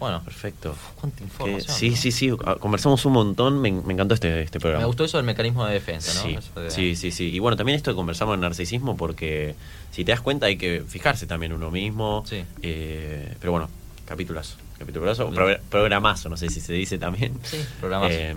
Bueno, 0.00 0.22
Perfecto. 0.24 0.74
cuánta 1.00 1.22
información. 1.22 1.76
sí, 1.76 1.90
¿no? 1.90 1.96
sí, 1.96 2.10
sí. 2.10 2.30
ah, 2.44 2.56
Conversamos 2.58 3.04
un 3.04 3.12
montón. 3.12 3.60
Me, 3.60 3.70
me 3.70 3.92
encantó 3.92 4.14
este, 4.14 4.42
este 4.42 4.58
programa. 4.58 4.80
Me 4.82 4.86
gustó 4.86 5.04
eso 5.04 5.18
del 5.18 5.26
mecanismo 5.26 5.64
de 5.66 5.74
defensa, 5.74 6.12
¿no? 6.14 6.22
Sí, 6.22 6.38
de- 6.60 6.70
sí, 6.70 6.96
sí, 6.96 7.10
sí. 7.12 7.30
Y 7.30 7.38
bueno, 7.38 7.56
también 7.56 7.76
esto 7.76 7.90
de 7.90 7.94
conversamos 7.96 8.34
en 8.34 8.40
narcisismo 8.40 8.96
porque 8.96 9.54
si 9.92 10.04
te 10.04 10.12
das 10.12 10.20
cuenta 10.22 10.46
hay 10.46 10.56
que 10.56 10.82
fijarse 10.88 11.26
también 11.26 11.52
uno 11.52 11.70
mismo. 11.70 12.24
Sí. 12.26 12.42
Eh, 12.62 13.34
pero 13.38 13.52
bueno, 13.52 13.68
capitulazo. 14.06 14.56
Capitulazo, 14.78 15.30
pro- 15.30 15.58
programazo, 15.68 16.30
no 16.30 16.38
sé 16.38 16.48
si 16.48 16.60
se 16.60 16.72
dice 16.72 16.96
también. 16.98 17.38
Sí, 17.42 17.58
programazo. 17.80 18.14
Eh, 18.14 18.34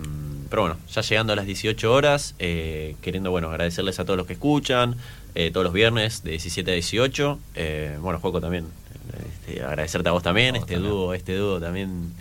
pero 0.50 0.60
bueno, 0.62 0.76
ya 0.92 1.00
llegando 1.00 1.32
a 1.32 1.36
las 1.36 1.46
18 1.46 1.90
horas, 1.90 2.34
eh, 2.38 2.96
queriendo 3.00 3.30
bueno 3.30 3.48
agradecerles 3.48 3.98
a 3.98 4.04
todos 4.04 4.18
los 4.18 4.26
que 4.26 4.34
escuchan, 4.34 4.94
eh, 5.34 5.50
todos 5.50 5.64
los 5.64 5.72
viernes 5.72 6.22
de 6.22 6.32
17 6.32 6.70
a 6.70 6.74
18. 6.74 7.38
Eh, 7.54 7.96
bueno, 8.02 8.20
Juego 8.20 8.42
también, 8.42 8.66
este, 9.12 9.62
agradecerte 9.62 10.08
a 10.08 10.12
vos 10.12 10.22
también, 10.22 10.56
A 10.56 10.58
vos 10.58 10.62
este 10.62 10.74
también. 10.74 10.92
dúo, 10.92 11.14
este 11.14 11.36
dúo 11.36 11.60
también. 11.60 12.12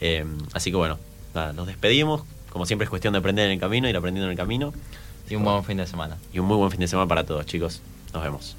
Eh, 0.00 0.24
así 0.52 0.70
que 0.70 0.76
bueno, 0.76 0.98
nada, 1.34 1.52
nos 1.52 1.66
despedimos. 1.66 2.22
Como 2.50 2.66
siempre 2.66 2.84
es 2.84 2.90
cuestión 2.90 3.12
de 3.12 3.18
aprender 3.18 3.46
en 3.46 3.52
el 3.52 3.60
camino, 3.60 3.88
ir 3.88 3.96
aprendiendo 3.96 4.26
en 4.26 4.32
el 4.32 4.36
camino. 4.38 4.72
Y 5.28 5.34
un 5.34 5.44
buen 5.44 5.62
fin 5.64 5.76
de 5.76 5.86
semana. 5.86 6.16
Y 6.32 6.38
un 6.38 6.46
muy 6.46 6.56
buen 6.56 6.70
fin 6.70 6.80
de 6.80 6.88
semana 6.88 7.06
para 7.06 7.24
todos, 7.24 7.44
chicos. 7.46 7.82
Nos 8.14 8.22
vemos. 8.22 8.56